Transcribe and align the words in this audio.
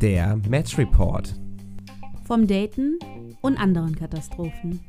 Der 0.00 0.36
Match 0.46 0.76
Report. 0.76 1.34
Vom 2.26 2.46
Daten 2.46 2.98
und 3.40 3.56
anderen 3.58 3.96
Katastrophen. 3.96 4.80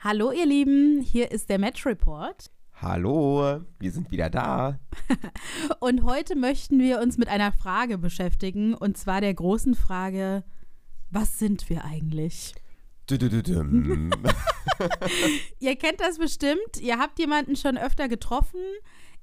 Hallo 0.00 0.32
ihr 0.32 0.46
Lieben, 0.46 1.02
hier 1.02 1.30
ist 1.30 1.50
der 1.50 1.58
Match 1.58 1.84
Report. 1.84 2.50
Hallo, 2.80 3.60
wir 3.78 3.92
sind 3.92 4.10
wieder 4.10 4.30
da. 4.30 4.78
Und 5.80 6.04
heute 6.04 6.36
möchten 6.36 6.78
wir 6.78 7.00
uns 7.00 7.18
mit 7.18 7.28
einer 7.28 7.52
Frage 7.52 7.98
beschäftigen, 7.98 8.72
und 8.72 8.96
zwar 8.96 9.20
der 9.20 9.34
großen 9.34 9.74
Frage, 9.74 10.42
was 11.10 11.38
sind 11.38 11.68
wir 11.68 11.84
eigentlich? 11.84 12.54
Ihr 15.58 15.76
kennt 15.76 16.00
das 16.00 16.18
bestimmt, 16.18 16.80
ihr 16.80 16.98
habt 16.98 17.18
jemanden 17.18 17.56
schon 17.56 17.76
öfter 17.76 18.08
getroffen. 18.08 18.60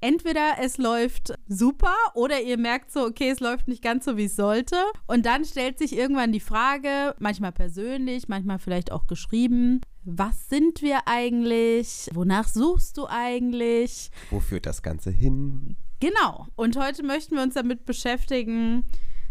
Entweder 0.02 0.58
es 0.62 0.78
läuft 0.78 1.34
super 1.48 1.96
oder 2.14 2.42
ihr 2.42 2.58
merkt 2.58 2.92
so, 2.92 3.06
okay, 3.06 3.30
es 3.30 3.40
läuft 3.40 3.68
nicht 3.68 3.82
ganz 3.82 4.06
so, 4.06 4.18
wie 4.18 4.26
es 4.26 4.36
sollte. 4.36 4.76
Und 5.08 5.26
dann 5.26 5.46
stellt 5.46 5.80
sich 5.80 5.98
irgendwann 5.98 6.32
die 6.32 6.42
Frage, 6.42 7.16
manchmal 7.20 7.54
persönlich, 7.54 8.28
manchmal 8.28 8.60
vielleicht 8.60 8.92
auch 8.92 9.08
geschrieben, 9.08 9.82
was 10.04 10.50
sind 10.50 10.82
wir 10.82 11.08
eigentlich? 11.08 12.10
Wonach 12.14 12.48
suchst 12.48 12.98
du 12.98 13.08
eigentlich? 13.08 14.12
Wo 14.30 14.40
führt 14.40 14.66
das 14.66 14.84
Ganze 14.84 15.10
hin? 15.10 15.78
Genau. 16.00 16.48
Und 16.56 16.78
heute 16.78 17.02
möchten 17.02 17.36
wir 17.36 17.44
uns 17.44 17.56
damit 17.56 17.86
beschäftigen, 17.86 18.86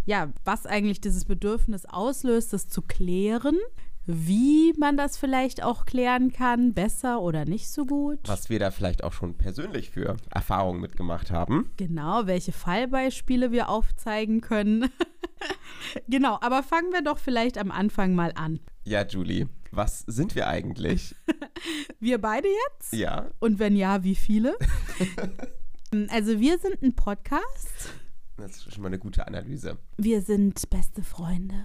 ja, 0.07 0.33
was 0.45 0.67
eigentlich 0.67 1.01
dieses 1.01 1.25
Bedürfnis 1.25 1.85
auslöst, 1.85 2.53
das 2.53 2.69
zu 2.69 2.83
klären. 2.83 3.59
Wie 4.07 4.75
man 4.79 4.97
das 4.99 5.17
vielleicht 5.17 5.63
auch 5.63 5.87
klären 5.87 6.31
kann, 6.33 6.75
besser 6.75 7.23
oder 7.23 7.47
nicht 7.47 7.71
so 7.71 7.87
gut. 7.87 8.19
Was 8.27 8.51
wir 8.51 8.59
da 8.59 8.71
vielleicht 8.71 9.03
auch 9.03 9.13
schon 9.15 9.35
persönlich 9.35 9.91
für 9.91 10.17
Erfahrungen 10.31 10.81
mitgemacht 10.81 11.31
haben. 11.31 11.71
Genau, 11.79 12.27
welche 12.27 12.53
Fallbeispiele 12.53 13.51
wir 13.51 13.71
aufzeigen 13.71 14.43
können. 14.43 14.91
genau, 16.09 16.39
aber 16.43 16.63
fangen 16.63 16.93
wir 16.93 17.03
doch 17.03 17.19
vielleicht 17.19 17.57
am 17.57 17.71
Anfang 17.71 18.15
mal 18.15 18.33
an. 18.35 18.61
Ja, 18.85 19.07
Julie, 19.07 19.49
was 19.71 20.01
sind 20.01 20.35
wir 20.35 20.47
eigentlich? 20.49 21.15
Wir 21.99 22.19
beide 22.21 22.49
jetzt? 22.49 22.93
ja, 22.93 23.31
Und 23.41 23.59
wenn 23.59 23.75
ja, 23.75 24.05
wie 24.05 24.15
viele? 24.15 24.55
also 26.11 26.39
wir 26.39 26.59
sind 26.59 26.83
ein 26.83 26.95
Podcast. 26.95 27.91
das 28.37 28.57
ist 28.57 28.75
schon 28.75 28.83
mal 28.83 28.89
eine 28.89 28.99
gute 28.99 29.27
Analyse. 29.27 29.79
Wir 29.97 30.21
sind 30.21 30.69
beste 30.69 31.03
Freunde. 31.03 31.65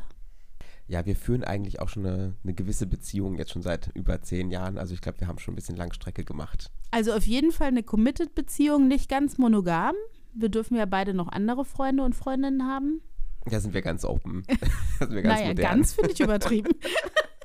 Ja, 0.89 1.05
wir 1.05 1.15
führen 1.15 1.43
eigentlich 1.43 1.79
auch 1.79 1.87
schon 1.87 2.03
eine, 2.03 2.33
eine 2.43 2.53
gewisse 2.55 2.87
Beziehung 2.87 3.35
jetzt 3.37 3.51
schon 3.51 3.61
seit 3.61 3.91
über 3.93 4.23
zehn 4.23 4.49
Jahren. 4.49 4.79
Also 4.79 4.95
ich 4.95 5.01
glaube, 5.01 5.19
wir 5.19 5.27
haben 5.27 5.37
schon 5.37 5.53
ein 5.53 5.55
bisschen 5.55 5.75
Langstrecke 5.75 6.25
gemacht. 6.25 6.71
Also 6.89 7.13
auf 7.13 7.27
jeden 7.27 7.51
Fall 7.51 7.67
eine 7.67 7.83
committed 7.83 8.33
Beziehung, 8.33 8.87
nicht 8.87 9.07
ganz 9.07 9.37
monogam. 9.37 9.93
Wir 10.33 10.49
dürfen 10.49 10.75
ja 10.75 10.87
beide 10.87 11.13
noch 11.13 11.27
andere 11.27 11.63
Freunde 11.63 12.01
und 12.01 12.15
Freundinnen 12.15 12.63
haben. 12.67 13.01
Da 13.45 13.59
sind 13.59 13.75
wir 13.75 13.83
ganz 13.83 14.03
open. 14.03 14.43
Da 14.99 15.05
sind 15.05 15.15
wir 15.15 15.21
ganz 15.21 15.39
naja, 15.39 15.49
modern. 15.49 15.65
ganz 15.65 15.93
finde 15.93 16.11
ich 16.11 16.19
übertrieben. 16.19 16.71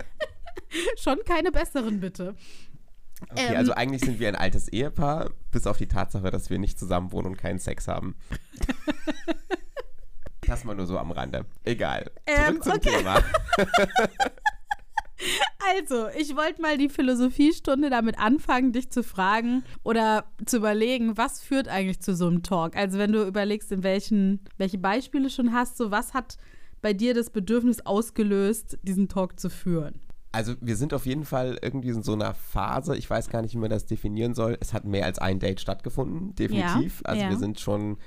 Schon 0.99 1.19
keine 1.27 1.53
besseren, 1.53 2.01
bitte. 2.01 2.35
Okay, 3.31 3.51
ähm, 3.51 3.57
also 3.59 3.73
eigentlich 3.73 4.01
sind 4.01 4.19
wir 4.19 4.29
ein 4.29 4.37
altes 4.37 4.69
Ehepaar, 4.69 5.31
bis 5.51 5.67
auf 5.67 5.77
die 5.77 5.87
Tatsache, 5.87 6.31
dass 6.31 6.49
wir 6.49 6.59
nicht 6.59 6.79
zusammen 6.79 7.13
wohnen 7.13 7.29
und 7.29 7.37
keinen 7.37 7.59
Sex 7.59 7.89
haben. 7.89 8.17
Das 10.47 10.65
mal 10.65 10.75
nur 10.75 10.87
so 10.87 10.99
am 10.99 11.11
Rande. 11.11 11.45
Egal. 11.65 12.11
Zurück 12.27 12.49
Ähm, 12.49 12.63
zum 12.63 12.73
okay. 12.73 12.97
Thema. 12.99 13.23
Also, 15.77 16.09
ich 16.19 16.37
wollte 16.37 16.61
mal 16.61 16.77
die 16.77 16.91
Philosophiestunde 16.91 17.89
damit 17.89 18.19
anfangen, 18.19 18.73
dich 18.73 18.91
zu 18.91 19.03
fragen 19.03 19.65
oder 19.83 20.25
zu 20.45 20.59
überlegen, 20.59 21.17
was 21.17 21.41
führt 21.41 21.69
eigentlich 21.69 22.01
zu 22.01 22.15
so 22.15 22.27
einem 22.27 22.43
Talk? 22.43 22.77
Also, 22.77 22.99
wenn 22.99 23.13
du 23.13 23.27
überlegst, 23.27 23.73
in 23.73 23.83
welchen, 23.83 24.41
welche 24.59 24.77
Beispiele 24.77 25.31
schon 25.31 25.53
hast, 25.53 25.79
so 25.79 25.91
was 25.91 26.13
hat 26.13 26.37
bei 26.83 26.93
dir 26.93 27.15
das 27.15 27.31
Bedürfnis 27.31 27.81
ausgelöst, 27.87 28.77
diesen 28.83 29.09
Talk 29.09 29.41
zu 29.41 29.49
führen? 29.49 30.01
Also 30.33 30.55
wir 30.61 30.77
sind 30.77 30.93
auf 30.93 31.07
jeden 31.07 31.25
Fall 31.25 31.59
irgendwie 31.63 31.91
in 31.91 32.03
so 32.03 32.13
einer 32.13 32.35
Phase, 32.35 32.97
ich 32.97 33.09
weiß 33.09 33.31
gar 33.31 33.41
nicht, 33.41 33.55
wie 33.55 33.59
man 33.59 33.71
das 33.71 33.87
definieren 33.87 34.35
soll. 34.35 34.59
Es 34.61 34.75
hat 34.75 34.85
mehr 34.85 35.07
als 35.07 35.21
ein 35.21 35.39
Date 35.39 35.61
stattgefunden, 35.61 36.35
definitiv. 36.35 37.03
Ja, 37.05 37.11
also 37.11 37.23
ja. 37.23 37.31
wir 37.31 37.39
sind 37.39 37.61
schon 37.61 37.99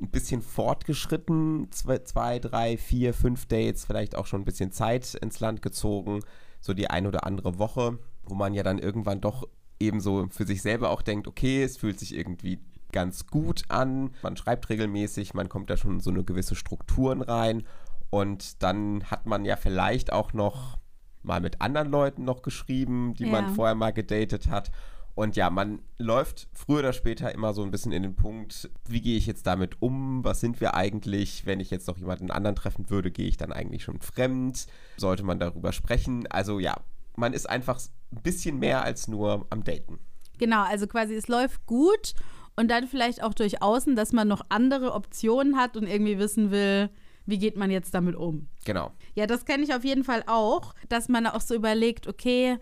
ein 0.00 0.10
bisschen 0.10 0.42
fortgeschritten, 0.42 1.70
zwei, 1.72 1.98
zwei, 1.98 2.38
drei, 2.38 2.76
vier, 2.76 3.14
fünf 3.14 3.46
Dates, 3.46 3.84
vielleicht 3.84 4.14
auch 4.14 4.26
schon 4.26 4.42
ein 4.42 4.44
bisschen 4.44 4.72
Zeit 4.72 5.14
ins 5.14 5.40
Land 5.40 5.62
gezogen, 5.62 6.20
so 6.60 6.72
die 6.74 6.88
ein 6.88 7.06
oder 7.06 7.24
andere 7.26 7.58
Woche, 7.58 7.98
wo 8.24 8.34
man 8.34 8.54
ja 8.54 8.62
dann 8.62 8.78
irgendwann 8.78 9.20
doch 9.20 9.48
eben 9.80 10.00
so 10.00 10.26
für 10.30 10.46
sich 10.46 10.62
selber 10.62 10.90
auch 10.90 11.02
denkt, 11.02 11.26
okay, 11.26 11.62
es 11.62 11.76
fühlt 11.76 11.98
sich 11.98 12.14
irgendwie 12.14 12.60
ganz 12.92 13.26
gut 13.26 13.62
an, 13.68 14.10
man 14.22 14.36
schreibt 14.36 14.68
regelmäßig, 14.70 15.34
man 15.34 15.48
kommt 15.48 15.68
da 15.70 15.76
schon 15.76 16.00
so 16.00 16.10
eine 16.10 16.24
gewisse 16.24 16.54
Strukturen 16.54 17.20
rein 17.22 17.64
und 18.10 18.62
dann 18.62 19.04
hat 19.04 19.26
man 19.26 19.44
ja 19.44 19.56
vielleicht 19.56 20.12
auch 20.12 20.32
noch 20.32 20.78
mal 21.22 21.40
mit 21.40 21.60
anderen 21.60 21.90
Leuten 21.90 22.24
noch 22.24 22.42
geschrieben, 22.42 23.14
die 23.14 23.26
man 23.26 23.46
Ja. 23.46 23.52
vorher 23.52 23.74
mal 23.74 23.92
gedatet 23.92 24.48
hat. 24.48 24.70
Und 25.18 25.34
ja, 25.34 25.50
man 25.50 25.80
läuft 25.96 26.46
früher 26.52 26.78
oder 26.78 26.92
später 26.92 27.34
immer 27.34 27.52
so 27.52 27.64
ein 27.64 27.72
bisschen 27.72 27.90
in 27.90 28.04
den 28.04 28.14
Punkt, 28.14 28.70
wie 28.88 29.00
gehe 29.00 29.16
ich 29.16 29.26
jetzt 29.26 29.48
damit 29.48 29.82
um? 29.82 30.22
Was 30.22 30.38
sind 30.38 30.60
wir 30.60 30.74
eigentlich? 30.74 31.44
Wenn 31.44 31.58
ich 31.58 31.72
jetzt 31.72 31.88
noch 31.88 31.98
jemanden 31.98 32.30
anderen 32.30 32.54
treffen 32.54 32.88
würde, 32.88 33.10
gehe 33.10 33.26
ich 33.26 33.36
dann 33.36 33.52
eigentlich 33.52 33.82
schon 33.82 33.98
fremd? 33.98 34.68
Sollte 34.96 35.24
man 35.24 35.40
darüber 35.40 35.72
sprechen? 35.72 36.28
Also 36.28 36.60
ja, 36.60 36.76
man 37.16 37.32
ist 37.32 37.50
einfach 37.50 37.80
ein 38.12 38.22
bisschen 38.22 38.60
mehr 38.60 38.84
als 38.84 39.08
nur 39.08 39.44
am 39.50 39.64
Daten. 39.64 39.98
Genau, 40.38 40.62
also 40.62 40.86
quasi 40.86 41.16
es 41.16 41.26
läuft 41.26 41.66
gut 41.66 42.14
und 42.54 42.70
dann 42.70 42.86
vielleicht 42.86 43.20
auch 43.20 43.34
durch 43.34 43.60
außen, 43.60 43.96
dass 43.96 44.12
man 44.12 44.28
noch 44.28 44.42
andere 44.50 44.92
Optionen 44.92 45.56
hat 45.56 45.76
und 45.76 45.88
irgendwie 45.88 46.20
wissen 46.20 46.52
will, 46.52 46.90
wie 47.26 47.38
geht 47.38 47.56
man 47.56 47.72
jetzt 47.72 47.92
damit 47.92 48.14
um. 48.14 48.46
Genau. 48.64 48.92
Ja, 49.16 49.26
das 49.26 49.44
kenne 49.44 49.64
ich 49.64 49.74
auf 49.74 49.82
jeden 49.82 50.04
Fall 50.04 50.22
auch, 50.28 50.76
dass 50.88 51.08
man 51.08 51.26
auch 51.26 51.40
so 51.40 51.56
überlegt, 51.56 52.06
okay, 52.06 52.56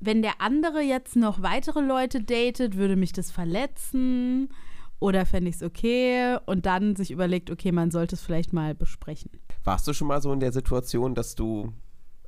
wenn 0.00 0.22
der 0.22 0.40
andere 0.40 0.80
jetzt 0.80 1.16
noch 1.16 1.42
weitere 1.42 1.80
Leute 1.80 2.22
datet, 2.22 2.76
würde 2.76 2.96
mich 2.96 3.12
das 3.12 3.30
verletzen 3.30 4.48
oder 5.00 5.26
fände 5.26 5.50
ich 5.50 5.56
es 5.56 5.62
okay 5.62 6.38
und 6.46 6.66
dann 6.66 6.96
sich 6.96 7.10
überlegt, 7.10 7.50
okay, 7.50 7.72
man 7.72 7.90
sollte 7.90 8.16
es 8.16 8.22
vielleicht 8.22 8.52
mal 8.52 8.74
besprechen. 8.74 9.30
Warst 9.64 9.86
du 9.86 9.92
schon 9.92 10.08
mal 10.08 10.22
so 10.22 10.32
in 10.32 10.40
der 10.40 10.52
Situation, 10.52 11.14
dass 11.14 11.34
du 11.34 11.72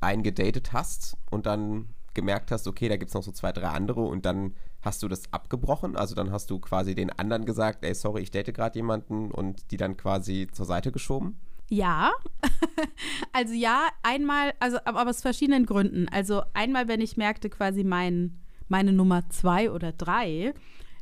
einen 0.00 0.22
gedatet 0.22 0.72
hast 0.72 1.16
und 1.30 1.46
dann 1.46 1.88
gemerkt 2.14 2.50
hast, 2.50 2.66
okay, 2.66 2.88
da 2.88 2.96
gibt 2.96 3.10
es 3.10 3.14
noch 3.14 3.22
so 3.22 3.32
zwei, 3.32 3.52
drei 3.52 3.68
andere 3.68 4.00
und 4.00 4.24
dann 4.24 4.54
hast 4.82 5.02
du 5.02 5.08
das 5.08 5.32
abgebrochen? 5.32 5.96
Also 5.96 6.14
dann 6.14 6.32
hast 6.32 6.50
du 6.50 6.58
quasi 6.58 6.94
den 6.94 7.10
anderen 7.10 7.44
gesagt, 7.44 7.84
ey, 7.84 7.94
sorry, 7.94 8.22
ich 8.22 8.30
date 8.30 8.52
gerade 8.54 8.78
jemanden 8.78 9.30
und 9.30 9.70
die 9.70 9.76
dann 9.76 9.96
quasi 9.96 10.48
zur 10.50 10.66
Seite 10.66 10.90
geschoben? 10.90 11.38
Ja, 11.70 12.12
also 13.32 13.54
ja, 13.54 13.88
einmal, 14.02 14.52
also 14.58 14.78
aber 14.84 15.08
aus 15.08 15.22
verschiedenen 15.22 15.66
Gründen. 15.66 16.08
Also 16.08 16.42
einmal, 16.52 16.88
wenn 16.88 17.00
ich 17.00 17.16
merkte, 17.16 17.48
quasi 17.48 17.84
mein, 17.84 18.40
meine 18.68 18.92
Nummer 18.92 19.28
zwei 19.30 19.70
oder 19.70 19.92
drei, 19.92 20.52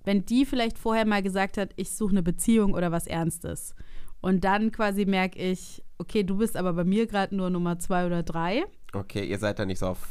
wenn 0.04 0.26
die 0.26 0.44
vielleicht 0.44 0.78
vorher 0.78 1.06
mal 1.06 1.22
gesagt 1.22 1.56
hat, 1.56 1.70
ich 1.76 1.92
suche 1.92 2.10
eine 2.10 2.22
Beziehung 2.22 2.74
oder 2.74 2.92
was 2.92 3.06
Ernstes. 3.06 3.74
Und 4.20 4.44
dann 4.44 4.70
quasi 4.70 5.06
merke 5.06 5.38
ich, 5.38 5.82
okay, 5.96 6.22
du 6.22 6.36
bist 6.36 6.54
aber 6.54 6.74
bei 6.74 6.84
mir 6.84 7.06
gerade 7.06 7.34
nur 7.34 7.48
Nummer 7.48 7.78
zwei 7.78 8.04
oder 8.04 8.22
drei. 8.22 8.64
Okay, 8.92 9.24
ihr 9.24 9.38
seid 9.38 9.58
da 9.58 9.64
nicht 9.64 9.78
so 9.78 9.86
auf 9.86 10.06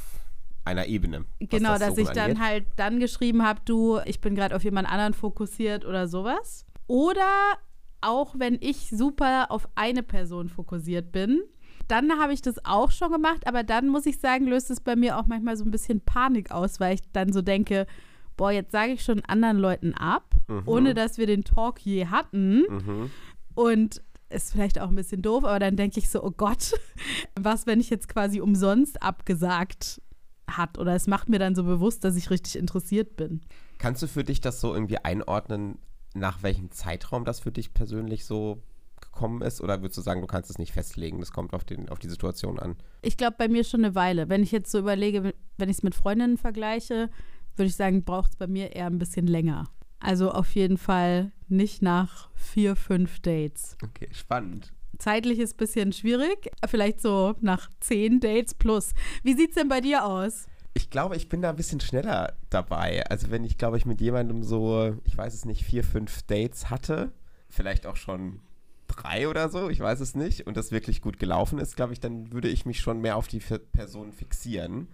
einer 0.65 0.87
Ebene. 0.87 1.25
Genau, 1.39 1.71
das 1.73 1.79
dass 1.79 1.89
Suchen 1.89 2.01
ich 2.01 2.09
dann 2.09 2.31
angeht. 2.31 2.43
halt 2.43 2.65
dann 2.77 2.99
geschrieben 2.99 3.43
habe, 3.43 3.61
du, 3.63 3.99
ich 4.05 4.21
bin 4.21 4.33
gerade 4.33 4.55
auf 4.55 4.63
jemand 4.63 4.89
anderen 4.89 5.13
fokussiert 5.13 5.85
oder 5.85 6.07
sowas. 6.07 6.65
Oder 6.87 7.57
auch 8.01 8.35
wenn 8.37 8.57
ich 8.61 8.89
super 8.89 9.51
auf 9.51 9.67
eine 9.75 10.03
Person 10.03 10.49
fokussiert 10.49 11.11
bin, 11.11 11.41
dann 11.87 12.19
habe 12.19 12.33
ich 12.33 12.41
das 12.41 12.63
auch 12.65 12.91
schon 12.91 13.11
gemacht, 13.11 13.47
aber 13.47 13.63
dann 13.63 13.87
muss 13.87 14.05
ich 14.05 14.19
sagen, 14.19 14.45
löst 14.45 14.69
es 14.71 14.81
bei 14.81 14.95
mir 14.95 15.17
auch 15.17 15.27
manchmal 15.27 15.55
so 15.55 15.63
ein 15.63 15.71
bisschen 15.71 16.01
Panik 16.01 16.51
aus, 16.51 16.79
weil 16.79 16.95
ich 16.95 17.01
dann 17.13 17.31
so 17.31 17.41
denke, 17.41 17.87
boah, 18.35 18.51
jetzt 18.51 18.71
sage 18.71 18.91
ich 18.93 19.03
schon 19.03 19.23
anderen 19.25 19.57
Leuten 19.57 19.93
ab, 19.93 20.33
Mhm. 20.49 20.63
ohne 20.65 20.93
dass 20.93 21.17
wir 21.17 21.27
den 21.27 21.43
Talk 21.43 21.79
je 21.81 22.05
hatten. 22.07 22.63
Mhm. 22.69 23.11
Und 23.55 24.01
ist 24.29 24.51
vielleicht 24.51 24.79
auch 24.79 24.89
ein 24.89 24.95
bisschen 24.95 25.21
doof, 25.21 25.43
aber 25.45 25.59
dann 25.59 25.75
denke 25.77 25.99
ich 25.99 26.09
so, 26.09 26.23
oh 26.23 26.31
Gott, 26.31 26.73
was, 27.39 27.65
wenn 27.67 27.79
ich 27.79 27.89
jetzt 27.89 28.07
quasi 28.09 28.41
umsonst 28.41 29.01
abgesagt 29.01 30.01
hat? 30.49 30.77
Oder 30.77 30.95
es 30.95 31.07
macht 31.07 31.29
mir 31.29 31.39
dann 31.39 31.55
so 31.55 31.63
bewusst, 31.63 32.03
dass 32.03 32.15
ich 32.15 32.29
richtig 32.29 32.57
interessiert 32.57 33.15
bin. 33.17 33.41
Kannst 33.77 34.01
du 34.03 34.07
für 34.07 34.23
dich 34.23 34.39
das 34.41 34.59
so 34.61 34.73
irgendwie 34.73 34.97
einordnen, 34.97 35.77
nach 36.19 36.43
welchem 36.43 36.71
Zeitraum 36.71 37.25
das 37.25 37.39
für 37.39 37.51
dich 37.51 37.73
persönlich 37.73 38.25
so 38.25 38.61
gekommen 39.01 39.41
ist? 39.41 39.61
Oder 39.61 39.81
würdest 39.81 39.97
du 39.97 40.01
sagen, 40.01 40.21
du 40.21 40.27
kannst 40.27 40.49
es 40.49 40.57
nicht 40.57 40.73
festlegen? 40.73 41.19
Das 41.19 41.31
kommt 41.31 41.53
auf, 41.53 41.63
den, 41.63 41.89
auf 41.89 41.99
die 41.99 42.09
Situation 42.09 42.59
an. 42.59 42.75
Ich 43.01 43.17
glaube, 43.17 43.35
bei 43.37 43.47
mir 43.47 43.63
schon 43.63 43.83
eine 43.83 43.95
Weile. 43.95 44.29
Wenn 44.29 44.43
ich 44.43 44.51
jetzt 44.51 44.71
so 44.71 44.79
überlege, 44.79 45.33
wenn 45.57 45.69
ich 45.69 45.77
es 45.77 45.83
mit 45.83 45.95
Freundinnen 45.95 46.37
vergleiche, 46.37 47.09
würde 47.55 47.69
ich 47.69 47.75
sagen, 47.75 48.03
braucht 48.03 48.31
es 48.31 48.35
bei 48.35 48.47
mir 48.47 48.75
eher 48.75 48.87
ein 48.87 48.99
bisschen 48.99 49.27
länger. 49.27 49.65
Also 49.99 50.31
auf 50.31 50.53
jeden 50.53 50.77
Fall 50.77 51.31
nicht 51.47 51.81
nach 51.81 52.29
vier, 52.35 52.75
fünf 52.75 53.19
Dates. 53.19 53.77
Okay, 53.83 54.09
spannend. 54.11 54.73
Zeitlich 54.99 55.39
ist 55.39 55.55
ein 55.55 55.57
bisschen 55.57 55.91
schwierig, 55.91 56.49
vielleicht 56.67 57.01
so 57.01 57.35
nach 57.39 57.69
zehn 57.79 58.19
Dates 58.19 58.53
plus. 58.53 58.93
Wie 59.23 59.35
sieht's 59.35 59.55
denn 59.55 59.67
bei 59.67 59.81
dir 59.81 60.05
aus? 60.05 60.47
Ich 60.77 60.91
glaube, 60.91 61.15
ich 61.15 61.27
bin 61.27 61.41
da 61.41 61.49
ein 61.49 61.55
bisschen 61.55 61.79
schneller 61.79 62.33
dabei. 62.51 63.03
Also 63.07 63.31
wenn 63.31 63.43
ich, 63.43 63.57
glaube 63.57 63.77
ich, 63.77 63.87
mit 63.87 63.99
jemandem 63.99 64.43
so, 64.43 64.95
ich 65.05 65.17
weiß 65.17 65.33
es 65.33 65.43
nicht, 65.43 65.63
vier, 65.63 65.83
fünf 65.83 66.21
Dates 66.21 66.69
hatte, 66.69 67.11
vielleicht 67.49 67.87
auch 67.87 67.95
schon 67.95 68.41
drei 68.85 69.27
oder 69.27 69.49
so, 69.49 69.71
ich 69.71 69.79
weiß 69.79 69.99
es 70.01 70.13
nicht, 70.13 70.45
und 70.45 70.55
das 70.55 70.71
wirklich 70.71 71.01
gut 71.01 71.17
gelaufen 71.17 71.57
ist, 71.57 71.75
glaube 71.75 71.93
ich, 71.93 71.99
dann 71.99 72.31
würde 72.31 72.47
ich 72.47 72.67
mich 72.67 72.79
schon 72.79 73.01
mehr 73.01 73.17
auf 73.17 73.27
die 73.27 73.39
Person 73.39 74.11
fixieren 74.11 74.87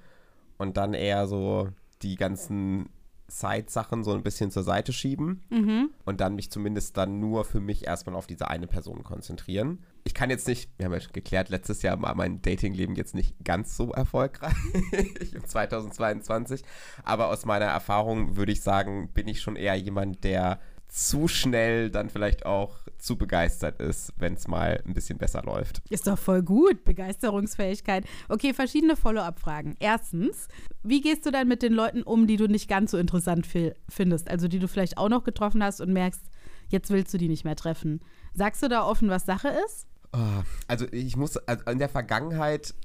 und 0.57 0.77
dann 0.77 0.93
eher 0.93 1.27
so 1.27 1.67
die 2.01 2.15
ganzen 2.15 2.87
Side-Sachen 3.27 4.05
so 4.05 4.13
ein 4.13 4.23
bisschen 4.23 4.51
zur 4.51 4.63
Seite 4.63 4.93
schieben 4.93 5.43
mhm. 5.49 5.89
und 6.05 6.21
dann 6.21 6.35
mich 6.35 6.49
zumindest 6.49 6.95
dann 6.95 7.19
nur 7.19 7.43
für 7.43 7.59
mich 7.59 7.85
erstmal 7.85 8.15
auf 8.15 8.27
diese 8.27 8.47
eine 8.47 8.67
Person 8.67 9.03
konzentrieren. 9.03 9.83
Ich 10.05 10.13
kann 10.13 10.29
jetzt 10.29 10.47
nicht, 10.47 10.69
wir 10.77 10.85
haben 10.85 10.93
ja 10.93 10.99
geklärt, 11.11 11.49
letztes 11.49 11.81
Jahr 11.81 12.01
war 12.01 12.13
mein 12.15 12.41
Datingleben 12.41 12.95
jetzt 12.95 13.15
nicht 13.15 13.35
ganz 13.43 13.77
so 13.77 13.91
erfolgreich 13.91 14.53
im 15.33 15.45
2022, 15.45 16.63
aber 17.03 17.29
aus 17.29 17.45
meiner 17.45 17.65
Erfahrung 17.65 18.35
würde 18.35 18.51
ich 18.51 18.61
sagen, 18.61 19.09
bin 19.13 19.27
ich 19.27 19.41
schon 19.41 19.55
eher 19.55 19.75
jemand, 19.75 20.23
der 20.23 20.59
zu 20.93 21.27
schnell 21.27 21.89
dann 21.89 22.11
vielleicht 22.11 22.45
auch 22.45 22.77
zu 22.99 23.17
begeistert 23.17 23.81
ist, 23.81 24.13
wenn 24.17 24.35
es 24.35 24.47
mal 24.47 24.81
ein 24.85 24.93
bisschen 24.93 25.17
besser 25.17 25.41
läuft. 25.41 25.81
Ist 25.89 26.05
doch 26.05 26.19
voll 26.19 26.43
gut, 26.43 26.83
Begeisterungsfähigkeit. 26.83 28.05
Okay, 28.29 28.53
verschiedene 28.53 28.95
Follow-up-Fragen. 28.95 29.75
Erstens, 29.79 30.47
wie 30.83 31.01
gehst 31.01 31.25
du 31.25 31.31
dann 31.31 31.47
mit 31.47 31.63
den 31.63 31.73
Leuten 31.73 32.03
um, 32.03 32.27
die 32.27 32.37
du 32.37 32.47
nicht 32.47 32.69
ganz 32.69 32.91
so 32.91 32.99
interessant 32.99 33.47
findest? 33.89 34.29
Also 34.29 34.47
die 34.47 34.59
du 34.59 34.67
vielleicht 34.67 34.99
auch 34.99 35.09
noch 35.09 35.23
getroffen 35.23 35.63
hast 35.63 35.81
und 35.81 35.91
merkst, 35.91 36.21
jetzt 36.69 36.91
willst 36.91 37.11
du 37.11 37.17
die 37.17 37.27
nicht 37.27 37.43
mehr 37.43 37.55
treffen. 37.55 38.01
Sagst 38.35 38.61
du 38.61 38.67
da 38.67 38.83
offen, 38.83 39.09
was 39.09 39.25
Sache 39.25 39.51
ist? 39.65 39.87
Oh, 40.13 40.43
also 40.67 40.85
ich 40.91 41.15
muss, 41.17 41.37
also 41.37 41.65
in 41.65 41.79
der 41.79 41.89
Vergangenheit 41.89 42.75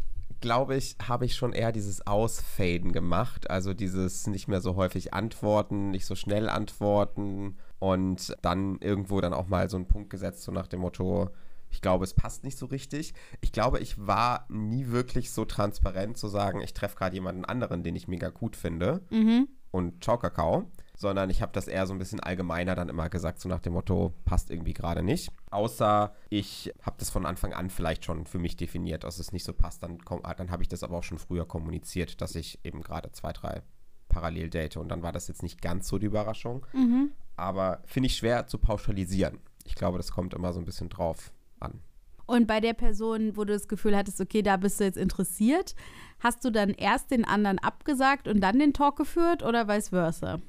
glaube 0.40 0.76
ich, 0.76 0.96
habe 1.06 1.24
ich 1.24 1.34
schon 1.34 1.52
eher 1.52 1.72
dieses 1.72 2.06
Ausfaden 2.06 2.92
gemacht. 2.92 3.50
Also 3.50 3.74
dieses 3.74 4.26
nicht 4.26 4.48
mehr 4.48 4.60
so 4.60 4.76
häufig 4.76 5.14
antworten, 5.14 5.90
nicht 5.90 6.06
so 6.06 6.14
schnell 6.14 6.48
antworten 6.48 7.56
und 7.78 8.36
dann 8.42 8.78
irgendwo 8.80 9.20
dann 9.20 9.34
auch 9.34 9.48
mal 9.48 9.68
so 9.68 9.76
einen 9.76 9.88
Punkt 9.88 10.10
gesetzt, 10.10 10.42
so 10.42 10.52
nach 10.52 10.66
dem 10.66 10.80
Motto, 10.80 11.30
ich 11.70 11.82
glaube, 11.82 12.04
es 12.04 12.14
passt 12.14 12.44
nicht 12.44 12.56
so 12.56 12.66
richtig. 12.66 13.14
Ich 13.40 13.52
glaube, 13.52 13.80
ich 13.80 14.06
war 14.06 14.46
nie 14.48 14.88
wirklich 14.88 15.32
so 15.32 15.44
transparent 15.44 16.16
zu 16.16 16.28
sagen, 16.28 16.60
ich 16.60 16.72
treffe 16.72 16.96
gerade 16.96 17.14
jemanden 17.14 17.44
anderen, 17.44 17.82
den 17.82 17.96
ich 17.96 18.08
mega 18.08 18.30
gut 18.30 18.56
finde 18.56 19.02
mhm. 19.10 19.48
und 19.70 20.02
ciao 20.02 20.18
Kakao, 20.18 20.70
sondern 20.98 21.30
ich 21.30 21.40
habe 21.40 21.52
das 21.52 21.68
eher 21.68 21.86
so 21.86 21.94
ein 21.94 21.98
bisschen 21.98 22.18
allgemeiner 22.18 22.74
dann 22.74 22.88
immer 22.88 23.08
gesagt, 23.08 23.40
so 23.40 23.48
nach 23.48 23.60
dem 23.60 23.72
Motto, 23.74 24.12
passt 24.24 24.50
irgendwie 24.50 24.74
gerade 24.74 25.04
nicht. 25.04 25.30
Außer 25.50 26.12
ich 26.28 26.74
habe 26.82 26.96
das 26.98 27.08
von 27.08 27.24
Anfang 27.24 27.54
an 27.54 27.70
vielleicht 27.70 28.04
schon 28.04 28.26
für 28.26 28.40
mich 28.40 28.56
definiert, 28.56 29.04
dass 29.04 29.20
es 29.20 29.32
nicht 29.32 29.44
so 29.44 29.52
passt, 29.52 29.84
dann, 29.84 29.98
dann 30.36 30.50
habe 30.50 30.62
ich 30.62 30.68
das 30.68 30.82
aber 30.82 30.98
auch 30.98 31.04
schon 31.04 31.18
früher 31.18 31.46
kommuniziert, 31.46 32.20
dass 32.20 32.34
ich 32.34 32.58
eben 32.64 32.82
gerade 32.82 33.12
zwei, 33.12 33.32
drei 33.32 33.62
parallel 34.08 34.50
date 34.50 34.76
und 34.76 34.88
dann 34.88 35.02
war 35.02 35.12
das 35.12 35.28
jetzt 35.28 35.44
nicht 35.44 35.62
ganz 35.62 35.86
so 35.86 35.98
die 35.98 36.06
Überraschung. 36.06 36.66
Mhm. 36.72 37.12
Aber 37.36 37.80
finde 37.84 38.08
ich 38.08 38.16
schwer 38.16 38.48
zu 38.48 38.58
pauschalisieren. 38.58 39.38
Ich 39.64 39.76
glaube, 39.76 39.98
das 39.98 40.10
kommt 40.10 40.34
immer 40.34 40.52
so 40.52 40.58
ein 40.58 40.64
bisschen 40.64 40.88
drauf 40.88 41.32
an. 41.60 41.80
Und 42.26 42.46
bei 42.48 42.58
der 42.60 42.74
Person, 42.74 43.36
wo 43.36 43.44
du 43.44 43.52
das 43.52 43.68
Gefühl 43.68 43.96
hattest, 43.96 44.20
okay, 44.20 44.42
da 44.42 44.56
bist 44.56 44.80
du 44.80 44.84
jetzt 44.84 44.98
interessiert, 44.98 45.76
hast 46.18 46.44
du 46.44 46.50
dann 46.50 46.70
erst 46.70 47.12
den 47.12 47.24
anderen 47.24 47.60
abgesagt 47.60 48.26
und 48.26 48.40
dann 48.40 48.58
den 48.58 48.72
Talk 48.72 48.96
geführt 48.96 49.44
oder 49.44 49.68
vice 49.68 49.90
versa? 49.90 50.40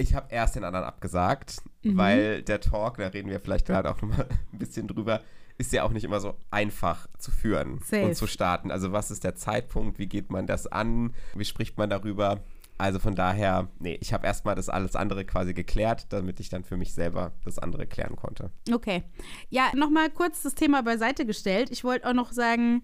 Ich 0.00 0.14
habe 0.14 0.26
erst 0.30 0.56
den 0.56 0.64
anderen 0.64 0.86
abgesagt, 0.86 1.58
mhm. 1.82 1.96
weil 1.96 2.42
der 2.42 2.60
Talk, 2.60 2.96
da 2.96 3.08
reden 3.08 3.28
wir 3.28 3.38
vielleicht 3.38 3.66
gerade 3.66 3.90
auch 3.90 4.00
nochmal 4.00 4.26
ein 4.52 4.58
bisschen 4.58 4.88
drüber, 4.88 5.20
ist 5.58 5.72
ja 5.72 5.82
auch 5.82 5.90
nicht 5.90 6.04
immer 6.04 6.20
so 6.20 6.36
einfach 6.50 7.06
zu 7.18 7.30
führen 7.30 7.80
Safe. 7.84 8.06
und 8.06 8.14
zu 8.14 8.26
starten. 8.26 8.70
Also 8.70 8.92
was 8.92 9.10
ist 9.10 9.24
der 9.24 9.34
Zeitpunkt, 9.34 9.98
wie 9.98 10.06
geht 10.06 10.30
man 10.30 10.46
das 10.46 10.66
an, 10.66 11.12
wie 11.34 11.44
spricht 11.44 11.76
man 11.76 11.90
darüber? 11.90 12.42
Also 12.78 12.98
von 12.98 13.14
daher, 13.14 13.68
nee, 13.78 13.98
ich 14.00 14.14
habe 14.14 14.26
erstmal 14.26 14.54
das 14.54 14.70
alles 14.70 14.96
andere 14.96 15.26
quasi 15.26 15.52
geklärt, 15.52 16.06
damit 16.14 16.40
ich 16.40 16.48
dann 16.48 16.64
für 16.64 16.78
mich 16.78 16.94
selber 16.94 17.32
das 17.44 17.58
andere 17.58 17.86
klären 17.86 18.16
konnte. 18.16 18.50
Okay. 18.72 19.02
Ja, 19.50 19.70
nochmal 19.76 20.08
kurz 20.08 20.42
das 20.42 20.54
Thema 20.54 20.82
beiseite 20.82 21.26
gestellt. 21.26 21.68
Ich 21.70 21.84
wollte 21.84 22.08
auch 22.08 22.14
noch 22.14 22.32
sagen, 22.32 22.82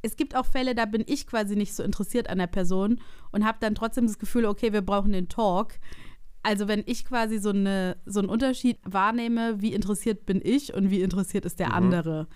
es 0.00 0.14
gibt 0.14 0.36
auch 0.36 0.46
Fälle, 0.46 0.76
da 0.76 0.84
bin 0.84 1.02
ich 1.06 1.26
quasi 1.26 1.56
nicht 1.56 1.74
so 1.74 1.82
interessiert 1.82 2.30
an 2.30 2.38
der 2.38 2.46
Person 2.46 3.00
und 3.32 3.44
habe 3.44 3.58
dann 3.60 3.74
trotzdem 3.74 4.06
das 4.06 4.20
Gefühl, 4.20 4.44
okay, 4.44 4.72
wir 4.72 4.82
brauchen 4.82 5.10
den 5.10 5.28
Talk. 5.28 5.74
Also 6.42 6.66
wenn 6.68 6.82
ich 6.86 7.04
quasi 7.04 7.38
so, 7.38 7.50
eine, 7.50 7.96
so 8.04 8.20
einen 8.20 8.28
Unterschied 8.28 8.78
wahrnehme, 8.84 9.60
wie 9.60 9.72
interessiert 9.72 10.26
bin 10.26 10.40
ich 10.42 10.74
und 10.74 10.90
wie 10.90 11.02
interessiert 11.02 11.44
ist 11.44 11.60
der 11.60 11.68
mhm. 11.68 11.74
andere. 11.74 12.28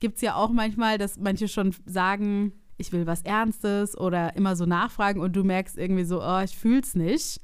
Gibt 0.00 0.16
es 0.16 0.22
ja 0.22 0.36
auch 0.36 0.50
manchmal, 0.50 0.96
dass 0.96 1.18
manche 1.18 1.48
schon 1.48 1.74
sagen, 1.84 2.52
ich 2.76 2.92
will 2.92 3.06
was 3.06 3.22
Ernstes 3.22 3.98
oder 3.98 4.36
immer 4.36 4.54
so 4.54 4.64
nachfragen 4.64 5.20
und 5.20 5.34
du 5.34 5.42
merkst 5.42 5.76
irgendwie 5.76 6.04
so, 6.04 6.22
oh, 6.22 6.40
ich 6.40 6.56
fühl's 6.56 6.94
nicht. 6.94 7.40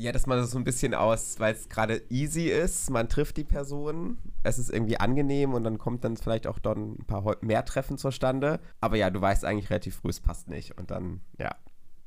Ja, 0.00 0.12
dass 0.12 0.28
man 0.28 0.38
das 0.38 0.52
so 0.52 0.58
ein 0.58 0.64
bisschen 0.64 0.94
aus, 0.94 1.40
weil 1.40 1.54
es 1.54 1.68
gerade 1.68 2.02
easy 2.08 2.46
ist, 2.46 2.88
man 2.88 3.08
trifft 3.08 3.36
die 3.36 3.42
Person, 3.42 4.18
es 4.44 4.56
ist 4.56 4.70
irgendwie 4.70 5.00
angenehm 5.00 5.54
und 5.54 5.64
dann 5.64 5.76
kommt 5.76 6.04
dann 6.04 6.16
vielleicht 6.16 6.46
auch 6.46 6.60
dann 6.60 6.92
ein 6.92 7.04
paar 7.04 7.36
mehr 7.40 7.64
Treffen 7.64 7.98
zustande. 7.98 8.60
Aber 8.80 8.96
ja, 8.96 9.10
du 9.10 9.20
weißt 9.20 9.44
eigentlich 9.44 9.70
relativ 9.70 9.96
früh, 9.96 10.10
es 10.10 10.20
passt 10.20 10.48
nicht 10.48 10.78
und 10.78 10.92
dann, 10.92 11.20
ja. 11.40 11.50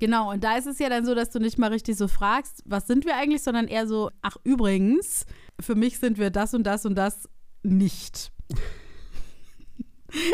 Genau, 0.02 0.32
und 0.32 0.44
da 0.44 0.58
ist 0.58 0.66
es 0.66 0.80
ja 0.80 0.90
dann 0.90 1.06
so, 1.06 1.14
dass 1.14 1.30
du 1.30 1.38
nicht 1.38 1.60
mal 1.60 1.70
richtig 1.70 1.96
so 1.96 2.08
fragst, 2.08 2.64
was 2.66 2.88
sind 2.88 3.06
wir 3.06 3.16
eigentlich, 3.18 3.44
sondern 3.44 3.68
eher 3.68 3.86
so, 3.86 4.10
ach 4.24 4.36
übrigens, 4.44 5.28
für 5.60 5.76
mich 5.76 6.00
sind 6.00 6.18
wir 6.18 6.32
das 6.32 6.56
und 6.56 6.64
das 6.64 6.88
und 6.88 6.96
das 6.96 7.30
nicht. 7.64 8.34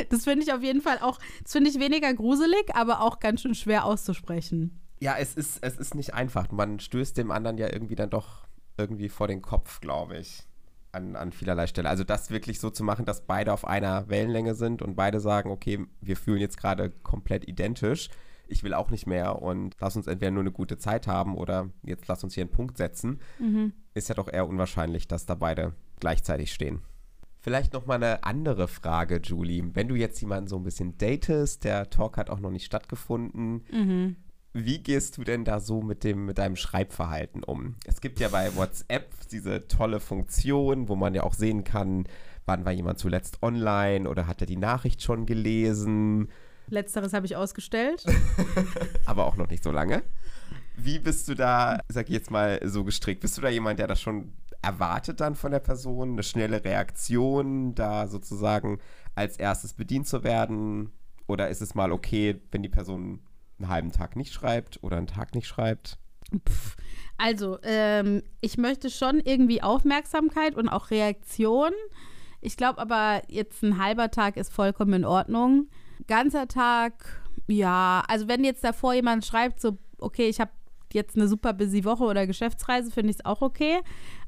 Das 0.10 0.24
finde 0.24 0.44
ich 0.44 0.52
auf 0.52 0.64
jeden 0.64 0.82
Fall 0.82 0.98
auch, 1.02 1.20
das 1.44 1.52
finde 1.52 1.70
ich 1.70 1.80
weniger 1.80 2.12
gruselig, 2.12 2.74
aber 2.74 3.02
auch 3.02 3.20
ganz 3.20 3.42
schön 3.42 3.54
schwer 3.54 3.86
auszusprechen. 3.86 4.82
Ja, 5.00 5.18
es 5.20 5.36
ist, 5.36 5.60
es 5.62 5.78
ist 5.78 5.94
nicht 5.94 6.16
einfach. 6.16 6.50
Man 6.50 6.80
stößt 6.80 7.16
dem 7.16 7.30
anderen 7.30 7.60
ja 7.60 7.72
irgendwie 7.72 7.94
dann 7.94 8.10
doch 8.10 8.48
irgendwie 8.76 9.08
vor 9.08 9.28
den 9.28 9.44
Kopf, 9.44 9.80
glaube 9.80 10.18
ich. 10.18 10.48
An, 10.94 11.16
an 11.16 11.32
vielerlei 11.32 11.68
Stelle. 11.68 11.90
Also 11.90 12.04
das 12.04 12.32
wirklich 12.32 12.60
so 12.60 12.72
zu 12.72 12.84
machen, 12.84 13.06
dass 13.06 13.28
beide 13.28 13.54
auf 13.54 13.68
einer 13.68 14.10
Wellenlänge 14.10 14.56
sind 14.56 14.82
und 14.82 14.96
beide 14.96 15.20
sagen, 15.20 15.52
okay, 15.52 15.86
wir 16.02 16.18
fühlen 16.18 16.40
jetzt 16.40 16.58
gerade 16.58 16.90
komplett 16.90 17.48
identisch. 17.48 18.10
Ich 18.50 18.64
will 18.64 18.74
auch 18.74 18.90
nicht 18.90 19.08
mehr 19.08 19.42
und 19.42 19.76
lass 19.80 19.96
uns 19.96 20.08
entweder 20.08 20.32
nur 20.32 20.42
eine 20.42 20.52
gute 20.52 20.78
Zeit 20.78 21.08
haben 21.08 21.36
oder 21.36 21.70
jetzt 21.84 22.08
lass 22.08 22.24
uns 22.24 22.34
hier 22.34 22.44
einen 22.44 22.52
Punkt 22.52 22.78
setzen. 22.78 23.20
Mhm. 23.40 23.74
Ist 23.94 24.10
ja 24.10 24.16
doch 24.16 24.32
eher 24.32 24.48
unwahrscheinlich, 24.48 25.08
dass 25.08 25.26
da 25.26 25.36
beide 25.36 25.74
gleichzeitig 26.00 26.54
stehen. 26.54 26.82
Vielleicht 27.40 27.74
noch 27.74 27.86
mal 27.86 27.96
eine 27.96 28.24
andere 28.24 28.68
Frage, 28.68 29.22
Julie. 29.24 29.64
Wenn 29.74 29.88
du 29.88 29.96
jetzt 29.96 30.20
jemanden 30.20 30.50
so 30.50 30.58
ein 30.58 30.64
bisschen 30.64 30.98
datest, 30.98 31.64
der 31.64 31.90
Talk 31.90 32.18
hat 32.18 32.30
auch 32.30 32.40
noch 32.40 32.52
nicht 32.52 32.66
stattgefunden, 32.66 33.64
mhm. 33.72 34.16
wie 34.54 34.80
gehst 34.80 35.18
du 35.18 35.24
denn 35.24 35.46
da 35.46 35.60
so 35.60 35.82
mit, 35.82 36.04
dem, 36.04 36.26
mit 36.26 36.40
deinem 36.40 36.56
Schreibverhalten 36.56 37.44
um? 37.44 37.76
Es 37.86 38.02
gibt 38.02 38.20
ja 38.20 38.28
bei 38.30 38.54
WhatsApp 38.56 39.12
diese 39.32 39.68
tolle 39.68 40.00
Funktion, 40.00 40.90
wo 40.90 40.96
man 40.96 41.14
ja 41.14 41.24
auch 41.24 41.34
sehen 41.34 41.64
kann, 41.64 42.06
wann 42.46 42.66
war 42.66 42.72
jemand 42.72 43.00
zuletzt 43.00 43.42
online 43.44 44.10
oder 44.10 44.28
hat 44.28 44.42
er 44.42 44.48
die 44.48 44.58
Nachricht 44.58 45.02
schon 45.02 45.26
gelesen. 45.26 46.30
Letzteres 46.70 47.14
habe 47.14 47.26
ich 47.26 47.36
ausgestellt. 47.36 48.04
Aber 49.06 49.26
auch 49.26 49.36
noch 49.36 49.50
nicht 49.50 49.64
so 49.64 49.72
lange. 49.72 50.04
Wie 50.76 51.00
bist 51.00 51.28
du 51.28 51.34
da, 51.34 51.80
sag 51.90 52.08
ich 52.08 52.14
jetzt 52.14 52.32
mal, 52.32 52.60
so 52.64 52.84
gestrickt? 52.84 53.22
Bist 53.22 53.38
du 53.38 53.42
da 53.42 53.50
jemand, 53.50 53.80
der 53.80 53.88
das 53.88 54.02
schon 54.02 54.34
erwartet 54.62 55.22
dann 55.22 55.36
von 55.36 55.52
der 55.52 55.60
Person 55.60 56.14
eine 56.14 56.24
schnelle 56.24 56.64
Reaktion, 56.64 57.74
da 57.76 58.08
sozusagen 58.08 58.80
als 59.16 59.38
erstes 59.38 59.74
bedient 59.74 60.08
zu 60.08 60.24
werden? 60.24 60.92
Oder 61.28 61.50
ist 61.50 61.62
es 61.62 61.76
mal 61.76 61.92
okay, 61.92 62.42
wenn 62.52 62.64
die 62.64 62.70
Person 62.70 63.22
einen 63.60 63.70
halben 63.70 63.92
Tag 63.92 64.16
nicht 64.16 64.34
schreibt 64.34 64.82
oder 64.84 64.98
einen 64.98 65.08
Tag 65.08 65.36
nicht 65.36 65.48
schreibt? 65.48 65.98
Pff, 66.48 66.76
also, 67.18 67.58
ähm, 67.64 68.22
ich 68.42 68.58
möchte 68.58 68.90
schon 68.90 69.20
irgendwie 69.20 69.64
Aufmerksamkeit 69.64 70.56
und 70.56 70.70
auch 70.70 70.92
Reaktion. 70.92 71.72
Ich 72.42 72.58
glaube 72.58 72.80
aber, 72.80 73.24
jetzt 73.28 73.64
ein 73.64 73.82
halber 73.82 74.12
Tag 74.12 74.38
ist 74.38 74.54
vollkommen 74.54 74.94
in 74.94 75.06
Ordnung. 75.06 75.68
Ganzer 76.08 76.48
Tag, 76.48 77.22
ja, 77.48 78.04
also 78.08 78.28
wenn 78.28 78.44
jetzt 78.44 78.64
davor 78.64 78.94
jemand 78.94 79.26
schreibt, 79.26 79.60
so, 79.60 79.78
okay, 80.00 80.28
ich 80.30 80.40
habe 80.40 80.52
jetzt 80.94 81.16
eine 81.16 81.28
super 81.28 81.54
busy 81.54 81.84
Woche 81.84 82.04
oder 82.04 82.28
Geschäftsreise, 82.28 82.92
finde 82.92 83.12
ich 83.12 83.18
es 83.18 83.26
auch 83.26 83.42
okay. 83.42 83.80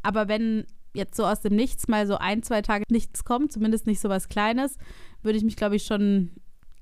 Aber 0.04 0.28
wenn 0.28 0.66
jetzt 0.94 1.16
so 1.16 1.26
aus 1.26 1.42
dem 1.42 1.56
Nichts 1.56 1.88
mal 1.88 2.08
so 2.08 2.18
ein, 2.18 2.44
zwei 2.44 2.62
Tage 2.62 2.86
nichts 2.90 3.24
kommt, 3.24 3.52
zumindest 3.52 3.88
nicht 3.88 4.00
so 4.00 4.10
was 4.10 4.30
Kleines, 4.30 4.78
würde 5.22 5.38
ich 5.38 5.44
mich, 5.44 5.56
glaube 5.56 5.76
ich, 5.76 5.86
schon, 5.86 6.32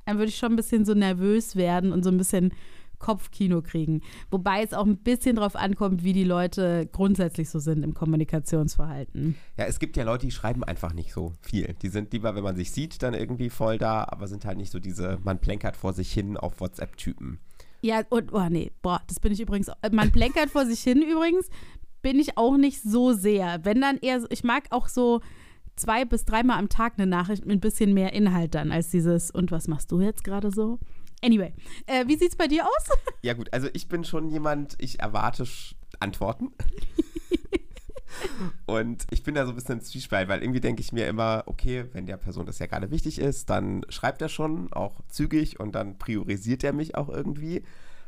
dann 0.06 0.17
würde 0.17 0.29
ich 0.29 0.38
schon 0.38 0.53
ein 0.53 0.58
bisschen 0.58 0.86
so 0.86 0.94
nervös 0.94 1.56
werden 1.56 1.91
und 1.91 2.03
so 2.03 2.10
ein 2.10 2.17
bisschen 2.17 2.53
Kopfkino 3.00 3.62
kriegen. 3.62 4.01
Wobei 4.32 4.63
es 4.63 4.74
auch 4.74 4.86
ein 4.86 4.98
bisschen 4.98 5.36
darauf 5.36 5.56
ankommt, 5.56 6.04
wie 6.04 6.13
die 6.13 6.24
Leute 6.24 6.88
grundsätzlich 6.92 7.50
so 7.50 7.60
sind 7.60 7.84
im 7.84 7.94
Kommunikationsverhalten. 7.94 9.36
Ja, 9.58 9.66
es 9.66 9.80
gibt 9.80 9.98
ja 9.98 10.04
Leute, 10.04 10.25
die 10.25 10.32
schreiben 10.32 10.63
einfach 10.63 10.94
nicht 10.94 11.13
so 11.13 11.34
viel. 11.42 11.75
Die 11.82 11.89
sind 11.89 12.12
lieber, 12.13 12.36
wenn 12.36 12.44
man 12.44 12.56
sich 12.56 12.72
sieht, 12.72 13.04
dann 13.04 13.13
irgendwie 13.13 13.50
voll 13.50 13.77
da, 13.77 14.06
aber 14.10 14.27
sind 14.27 14.46
halt 14.46 14.58
nicht 14.58 14.72
so 14.72 14.80
diese, 14.80 15.20
man 15.24 15.39
plänkert 15.39 15.75
vor 15.75 15.94
sich 15.94 16.12
hin 16.12 16.38
auf 16.38 16.60
WhatsApp-Typen. 16.60 17.39
Ja, 17.82 18.01
und, 18.10 18.34
oh 18.34 18.50
nee, 18.50 18.72
boah, 18.82 19.01
das 19.08 19.20
bin 19.20 19.32
ich 19.32 19.39
übrigens. 19.39 19.70
Man 19.92 20.12
plänkert 20.12 20.50
vor 20.50 20.66
sich 20.66 20.80
hin 20.80 21.01
übrigens, 21.01 21.48
bin 22.01 22.20
ich 22.20 22.38
auch 22.38 22.58
nicht 22.58 22.82
so 22.82 23.13
sehr. 23.13 23.63
Wenn 23.63 23.82
dann 23.82 23.98
eher, 23.98 24.24
ich 24.30 24.44
mag 24.44 24.66
auch 24.72 24.88
so 24.88 25.22
zwei 25.75 26.06
bis 26.06 26.25
dreimal 26.25 26.58
am 26.58 26.70
Tag 26.70 26.94
eine 26.98 27.08
Nachricht 27.08 27.46
mit 27.46 27.58
ein 27.58 27.62
bisschen 27.62 27.94
mehr 27.94 28.13
Inhalt 28.13 28.56
dann 28.56 28.72
als 28.72 28.89
dieses, 28.89 29.30
und 29.32 29.51
was 29.51 29.68
machst 29.68 29.92
du 29.92 30.01
jetzt 30.01 30.24
gerade 30.24 30.51
so? 30.51 30.80
Anyway, 31.24 31.54
äh, 31.88 32.08
wie 32.08 32.16
sieht's 32.16 32.36
bei 32.36 32.48
dir 32.48 32.66
aus? 32.66 32.90
Ja, 33.24 33.34
gut, 33.34 33.52
also 33.52 33.68
ich 33.74 33.90
bin 33.90 34.04
schon 34.04 34.30
jemand, 34.30 34.76
ich 34.78 35.00
erwarte 35.00 35.46
Antworten. 36.00 36.52
Und 38.66 39.06
ich 39.10 39.24
bin 39.24 39.36
da 39.36 39.46
so 39.46 39.52
ein 39.52 39.56
bisschen 39.56 39.80
im 39.80 39.82
Zwiespalt, 39.82 40.30
weil 40.30 40.42
irgendwie 40.42 40.62
denke 40.62 40.82
ich 40.82 40.92
mir 40.92 41.08
immer, 41.08 41.44
okay, 41.46 41.86
wenn 41.94 42.06
der 42.06 42.18
Person 42.18 42.46
das 42.46 42.60
ja 42.60 42.68
gerade 42.68 42.92
wichtig 42.92 43.20
ist, 43.20 43.50
dann 43.50 43.86
schreibt 43.90 44.22
er 44.22 44.30
schon 44.30 44.72
auch 44.72 45.02
zügig 45.10 45.60
und 45.60 45.76
dann 45.76 45.98
priorisiert 45.98 46.64
er 46.64 46.74
mich 46.74 46.96
auch 46.96 47.10
irgendwie. 47.10 47.64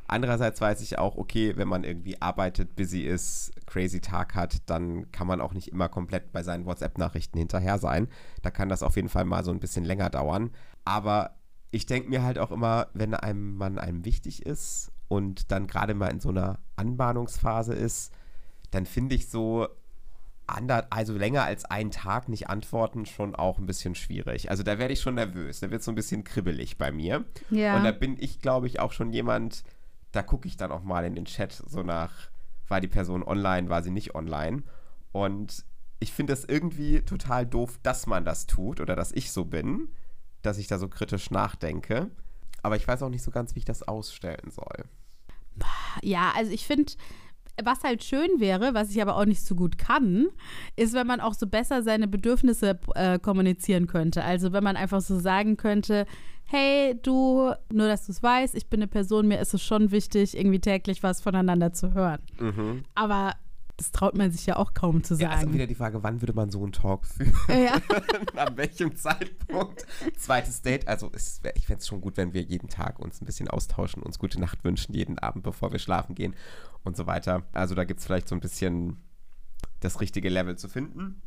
Andererseits 0.07 0.59
weiß 0.59 0.81
ich 0.81 0.97
auch, 0.97 1.17
okay, 1.17 1.55
wenn 1.55 1.67
man 1.67 1.83
irgendwie 1.83 2.19
arbeitet, 2.19 2.75
busy 2.75 3.01
ist, 3.01 3.51
crazy 3.67 3.99
Tag 3.99 4.33
hat, 4.33 4.57
dann 4.65 5.11
kann 5.11 5.27
man 5.27 5.39
auch 5.39 5.53
nicht 5.53 5.67
immer 5.67 5.87
komplett 5.87 6.31
bei 6.31 6.41
seinen 6.41 6.65
WhatsApp-Nachrichten 6.65 7.37
hinterher 7.37 7.77
sein. 7.77 8.07
Da 8.41 8.49
kann 8.49 8.69
das 8.69 8.81
auf 8.81 8.95
jeden 8.95 9.09
Fall 9.09 9.25
mal 9.25 9.43
so 9.43 9.51
ein 9.51 9.59
bisschen 9.59 9.85
länger 9.85 10.09
dauern. 10.09 10.49
Aber 10.83 11.35
ich 11.71 11.85
denke 11.85 12.09
mir 12.09 12.23
halt 12.23 12.39
auch 12.39 12.51
immer, 12.51 12.87
wenn 12.93 13.13
einem 13.13 13.55
Mann 13.55 13.77
einem 13.77 14.05
wichtig 14.05 14.45
ist 14.45 14.91
und 15.07 15.51
dann 15.51 15.67
gerade 15.67 15.93
mal 15.93 16.07
in 16.07 16.19
so 16.19 16.29
einer 16.29 16.59
Anbahnungsphase 16.75 17.73
ist, 17.73 18.13
dann 18.71 18.85
finde 18.85 19.15
ich 19.15 19.29
so 19.29 19.67
ander, 20.47 20.87
also 20.89 21.13
länger 21.13 21.43
als 21.43 21.65
einen 21.65 21.91
Tag 21.91 22.27
nicht 22.27 22.49
antworten 22.49 23.05
schon 23.05 23.35
auch 23.35 23.59
ein 23.59 23.65
bisschen 23.65 23.95
schwierig. 23.95 24.49
Also 24.49 24.63
da 24.63 24.79
werde 24.79 24.93
ich 24.93 25.01
schon 25.01 25.15
nervös, 25.15 25.59
da 25.59 25.69
wird 25.69 25.79
es 25.79 25.85
so 25.85 25.91
ein 25.91 25.95
bisschen 25.95 26.23
kribbelig 26.23 26.77
bei 26.77 26.91
mir. 26.91 27.25
Ja. 27.49 27.77
Und 27.77 27.83
da 27.83 27.91
bin 27.91 28.17
ich, 28.19 28.41
glaube 28.41 28.67
ich, 28.67 28.79
auch 28.79 28.91
schon 28.91 29.13
jemand, 29.13 29.63
da 30.11 30.23
gucke 30.23 30.47
ich 30.47 30.57
dann 30.57 30.71
auch 30.71 30.83
mal 30.83 31.05
in 31.05 31.15
den 31.15 31.25
Chat 31.25 31.63
so 31.67 31.83
nach, 31.83 32.11
war 32.67 32.81
die 32.81 32.87
Person 32.87 33.23
online, 33.23 33.69
war 33.69 33.83
sie 33.83 33.91
nicht 33.91 34.15
online. 34.15 34.63
Und 35.11 35.65
ich 35.99 36.13
finde 36.13 36.33
es 36.33 36.45
irgendwie 36.45 37.01
total 37.01 37.45
doof, 37.45 37.79
dass 37.83 38.07
man 38.07 38.25
das 38.25 38.47
tut 38.47 38.79
oder 38.79 38.95
dass 38.95 39.11
ich 39.11 39.31
so 39.31 39.45
bin, 39.45 39.89
dass 40.41 40.57
ich 40.57 40.67
da 40.67 40.77
so 40.77 40.87
kritisch 40.87 41.31
nachdenke. 41.31 42.09
Aber 42.61 42.75
ich 42.75 42.87
weiß 42.87 43.03
auch 43.03 43.09
nicht 43.09 43.23
so 43.23 43.31
ganz, 43.31 43.55
wie 43.55 43.59
ich 43.59 43.65
das 43.65 43.87
ausstellen 43.87 44.51
soll. 44.51 44.85
Ja, 46.01 46.31
also 46.35 46.51
ich 46.51 46.65
finde, 46.65 46.93
was 47.63 47.83
halt 47.83 48.03
schön 48.03 48.29
wäre, 48.39 48.73
was 48.73 48.91
ich 48.91 49.01
aber 49.01 49.15
auch 49.17 49.25
nicht 49.25 49.43
so 49.43 49.55
gut 49.55 49.77
kann, 49.77 50.27
ist, 50.75 50.93
wenn 50.93 51.07
man 51.07 51.19
auch 51.19 51.33
so 51.33 51.47
besser 51.47 51.83
seine 51.83 52.07
Bedürfnisse 52.07 52.79
äh, 52.95 53.19
kommunizieren 53.19 53.87
könnte. 53.87 54.23
Also 54.23 54.51
wenn 54.53 54.63
man 54.63 54.75
einfach 54.75 55.01
so 55.01 55.19
sagen 55.19 55.57
könnte, 55.57 56.05
hey, 56.45 56.99
du, 57.01 57.51
nur 57.71 57.87
dass 57.87 58.05
du 58.05 58.11
es 58.11 58.23
weißt, 58.23 58.55
ich 58.55 58.67
bin 58.67 58.79
eine 58.79 58.87
Person, 58.87 59.27
mir 59.27 59.39
ist 59.39 59.53
es 59.53 59.63
schon 59.63 59.91
wichtig, 59.91 60.37
irgendwie 60.37 60.59
täglich 60.59 61.03
was 61.03 61.21
voneinander 61.21 61.73
zu 61.73 61.93
hören. 61.93 62.21
Mhm. 62.39 62.83
Aber 62.95 63.33
das 63.79 63.91
traut 63.91 64.17
man 64.17 64.29
sich 64.29 64.45
ja 64.45 64.57
auch 64.57 64.73
kaum 64.73 65.03
zu 65.05 65.15
sagen. 65.15 65.31
Ja, 65.31 65.37
also 65.37 65.53
wieder 65.53 65.65
die 65.65 65.75
Frage, 65.75 66.03
wann 66.03 66.21
würde 66.21 66.33
man 66.33 66.51
so 66.51 66.61
einen 66.61 66.73
Talk 66.73 67.05
führen? 67.05 67.33
Ja. 67.47 67.81
An 68.35 68.57
welchem 68.57 68.93
Zeitpunkt? 68.95 69.85
Zweites 70.17 70.61
Date, 70.61 70.87
also 70.87 71.09
es, 71.13 71.39
ich 71.55 71.65
fände 71.65 71.79
es 71.79 71.87
schon 71.87 72.01
gut, 72.01 72.17
wenn 72.17 72.33
wir 72.33 72.41
jeden 72.41 72.67
Tag 72.67 72.99
uns 72.99 73.21
ein 73.21 73.25
bisschen 73.25 73.47
austauschen, 73.47 74.03
uns 74.03 74.19
gute 74.19 74.39
Nacht 74.39 74.65
wünschen, 74.65 74.93
jeden 74.93 75.17
Abend, 75.17 75.43
bevor 75.43 75.71
wir 75.71 75.79
schlafen 75.79 76.13
gehen 76.13 76.35
und 76.83 76.97
so 76.97 77.07
weiter. 77.07 77.43
Also 77.53 77.73
da 77.73 77.85
gibt 77.85 78.01
es 78.01 78.05
vielleicht 78.05 78.27
so 78.27 78.35
ein 78.35 78.41
bisschen 78.41 78.97
das 79.79 80.01
richtige 80.01 80.27
Level 80.27 80.57
zu 80.57 80.67
finden. 80.67 81.21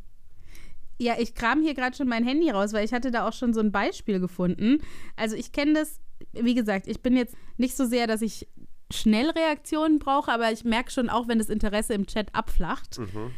Ja, 0.99 1.15
ich 1.19 1.35
kram 1.35 1.63
hier 1.63 1.75
gerade 1.75 1.97
schon 1.97 2.09
mein 2.09 2.25
Handy 2.25 2.51
raus, 2.51 2.75
weil 2.75 2.85
ich 2.85 2.93
hatte 2.93 3.11
da 3.11 3.27
auch 3.27 3.33
schon 3.33 3.55
so 3.55 3.61
ein 3.61 3.73
Beispiel 3.73 4.21
gefunden. 4.21 4.83
Also 5.17 5.37
ich 5.37 5.53
kenne 5.53 5.73
das, 5.73 6.01
wie 6.33 6.55
gesagt, 6.55 6.87
ich 6.87 7.01
bin 7.01 7.17
jetzt 7.17 7.35
nicht 7.57 7.79
so 7.79 7.87
sehr, 7.87 8.07
dass 8.07 8.21
ich 8.21 8.47
Schnellreaktionen 8.93 9.99
brauche, 9.99 10.33
aber 10.33 10.53
ich 10.53 10.65
merke 10.65 10.91
schon 10.91 11.09
auch, 11.09 11.29
wenn 11.29 11.39
das 11.39 11.49
Interesse 11.49 11.95
im 11.95 12.07
Chat 12.07 12.35
abflacht. 12.35 12.99
Mhm. 12.99 13.33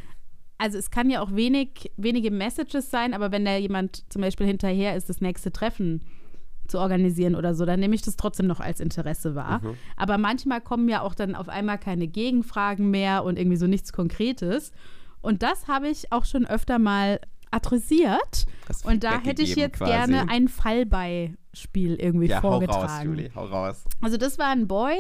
Also 0.59 0.79
es 0.79 0.91
kann 0.91 1.11
ja 1.11 1.21
auch 1.21 1.35
wenig, 1.35 1.93
wenige 1.97 2.31
Messages 2.31 2.91
sein, 2.91 3.13
aber 3.13 3.33
wenn 3.33 3.45
da 3.45 3.57
jemand 3.57 4.05
zum 4.13 4.23
Beispiel 4.23 4.47
hinterher 4.47 4.97
ist, 4.97 5.09
das 5.09 5.21
nächste 5.21 5.53
Treffen 5.53 6.03
zu 6.69 6.79
organisieren 6.79 7.35
oder 7.35 7.55
so, 7.55 7.67
dann 7.67 7.81
nehme 7.81 7.95
ich 7.95 8.03
das 8.03 8.17
trotzdem 8.17 8.47
noch 8.47 8.61
als 8.61 8.81
Interesse 8.81 9.35
wahr. 9.35 9.61
Mhm. 9.63 9.77
Aber 9.97 10.17
manchmal 10.19 10.61
kommen 10.61 10.89
ja 10.89 11.03
auch 11.03 11.15
dann 11.15 11.35
auf 11.35 11.49
einmal 11.49 11.79
keine 11.79 12.07
Gegenfragen 12.07 12.91
mehr 12.91 13.25
und 13.25 13.39
irgendwie 13.39 13.57
so 13.57 13.67
nichts 13.67 13.93
Konkretes. 13.93 14.73
Und 15.21 15.43
das 15.43 15.69
habe 15.69 15.89
ich 15.89 16.13
auch 16.13 16.25
schon 16.25 16.47
öfter 16.47 16.79
mal 16.79 17.21
adressiert. 17.51 18.47
Und 18.85 19.05
da 19.05 19.21
hätte 19.21 19.43
ich 19.43 19.57
jetzt 19.57 19.79
quasi. 19.79 19.93
gerne 19.93 20.29
ein 20.29 20.49
Fallbeispiel 21.55 21.95
irgendwie 21.97 22.27
ja, 22.27 22.41
vorgetragen. 22.41 22.89
Hau 22.89 22.95
raus, 22.95 23.05
Julie, 23.05 23.31
hau 23.35 23.47
raus. 23.47 23.85
Also 24.01 24.17
das 24.17 24.39
war 24.39 24.51
ein 24.51 24.67
Boy. 24.67 24.97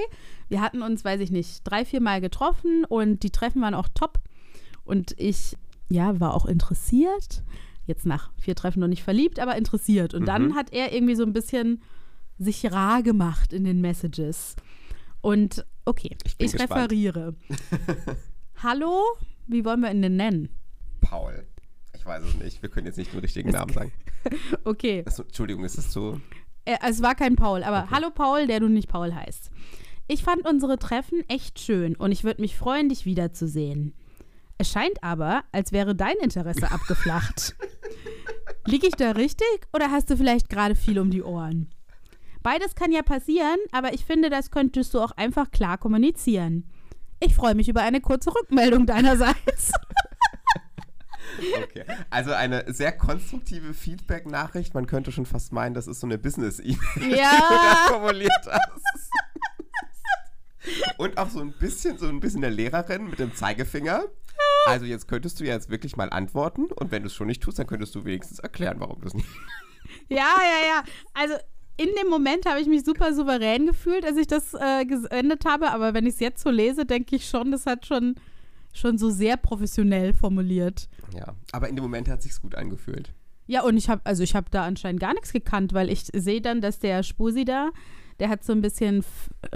Wir 0.48 0.60
hatten 0.60 0.82
uns, 0.82 1.04
weiß 1.04 1.20
ich 1.20 1.30
nicht, 1.30 1.62
drei, 1.64 1.84
vier 1.84 2.00
Mal 2.00 2.20
getroffen 2.20 2.84
und 2.84 3.22
die 3.22 3.30
Treffen 3.30 3.60
waren 3.62 3.74
auch 3.74 3.88
top. 3.94 4.18
Und 4.84 5.14
ich, 5.18 5.56
ja, 5.88 6.20
war 6.20 6.34
auch 6.34 6.46
interessiert. 6.46 7.42
Jetzt 7.86 8.06
nach 8.06 8.32
vier 8.38 8.54
Treffen 8.54 8.80
noch 8.80 8.88
nicht 8.88 9.02
verliebt, 9.02 9.38
aber 9.38 9.56
interessiert. 9.56 10.14
Und 10.14 10.22
mhm. 10.22 10.26
dann 10.26 10.54
hat 10.54 10.72
er 10.72 10.92
irgendwie 10.92 11.16
so 11.16 11.24
ein 11.24 11.32
bisschen 11.32 11.82
sich 12.38 12.70
rar 12.72 13.02
gemacht 13.02 13.52
in 13.52 13.64
den 13.64 13.80
Messages. 13.80 14.56
Und 15.20 15.64
okay, 15.84 16.16
ich, 16.24 16.34
ich 16.38 16.60
referiere. 16.60 17.34
Hallo, 18.62 19.02
wie 19.46 19.64
wollen 19.64 19.80
wir 19.80 19.90
ihn 19.90 20.02
denn 20.02 20.16
nennen? 20.16 20.48
Paul. 21.00 21.46
Ich 21.94 22.04
weiß 22.04 22.22
es 22.24 22.34
nicht. 22.34 22.62
Wir 22.62 22.68
können 22.68 22.86
jetzt 22.86 22.98
nicht 22.98 23.12
den 23.12 23.20
richtigen 23.20 23.50
Namen 23.50 23.72
sagen. 23.72 23.92
okay. 24.64 25.02
Das, 25.04 25.18
Entschuldigung, 25.18 25.64
ist 25.64 25.78
es 25.78 25.90
so? 25.90 26.20
Äh, 26.64 26.78
es 26.86 27.02
war 27.02 27.14
kein 27.14 27.36
Paul, 27.36 27.62
aber 27.62 27.84
okay. 27.84 27.88
hallo 27.90 28.10
Paul, 28.10 28.46
der 28.46 28.60
du 28.60 28.68
nicht 28.68 28.88
Paul 28.88 29.14
heißt. 29.14 29.50
Ich 30.06 30.22
fand 30.22 30.46
unsere 30.46 30.78
Treffen 30.78 31.22
echt 31.28 31.58
schön 31.58 31.96
und 31.96 32.12
ich 32.12 32.24
würde 32.24 32.42
mich 32.42 32.56
freuen, 32.56 32.88
dich 32.88 33.06
wiederzusehen. 33.06 33.94
Es 34.58 34.70
scheint 34.70 35.02
aber, 35.02 35.44
als 35.52 35.72
wäre 35.72 35.94
dein 35.94 36.16
Interesse 36.22 36.70
abgeflacht. 36.70 37.54
Liege 38.66 38.86
ich 38.86 38.94
da 38.94 39.12
richtig 39.12 39.46
oder 39.72 39.90
hast 39.90 40.10
du 40.10 40.16
vielleicht 40.16 40.48
gerade 40.48 40.74
viel 40.74 40.98
um 40.98 41.10
die 41.10 41.22
Ohren? 41.22 41.70
Beides 42.42 42.74
kann 42.74 42.92
ja 42.92 43.02
passieren, 43.02 43.56
aber 43.72 43.94
ich 43.94 44.04
finde, 44.04 44.28
das 44.28 44.50
könntest 44.50 44.92
du 44.92 45.00
auch 45.00 45.12
einfach 45.12 45.50
klar 45.50 45.78
kommunizieren. 45.78 46.68
Ich 47.20 47.34
freue 47.34 47.54
mich 47.54 47.68
über 47.68 47.80
eine 47.80 48.02
kurze 48.02 48.34
Rückmeldung 48.34 48.86
deinerseits. 48.86 49.72
Okay. 51.62 51.84
Also 52.10 52.32
eine 52.32 52.72
sehr 52.72 52.92
konstruktive 52.92 53.74
Feedback-Nachricht. 53.74 54.74
Man 54.74 54.86
könnte 54.86 55.12
schon 55.12 55.26
fast 55.26 55.52
meinen, 55.52 55.74
das 55.74 55.86
ist 55.86 56.00
so 56.00 56.06
eine 56.06 56.18
Business-E-Mail, 56.18 57.18
ja. 57.18 57.30
die 57.30 57.42
du 57.42 57.54
da 57.54 57.86
formuliert 57.88 58.30
hast. 58.50 59.10
Und 60.98 61.18
auch 61.18 61.28
so 61.28 61.40
ein 61.40 61.52
bisschen, 61.52 61.98
so 61.98 62.08
ein 62.08 62.20
bisschen 62.20 62.40
der 62.40 62.50
Lehrerin 62.50 63.08
mit 63.08 63.18
dem 63.18 63.34
Zeigefinger. 63.34 64.04
Also 64.66 64.86
jetzt 64.86 65.08
könntest 65.08 65.40
du 65.40 65.44
jetzt 65.44 65.68
wirklich 65.68 65.96
mal 65.96 66.10
antworten 66.10 66.66
und 66.66 66.90
wenn 66.90 67.02
du 67.02 67.08
es 67.08 67.14
schon 67.14 67.26
nicht 67.26 67.42
tust, 67.42 67.58
dann 67.58 67.66
könntest 67.66 67.94
du 67.94 68.04
wenigstens 68.04 68.38
erklären, 68.38 68.80
warum 68.80 69.00
du 69.00 69.08
es 69.08 69.14
nicht. 69.14 69.28
Ja, 70.08 70.18
ja, 70.40 70.66
ja. 70.66 70.84
Also 71.12 71.34
in 71.76 71.88
dem 72.00 72.08
Moment 72.08 72.46
habe 72.46 72.60
ich 72.60 72.66
mich 72.66 72.84
super 72.84 73.12
souverän 73.14 73.66
gefühlt, 73.66 74.04
als 74.04 74.16
ich 74.16 74.26
das 74.26 74.54
äh, 74.54 74.84
geendet 74.86 75.44
habe, 75.44 75.70
aber 75.70 75.92
wenn 75.92 76.06
ich 76.06 76.14
es 76.14 76.20
jetzt 76.20 76.42
so 76.42 76.50
lese, 76.50 76.86
denke 76.86 77.16
ich 77.16 77.28
schon, 77.28 77.50
das 77.50 77.66
hat 77.66 77.86
schon 77.86 78.14
schon 78.74 78.98
so 78.98 79.08
sehr 79.08 79.38
professionell 79.38 80.12
formuliert. 80.12 80.88
Ja, 81.14 81.34
aber 81.52 81.68
in 81.68 81.76
dem 81.76 81.82
Moment 81.82 82.08
hat 82.08 82.22
sich's 82.22 82.42
gut 82.42 82.54
angefühlt. 82.54 83.14
Ja, 83.46 83.62
und 83.62 83.76
ich 83.76 83.88
habe 83.88 84.02
also 84.04 84.22
ich 84.22 84.34
habe 84.34 84.50
da 84.50 84.64
anscheinend 84.64 85.00
gar 85.00 85.14
nichts 85.14 85.32
gekannt, 85.32 85.72
weil 85.72 85.90
ich 85.90 86.04
sehe 86.12 86.42
dann, 86.42 86.60
dass 86.60 86.78
der 86.78 87.02
Spusi 87.02 87.44
da, 87.44 87.70
der 88.18 88.28
hat 88.28 88.44
so 88.44 88.52
ein 88.52 88.60
bisschen 88.60 89.04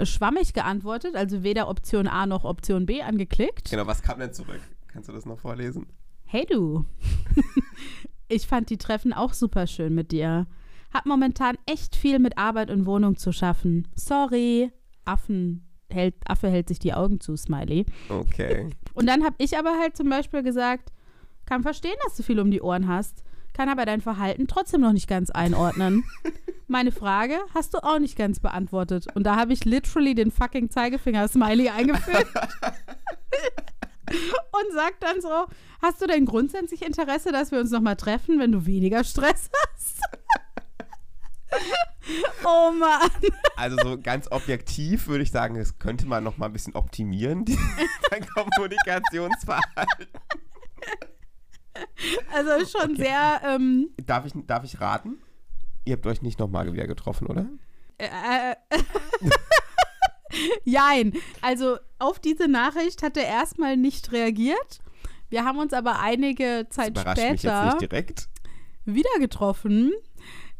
schwammig 0.03 0.53
geantwortet, 0.53 1.15
also 1.15 1.43
weder 1.43 1.67
Option 1.67 2.07
A 2.07 2.25
noch 2.25 2.45
Option 2.45 2.85
B 2.85 3.01
angeklickt. 3.01 3.69
Genau, 3.69 3.87
was 3.87 4.01
kam 4.01 4.19
denn 4.19 4.33
zurück? 4.33 4.61
Kannst 4.87 5.09
du 5.09 5.13
das 5.13 5.25
noch 5.25 5.39
vorlesen? 5.39 5.87
Hey 6.25 6.45
du. 6.49 6.85
ich 8.27 8.47
fand 8.47 8.69
die 8.69 8.77
Treffen 8.77 9.13
auch 9.13 9.33
super 9.33 9.67
schön 9.67 9.95
mit 9.95 10.11
dir. 10.11 10.47
Hab 10.93 11.05
momentan 11.05 11.57
echt 11.65 11.95
viel 11.95 12.19
mit 12.19 12.37
Arbeit 12.37 12.71
und 12.71 12.85
Wohnung 12.85 13.17
zu 13.17 13.31
schaffen. 13.31 13.87
Sorry. 13.95 14.71
Affen 15.05 15.67
hält, 15.91 16.15
Affe 16.25 16.49
hält 16.49 16.67
sich 16.67 16.79
die 16.79 16.93
Augen 16.93 17.19
zu, 17.19 17.35
Smiley. 17.35 17.85
Okay. 18.09 18.69
Und 18.99 19.07
dann 19.07 19.23
habe 19.23 19.35
ich 19.37 19.57
aber 19.57 19.79
halt 19.79 19.95
zum 19.95 20.09
Beispiel 20.09 20.43
gesagt, 20.43 20.91
kann 21.45 21.63
verstehen, 21.63 21.95
dass 22.03 22.17
du 22.17 22.23
viel 22.23 22.37
um 22.41 22.51
die 22.51 22.61
Ohren 22.61 22.89
hast, 22.89 23.23
kann 23.53 23.69
aber 23.69 23.85
dein 23.85 24.01
Verhalten 24.01 24.45
trotzdem 24.45 24.81
noch 24.81 24.91
nicht 24.91 25.07
ganz 25.07 25.29
einordnen. 25.29 26.03
Meine 26.67 26.91
Frage 26.91 27.39
hast 27.55 27.73
du 27.73 27.77
auch 27.81 27.97
nicht 27.97 28.17
ganz 28.17 28.41
beantwortet. 28.41 29.07
Und 29.15 29.23
da 29.23 29.37
habe 29.37 29.53
ich 29.53 29.63
literally 29.63 30.15
den 30.15 30.31
fucking 30.31 30.69
Zeigefinger-Smiley 30.69 31.69
eingefügt. 31.69 32.27
und 34.09 34.73
sag 34.73 34.99
dann 34.99 35.21
so, 35.21 35.45
hast 35.81 36.01
du 36.01 36.07
denn 36.07 36.25
grundsätzlich 36.25 36.85
Interesse, 36.85 37.31
dass 37.31 37.53
wir 37.53 37.59
uns 37.61 37.71
nochmal 37.71 37.95
treffen, 37.95 38.37
wenn 38.37 38.51
du 38.51 38.65
weniger 38.65 39.05
Stress 39.05 39.49
hast? 39.73 40.01
Oh 42.43 42.71
Mann. 42.71 43.09
Also 43.55 43.77
so 43.83 43.97
ganz 43.97 44.31
objektiv 44.31 45.07
würde 45.07 45.23
ich 45.23 45.31
sagen, 45.31 45.55
das 45.55 45.79
könnte 45.79 46.07
man 46.07 46.23
noch 46.23 46.37
mal 46.37 46.47
ein 46.47 46.53
bisschen 46.53 46.75
optimieren, 46.75 47.45
dein 48.09 48.25
Kommunikationsverhalten. 48.35 50.07
Also 52.33 52.65
schon 52.65 52.93
okay. 52.93 53.03
sehr. 53.03 53.41
Ähm, 53.45 53.89
darf, 54.05 54.25
ich, 54.25 54.33
darf 54.47 54.63
ich 54.63 54.79
raten? 54.81 55.19
Ihr 55.85 55.93
habt 55.93 56.05
euch 56.05 56.21
nicht 56.21 56.39
noch 56.39 56.49
mal 56.49 56.71
wieder 56.71 56.87
getroffen, 56.87 57.27
oder? 57.27 57.47
Äh, 57.97 58.51
äh, 58.51 58.55
Jein. 60.63 61.13
Also 61.41 61.77
auf 61.97 62.19
diese 62.19 62.47
Nachricht 62.47 63.03
hat 63.03 63.17
er 63.17 63.25
erstmal 63.25 63.77
nicht 63.77 64.11
reagiert. 64.11 64.79
Wir 65.29 65.45
haben 65.45 65.59
uns 65.59 65.73
aber 65.73 65.99
einige 65.99 66.67
Zeit 66.69 66.95
das 66.97 67.03
später 67.03 67.31
mich 67.31 67.43
jetzt 67.43 67.63
nicht 67.65 67.81
direkt. 67.81 68.29
wieder 68.85 69.09
getroffen 69.19 69.93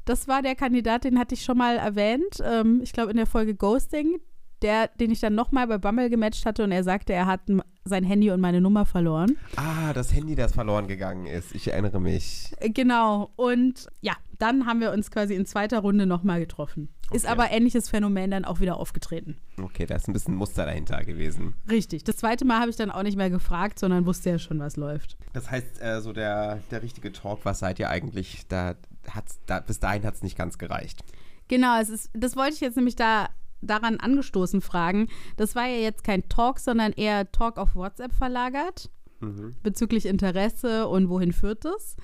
das 0.10 0.28
war 0.28 0.42
der 0.42 0.56
Kandidat, 0.56 1.04
den 1.04 1.20
hatte 1.20 1.36
ich 1.36 1.44
schon 1.44 1.58
mal 1.58 1.78
erwähnt. 1.78 2.42
Ähm, 2.44 2.82
ich 2.84 2.94
glaube 2.94 3.12
in 3.12 3.18
der 3.18 3.28
Folge 3.28 3.56
Ghosting 3.56 4.20
der, 4.62 4.88
den 4.88 5.12
ich 5.12 5.20
dann 5.20 5.36
nochmal 5.36 5.68
bei 5.68 5.78
Bumble 5.78 6.10
gematcht 6.10 6.46
hatte 6.46 6.64
und 6.64 6.72
er 6.72 6.84
sagte, 6.84 7.14
er 7.14 7.26
hat 7.26 7.42
sein 7.86 8.04
Handy 8.04 8.30
und 8.32 8.42
meine 8.42 8.62
Nummer 8.62 8.86
verloren. 8.86 9.38
Ah, 9.56 9.94
das 9.94 10.14
Handy, 10.14 10.36
das 10.36 10.54
verloren 10.54 10.88
gegangen 10.88 11.26
ist. 11.26 11.56
Ich 11.56 11.72
erinnere 11.72 12.00
mich. 12.00 12.52
Äh, 12.58 12.70
genau. 12.70 13.32
Und 13.36 13.88
ja, 14.02 14.14
dann 14.38 14.66
haben 14.66 14.80
wir 14.80 14.92
uns 14.92 15.12
quasi 15.12 15.34
in 15.34 15.46
zweiter 15.46 15.80
Runde 15.80 16.06
nochmal 16.06 16.40
getroffen. 16.40 16.90
Okay. 17.08 17.18
Ist 17.18 17.26
aber 17.26 17.52
ähnliches 17.52 17.90
Phänomen 17.90 18.30
dann 18.32 18.46
auch 18.46 18.60
wieder 18.60 18.78
aufgetreten. 18.78 19.38
Okay, 19.60 19.86
da 19.86 19.96
ist 19.96 20.08
ein 20.08 20.14
bisschen 20.14 20.36
Muster 20.36 20.66
dahinter 20.66 21.04
gewesen. 21.04 21.56
Richtig. 21.70 22.04
Das 22.04 22.18
zweite 22.18 22.46
Mal 22.46 22.60
habe 22.60 22.70
ich 22.70 22.76
dann 22.76 22.92
auch 22.92 23.04
nicht 23.04 23.18
mehr 23.18 23.30
gefragt, 23.30 23.80
sondern 23.80 24.06
wusste 24.06 24.30
ja 24.30 24.40
schon, 24.40 24.60
was 24.60 24.76
läuft. 24.78 25.18
Das 25.34 25.50
heißt, 25.50 25.82
äh, 25.82 26.02
so 26.02 26.14
der, 26.14 26.60
der 26.70 26.84
richtige 26.84 27.12
Talk, 27.12 27.40
was 27.44 27.60
seid 27.60 27.80
ihr 27.80 27.90
eigentlich? 27.90 28.48
Da 28.48 28.76
hat's, 29.16 29.40
da, 29.46 29.60
bis 29.60 29.80
dahin 29.80 30.04
hat 30.04 30.16
es 30.16 30.24
nicht 30.24 30.38
ganz 30.38 30.58
gereicht. 30.58 31.04
Genau, 31.48 31.80
es 31.80 31.90
ist, 31.90 32.10
das 32.14 32.36
wollte 32.36 32.54
ich 32.54 32.62
jetzt 32.62 32.76
nämlich 32.76 32.96
da 32.96 33.30
daran 33.62 34.00
angestoßen 34.00 34.62
fragen. 34.62 35.10
Das 35.36 35.56
war 35.56 35.68
ja 35.68 35.78
jetzt 35.78 36.04
kein 36.04 36.30
Talk, 36.30 36.60
sondern 36.60 36.94
eher 36.94 37.32
Talk 37.32 37.58
auf 37.58 37.76
WhatsApp 37.76 38.14
verlagert 38.14 38.90
mhm. 39.22 39.56
bezüglich 39.64 40.06
Interesse 40.06 40.88
und 40.88 41.10
wohin 41.10 41.34
führt 41.34 41.66
das. 41.66 41.96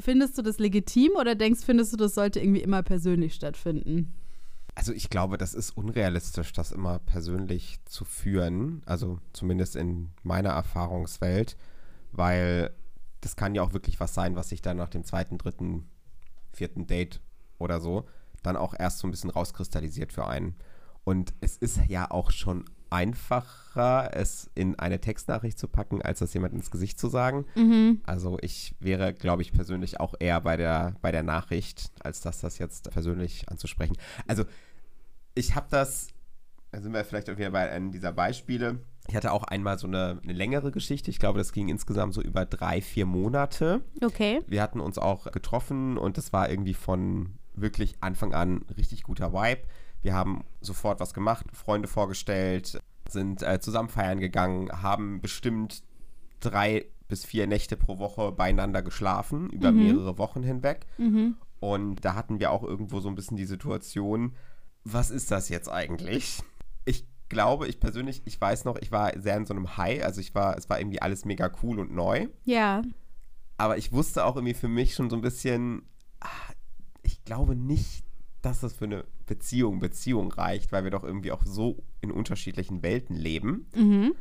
Findest 0.00 0.38
du 0.38 0.42
das 0.42 0.58
legitim 0.58 1.12
oder 1.18 1.34
denkst, 1.34 1.60
findest 1.64 1.92
du, 1.92 1.96
das 1.96 2.14
sollte 2.14 2.40
irgendwie 2.40 2.62
immer 2.62 2.82
persönlich 2.82 3.34
stattfinden? 3.34 4.14
Also 4.74 4.92
ich 4.92 5.10
glaube, 5.10 5.38
das 5.38 5.54
ist 5.54 5.76
unrealistisch, 5.76 6.52
das 6.52 6.70
immer 6.70 7.00
persönlich 7.00 7.80
zu 7.84 8.04
führen. 8.04 8.82
Also 8.86 9.18
zumindest 9.32 9.74
in 9.74 10.10
meiner 10.22 10.50
Erfahrungswelt, 10.50 11.56
weil 12.12 12.70
das 13.20 13.34
kann 13.34 13.56
ja 13.56 13.62
auch 13.62 13.72
wirklich 13.72 13.98
was 13.98 14.14
sein, 14.14 14.36
was 14.36 14.50
sich 14.50 14.62
dann 14.62 14.76
nach 14.76 14.88
dem 14.88 15.02
zweiten, 15.02 15.36
dritten, 15.36 15.88
vierten 16.52 16.86
Date 16.86 17.20
oder 17.58 17.80
so 17.80 18.06
dann 18.42 18.56
auch 18.56 18.74
erst 18.78 18.98
so 18.98 19.08
ein 19.08 19.10
bisschen 19.10 19.30
rauskristallisiert 19.30 20.12
für 20.12 20.26
einen. 20.26 20.56
Und 21.04 21.34
es 21.40 21.56
ist 21.56 21.80
ja 21.88 22.10
auch 22.10 22.30
schon 22.30 22.64
einfacher, 22.90 24.10
es 24.14 24.50
in 24.54 24.78
eine 24.78 25.00
Textnachricht 25.00 25.58
zu 25.58 25.68
packen, 25.68 26.00
als 26.02 26.20
das 26.20 26.32
jemand 26.34 26.54
ins 26.54 26.70
Gesicht 26.70 26.98
zu 26.98 27.08
sagen. 27.08 27.44
Mhm. 27.54 28.00
Also 28.04 28.38
ich 28.40 28.74
wäre, 28.80 29.12
glaube 29.12 29.42
ich, 29.42 29.52
persönlich 29.52 30.00
auch 30.00 30.14
eher 30.18 30.40
bei 30.40 30.56
der, 30.56 30.94
bei 31.02 31.12
der 31.12 31.22
Nachricht, 31.22 31.90
als 32.00 32.20
dass 32.20 32.40
das 32.40 32.58
jetzt 32.58 32.90
persönlich 32.90 33.48
anzusprechen. 33.48 33.96
Also 34.26 34.44
ich 35.34 35.54
habe 35.54 35.66
das, 35.70 36.08
da 36.70 36.80
sind 36.80 36.92
wir 36.92 37.04
vielleicht 37.04 37.30
auch 37.30 37.38
wieder 37.38 37.50
bei 37.50 37.70
einem 37.70 37.92
dieser 37.92 38.12
Beispiele. 38.12 38.78
Ich 39.08 39.16
hatte 39.16 39.32
auch 39.32 39.44
einmal 39.44 39.78
so 39.78 39.86
eine, 39.86 40.20
eine, 40.22 40.34
längere 40.34 40.70
Geschichte. 40.70 41.10
Ich 41.10 41.18
glaube, 41.18 41.38
das 41.38 41.52
ging 41.52 41.68
insgesamt 41.68 42.12
so 42.12 42.20
über 42.20 42.44
drei, 42.44 42.82
vier 42.82 43.06
Monate. 43.06 43.82
Okay. 44.02 44.42
Wir 44.46 44.62
hatten 44.62 44.80
uns 44.80 44.98
auch 44.98 45.32
getroffen 45.32 45.96
und 45.96 46.18
das 46.18 46.32
war 46.32 46.50
irgendwie 46.50 46.74
von 46.74 47.38
wirklich 47.54 47.96
Anfang 48.00 48.34
an 48.34 48.66
richtig 48.76 49.04
guter 49.04 49.32
Vibe. 49.32 49.62
Wir 50.02 50.14
haben 50.14 50.44
sofort 50.60 51.00
was 51.00 51.14
gemacht, 51.14 51.46
Freunde 51.52 51.88
vorgestellt, 51.88 52.80
sind 53.08 53.42
äh, 53.42 53.60
zusammen 53.60 53.88
feiern 53.88 54.20
gegangen, 54.20 54.70
haben 54.82 55.20
bestimmt 55.20 55.82
drei 56.40 56.84
bis 57.08 57.24
vier 57.24 57.46
Nächte 57.46 57.76
pro 57.76 57.98
Woche 57.98 58.30
beieinander 58.32 58.82
geschlafen, 58.82 59.48
über 59.50 59.72
mhm. 59.72 59.78
mehrere 59.78 60.18
Wochen 60.18 60.42
hinweg. 60.42 60.86
Mhm. 60.98 61.36
Und 61.60 62.04
da 62.04 62.14
hatten 62.14 62.38
wir 62.38 62.52
auch 62.52 62.62
irgendwo 62.62 63.00
so 63.00 63.08
ein 63.08 63.14
bisschen 63.14 63.38
die 63.38 63.46
Situation, 63.46 64.36
was 64.84 65.10
ist 65.10 65.30
das 65.30 65.48
jetzt 65.48 65.70
eigentlich? 65.70 66.42
Ich 67.28 67.34
glaube, 67.34 67.68
ich 67.68 67.78
persönlich, 67.78 68.22
ich 68.24 68.40
weiß 68.40 68.64
noch, 68.64 68.76
ich 68.76 68.90
war 68.90 69.12
sehr 69.20 69.36
in 69.36 69.44
so 69.44 69.52
einem 69.52 69.76
High, 69.76 70.02
also 70.02 70.18
ich 70.18 70.34
war, 70.34 70.56
es 70.56 70.70
war 70.70 70.80
irgendwie 70.80 71.02
alles 71.02 71.26
mega 71.26 71.50
cool 71.62 71.78
und 71.78 71.92
neu. 71.92 72.28
Ja. 72.44 72.80
Aber 73.58 73.76
ich 73.76 73.92
wusste 73.92 74.24
auch 74.24 74.36
irgendwie 74.36 74.54
für 74.54 74.68
mich 74.68 74.94
schon 74.94 75.10
so 75.10 75.16
ein 75.16 75.20
bisschen, 75.20 75.82
ach, 76.20 76.54
ich 77.02 77.22
glaube 77.24 77.54
nicht, 77.54 78.06
dass 78.40 78.60
das 78.60 78.72
für 78.72 78.86
eine 78.86 79.04
Beziehung 79.26 79.78
Beziehung 79.78 80.32
reicht, 80.32 80.72
weil 80.72 80.84
wir 80.84 80.90
doch 80.90 81.04
irgendwie 81.04 81.30
auch 81.30 81.44
so 81.44 81.84
in 82.00 82.10
unterschiedlichen 82.10 82.82
Welten 82.82 83.14
leben. 83.14 83.66
Mhm. 83.76 84.14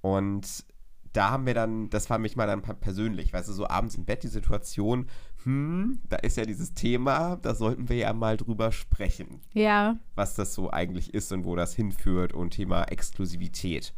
Und 0.00 0.64
da 1.12 1.30
haben 1.30 1.46
wir 1.46 1.54
dann, 1.54 1.88
das 1.88 2.08
fand 2.08 2.22
mich 2.22 2.34
mal 2.34 2.48
dann 2.48 2.62
persönlich, 2.62 3.32
weißt 3.32 3.48
du, 3.48 3.52
so 3.52 3.68
abends 3.68 3.94
im 3.94 4.06
Bett 4.06 4.24
die 4.24 4.28
Situation, 4.28 5.08
hm, 5.44 6.00
da 6.08 6.16
ist 6.16 6.36
ja 6.36 6.44
dieses 6.44 6.74
Thema, 6.74 7.36
da 7.36 7.54
sollten 7.54 7.88
wir 7.88 7.96
ja 7.96 8.12
mal 8.12 8.36
drüber 8.36 8.72
sprechen. 8.72 9.40
Ja. 9.52 9.96
Was 10.14 10.34
das 10.34 10.54
so 10.54 10.70
eigentlich 10.70 11.14
ist 11.14 11.32
und 11.32 11.44
wo 11.44 11.56
das 11.56 11.74
hinführt 11.74 12.32
und 12.32 12.50
Thema 12.50 12.84
Exklusivität. 12.84 13.94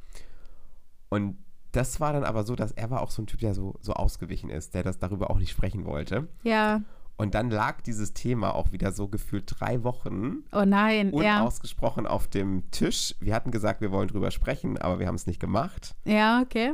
Und 1.08 1.36
das 1.72 2.00
war 2.00 2.12
dann 2.12 2.24
aber 2.24 2.44
so, 2.44 2.54
dass 2.54 2.72
er 2.72 2.90
war 2.90 3.02
auch 3.02 3.10
so 3.10 3.22
ein 3.22 3.26
Typ, 3.26 3.40
der 3.40 3.54
so, 3.54 3.74
so 3.80 3.94
ausgewichen 3.94 4.50
ist, 4.50 4.74
der 4.74 4.82
das 4.82 4.98
darüber 4.98 5.30
auch 5.30 5.38
nicht 5.38 5.50
sprechen 5.50 5.84
wollte. 5.84 6.28
Ja. 6.42 6.82
Und 7.16 7.34
dann 7.34 7.50
lag 7.50 7.82
dieses 7.82 8.14
Thema 8.14 8.54
auch 8.54 8.72
wieder 8.72 8.92
so 8.92 9.08
gefühlt 9.08 9.44
drei 9.46 9.84
Wochen. 9.84 10.44
Oh 10.52 10.64
nein, 10.64 11.10
unausgesprochen 11.10 12.04
ja. 12.04 12.10
auf 12.10 12.28
dem 12.28 12.70
Tisch. 12.70 13.14
Wir 13.20 13.34
hatten 13.34 13.50
gesagt, 13.50 13.80
wir 13.80 13.92
wollen 13.92 14.08
drüber 14.08 14.30
sprechen, 14.30 14.78
aber 14.78 14.98
wir 14.98 15.06
haben 15.06 15.14
es 15.14 15.26
nicht 15.26 15.40
gemacht. 15.40 15.94
Ja, 16.04 16.40
okay. 16.42 16.72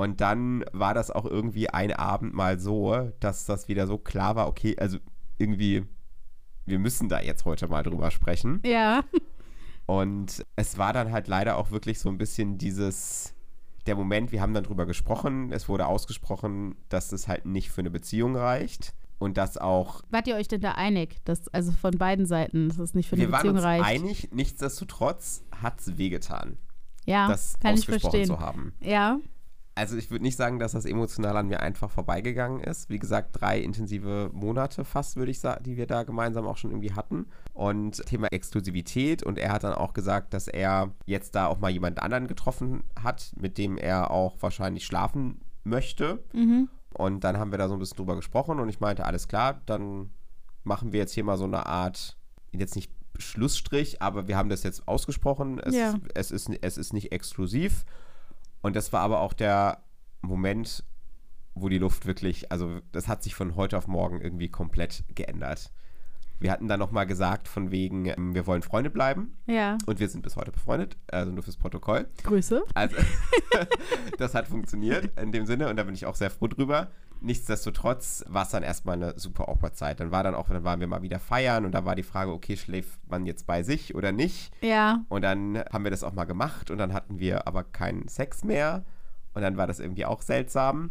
Und 0.00 0.22
dann 0.22 0.64
war 0.72 0.94
das 0.94 1.10
auch 1.10 1.26
irgendwie 1.26 1.68
ein 1.68 1.92
Abend 1.92 2.32
mal 2.32 2.58
so, 2.58 3.12
dass 3.20 3.44
das 3.44 3.68
wieder 3.68 3.86
so 3.86 3.98
klar 3.98 4.34
war, 4.34 4.48
okay, 4.48 4.74
also 4.78 4.96
irgendwie, 5.36 5.84
wir 6.64 6.78
müssen 6.78 7.10
da 7.10 7.20
jetzt 7.20 7.44
heute 7.44 7.68
mal 7.68 7.82
drüber 7.82 8.10
sprechen. 8.10 8.62
Ja. 8.64 9.04
Und 9.84 10.42
es 10.56 10.78
war 10.78 10.94
dann 10.94 11.12
halt 11.12 11.28
leider 11.28 11.58
auch 11.58 11.70
wirklich 11.70 12.00
so 12.00 12.08
ein 12.08 12.16
bisschen 12.16 12.56
dieses, 12.56 13.34
der 13.84 13.94
Moment, 13.94 14.32
wir 14.32 14.40
haben 14.40 14.54
dann 14.54 14.64
drüber 14.64 14.86
gesprochen, 14.86 15.52
es 15.52 15.68
wurde 15.68 15.84
ausgesprochen, 15.84 16.76
dass 16.88 17.12
es 17.12 17.28
halt 17.28 17.44
nicht 17.44 17.70
für 17.70 17.82
eine 17.82 17.90
Beziehung 17.90 18.36
reicht 18.36 18.94
und 19.18 19.36
das 19.36 19.58
auch. 19.58 20.00
Wart 20.08 20.26
ihr 20.26 20.36
euch 20.36 20.48
denn 20.48 20.62
da 20.62 20.72
einig, 20.72 21.22
dass 21.26 21.46
also 21.48 21.72
von 21.72 21.98
beiden 21.98 22.24
Seiten, 22.24 22.70
dass 22.70 22.78
es 22.78 22.94
nicht 22.94 23.10
für 23.10 23.16
eine 23.16 23.28
Beziehung 23.28 23.58
reicht? 23.58 23.84
Wir 23.84 23.92
waren 23.92 24.02
uns 24.02 24.08
einig, 24.08 24.32
nichtsdestotrotz 24.32 25.44
hat 25.60 25.78
es 25.78 25.98
wehgetan. 25.98 26.56
Ja, 27.04 27.28
das 27.28 27.58
kann 27.60 27.74
ausgesprochen 27.74 27.96
ich 27.96 28.02
verstehen. 28.02 28.26
zu 28.26 28.40
haben. 28.40 28.72
Ja. 28.80 29.18
Also 29.80 29.96
ich 29.96 30.10
würde 30.10 30.24
nicht 30.24 30.36
sagen, 30.36 30.58
dass 30.58 30.72
das 30.72 30.84
emotional 30.84 31.38
an 31.38 31.46
mir 31.46 31.60
einfach 31.60 31.90
vorbeigegangen 31.90 32.60
ist. 32.60 32.90
Wie 32.90 32.98
gesagt, 32.98 33.40
drei 33.40 33.58
intensive 33.58 34.28
Monate 34.34 34.84
fast, 34.84 35.16
würde 35.16 35.30
ich 35.30 35.40
sagen, 35.40 35.64
die 35.64 35.78
wir 35.78 35.86
da 35.86 36.02
gemeinsam 36.02 36.46
auch 36.46 36.58
schon 36.58 36.70
irgendwie 36.70 36.92
hatten. 36.92 37.24
Und 37.54 38.04
Thema 38.04 38.28
Exklusivität. 38.30 39.22
Und 39.22 39.38
er 39.38 39.50
hat 39.52 39.64
dann 39.64 39.72
auch 39.72 39.94
gesagt, 39.94 40.34
dass 40.34 40.48
er 40.48 40.92
jetzt 41.06 41.34
da 41.34 41.46
auch 41.46 41.60
mal 41.60 41.70
jemand 41.70 42.02
anderen 42.02 42.26
getroffen 42.26 42.84
hat, 43.02 43.32
mit 43.40 43.56
dem 43.56 43.78
er 43.78 44.10
auch 44.10 44.36
wahrscheinlich 44.40 44.84
schlafen 44.84 45.40
möchte. 45.64 46.22
Mhm. 46.34 46.68
Und 46.92 47.24
dann 47.24 47.38
haben 47.38 47.50
wir 47.50 47.58
da 47.58 47.68
so 47.68 47.74
ein 47.74 47.78
bisschen 47.78 47.96
drüber 47.96 48.16
gesprochen 48.16 48.60
und 48.60 48.68
ich 48.68 48.80
meinte, 48.80 49.06
alles 49.06 49.28
klar, 49.28 49.62
dann 49.64 50.10
machen 50.62 50.92
wir 50.92 51.00
jetzt 51.00 51.14
hier 51.14 51.24
mal 51.24 51.38
so 51.38 51.44
eine 51.44 51.64
Art, 51.64 52.18
jetzt 52.52 52.76
nicht 52.76 52.92
Schlussstrich, 53.16 54.02
aber 54.02 54.28
wir 54.28 54.36
haben 54.36 54.50
das 54.50 54.62
jetzt 54.62 54.86
ausgesprochen. 54.88 55.58
Es, 55.58 55.74
ja. 55.74 55.94
es, 56.14 56.30
ist, 56.30 56.50
es 56.60 56.78
ist 56.78 56.92
nicht 56.92 57.12
exklusiv. 57.12 57.84
Und 58.62 58.76
das 58.76 58.92
war 58.92 59.00
aber 59.00 59.20
auch 59.20 59.32
der 59.32 59.82
Moment, 60.22 60.84
wo 61.54 61.68
die 61.68 61.78
Luft 61.78 62.06
wirklich, 62.06 62.52
also 62.52 62.80
das 62.92 63.08
hat 63.08 63.22
sich 63.22 63.34
von 63.34 63.56
heute 63.56 63.76
auf 63.78 63.86
morgen 63.86 64.20
irgendwie 64.20 64.48
komplett 64.48 65.04
geändert. 65.14 65.72
Wir 66.38 66.50
hatten 66.50 66.68
dann 66.68 66.80
nochmal 66.80 67.06
gesagt, 67.06 67.48
von 67.48 67.70
wegen, 67.70 68.06
ähm, 68.06 68.34
wir 68.34 68.46
wollen 68.46 68.62
Freunde 68.62 68.88
bleiben. 68.88 69.36
Ja. 69.46 69.76
Und 69.84 70.00
wir 70.00 70.08
sind 70.08 70.22
bis 70.22 70.36
heute 70.36 70.52
befreundet, 70.52 70.96
also 71.10 71.30
nur 71.32 71.42
fürs 71.42 71.58
Protokoll. 71.58 72.08
Grüße. 72.24 72.64
Also, 72.72 72.96
das 74.18 74.34
hat 74.34 74.48
funktioniert 74.48 75.18
in 75.18 75.32
dem 75.32 75.44
Sinne 75.44 75.68
und 75.68 75.76
da 75.76 75.84
bin 75.84 75.94
ich 75.94 76.06
auch 76.06 76.14
sehr 76.14 76.30
froh 76.30 76.48
drüber. 76.48 76.90
Nichtsdestotrotz 77.22 78.24
war 78.28 78.44
es 78.44 78.50
dann 78.50 78.62
erstmal 78.62 78.96
eine 78.96 79.18
super 79.18 79.48
awkward 79.48 79.76
Zeit. 79.76 80.00
Dann 80.00 80.10
war 80.10 80.22
dann 80.22 80.34
auch, 80.34 80.48
dann 80.48 80.64
waren 80.64 80.80
wir 80.80 80.86
mal 80.86 81.02
wieder 81.02 81.18
feiern 81.18 81.64
und 81.64 81.72
da 81.72 81.84
war 81.84 81.94
die 81.94 82.02
Frage, 82.02 82.32
okay, 82.32 82.56
schläft 82.56 82.98
man 83.08 83.26
jetzt 83.26 83.46
bei 83.46 83.62
sich 83.62 83.94
oder 83.94 84.12
nicht? 84.12 84.52
Ja. 84.62 85.04
Und 85.08 85.22
dann 85.22 85.62
haben 85.70 85.84
wir 85.84 85.90
das 85.90 86.02
auch 86.02 86.14
mal 86.14 86.24
gemacht 86.24 86.70
und 86.70 86.78
dann 86.78 86.92
hatten 86.94 87.18
wir 87.18 87.46
aber 87.46 87.64
keinen 87.64 88.08
Sex 88.08 88.42
mehr 88.44 88.84
und 89.34 89.42
dann 89.42 89.56
war 89.56 89.66
das 89.66 89.80
irgendwie 89.80 90.04
auch 90.04 90.22
seltsam, 90.22 90.90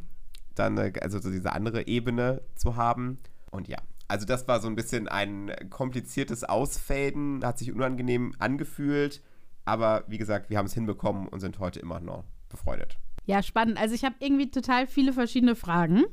dann 0.56 0.78
äh, 0.78 0.94
also 1.02 1.20
so 1.20 1.32
diese 1.32 1.54
andere 1.54 1.88
Ebene 1.88 2.42
zu 2.56 2.76
haben. 2.76 3.20
Und 3.52 3.68
ja, 3.68 3.80
also 4.08 4.26
das 4.26 4.48
war 4.48 4.60
so 4.60 4.68
ein 4.68 4.76
bisschen 4.76 5.08
ein 5.08 5.52
kompliziertes 5.70 6.44
Ausfaden, 6.44 7.44
hat 7.44 7.58
sich 7.58 7.72
unangenehm 7.72 8.34
angefühlt, 8.40 9.22
aber 9.66 10.04
wie 10.08 10.18
gesagt, 10.18 10.50
wir 10.50 10.58
haben 10.58 10.66
es 10.66 10.74
hinbekommen 10.74 11.28
und 11.28 11.40
sind 11.40 11.60
heute 11.60 11.80
immer 11.80 12.00
noch 12.00 12.24
befreundet. 12.50 12.98
Ja, 13.26 13.44
spannend. 13.44 13.78
Also 13.78 13.96
ich 13.96 14.04
habe 14.04 14.16
irgendwie 14.20 14.50
total 14.50 14.88
viele 14.88 15.14
verschiedene 15.14 15.56
Fragen 15.56 16.06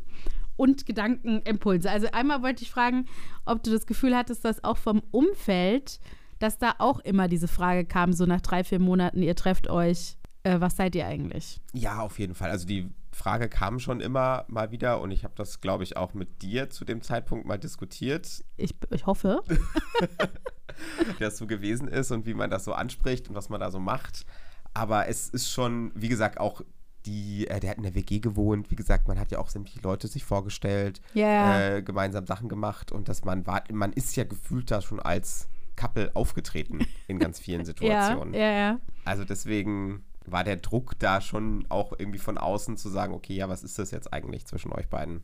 und 0.56 0.86
Gedankenimpulse. 0.86 1.90
Also 1.90 2.08
einmal 2.12 2.42
wollte 2.42 2.62
ich 2.62 2.70
fragen, 2.70 3.06
ob 3.44 3.62
du 3.62 3.70
das 3.70 3.86
Gefühl 3.86 4.16
hattest, 4.16 4.44
dass 4.44 4.64
auch 4.64 4.78
vom 4.78 5.02
Umfeld, 5.10 6.00
dass 6.38 6.58
da 6.58 6.74
auch 6.78 7.00
immer 7.00 7.28
diese 7.28 7.48
Frage 7.48 7.84
kam, 7.84 8.12
so 8.12 8.26
nach 8.26 8.40
drei, 8.40 8.64
vier 8.64 8.78
Monaten, 8.78 9.22
ihr 9.22 9.36
trefft 9.36 9.68
euch, 9.68 10.16
äh, 10.42 10.60
was 10.60 10.76
seid 10.76 10.94
ihr 10.94 11.06
eigentlich? 11.06 11.60
Ja, 11.72 12.00
auf 12.00 12.18
jeden 12.18 12.34
Fall. 12.34 12.50
Also 12.50 12.66
die 12.66 12.90
Frage 13.12 13.48
kam 13.48 13.80
schon 13.80 14.00
immer 14.00 14.44
mal 14.48 14.70
wieder 14.70 15.00
und 15.00 15.10
ich 15.10 15.24
habe 15.24 15.34
das, 15.36 15.60
glaube 15.60 15.84
ich, 15.84 15.96
auch 15.96 16.14
mit 16.14 16.42
dir 16.42 16.68
zu 16.70 16.84
dem 16.84 17.02
Zeitpunkt 17.02 17.46
mal 17.46 17.58
diskutiert. 17.58 18.44
Ich, 18.56 18.74
ich 18.90 19.06
hoffe. 19.06 19.42
wie 21.06 21.18
das 21.18 21.38
so 21.38 21.46
gewesen 21.46 21.88
ist 21.88 22.10
und 22.10 22.26
wie 22.26 22.34
man 22.34 22.50
das 22.50 22.64
so 22.64 22.72
anspricht 22.72 23.28
und 23.28 23.34
was 23.34 23.48
man 23.48 23.60
da 23.60 23.70
so 23.70 23.80
macht. 23.80 24.26
Aber 24.74 25.08
es 25.08 25.30
ist 25.30 25.50
schon, 25.50 25.90
wie 25.94 26.08
gesagt, 26.08 26.38
auch 26.38 26.60
die, 27.06 27.46
äh, 27.48 27.60
der 27.60 27.70
hat 27.70 27.76
in 27.78 27.84
der 27.84 27.94
WG 27.94 28.18
gewohnt. 28.18 28.70
Wie 28.70 28.76
gesagt, 28.76 29.08
man 29.08 29.18
hat 29.18 29.30
ja 29.30 29.38
auch 29.38 29.48
sämtliche 29.48 29.80
Leute 29.80 30.08
sich 30.08 30.24
vorgestellt, 30.24 31.00
Ja. 31.14 31.76
äh, 31.76 31.82
gemeinsam 31.82 32.26
Sachen 32.26 32.48
gemacht 32.48 32.92
und 32.92 33.08
dass 33.08 33.24
man 33.24 33.46
war, 33.46 33.62
man 33.72 33.92
ist 33.92 34.16
ja 34.16 34.24
gefühlt 34.24 34.70
da 34.70 34.82
schon 34.82 35.00
als 35.00 35.48
Couple 35.76 36.10
aufgetreten 36.14 36.86
in 37.06 37.18
ganz 37.18 37.38
vielen 37.38 37.60
ja, 37.60 37.64
Situationen. 37.66 38.34
ja, 38.34 38.50
ja. 38.50 38.80
Also 39.04 39.24
deswegen 39.24 40.04
war 40.26 40.42
der 40.42 40.56
Druck 40.56 40.98
da 40.98 41.20
schon 41.20 41.64
auch 41.68 41.92
irgendwie 41.96 42.18
von 42.18 42.36
außen 42.36 42.76
zu 42.76 42.88
sagen, 42.88 43.14
okay, 43.14 43.34
ja, 43.34 43.48
was 43.48 43.62
ist 43.62 43.78
das 43.78 43.92
jetzt 43.92 44.12
eigentlich 44.12 44.44
zwischen 44.46 44.72
euch 44.72 44.88
beiden? 44.88 45.22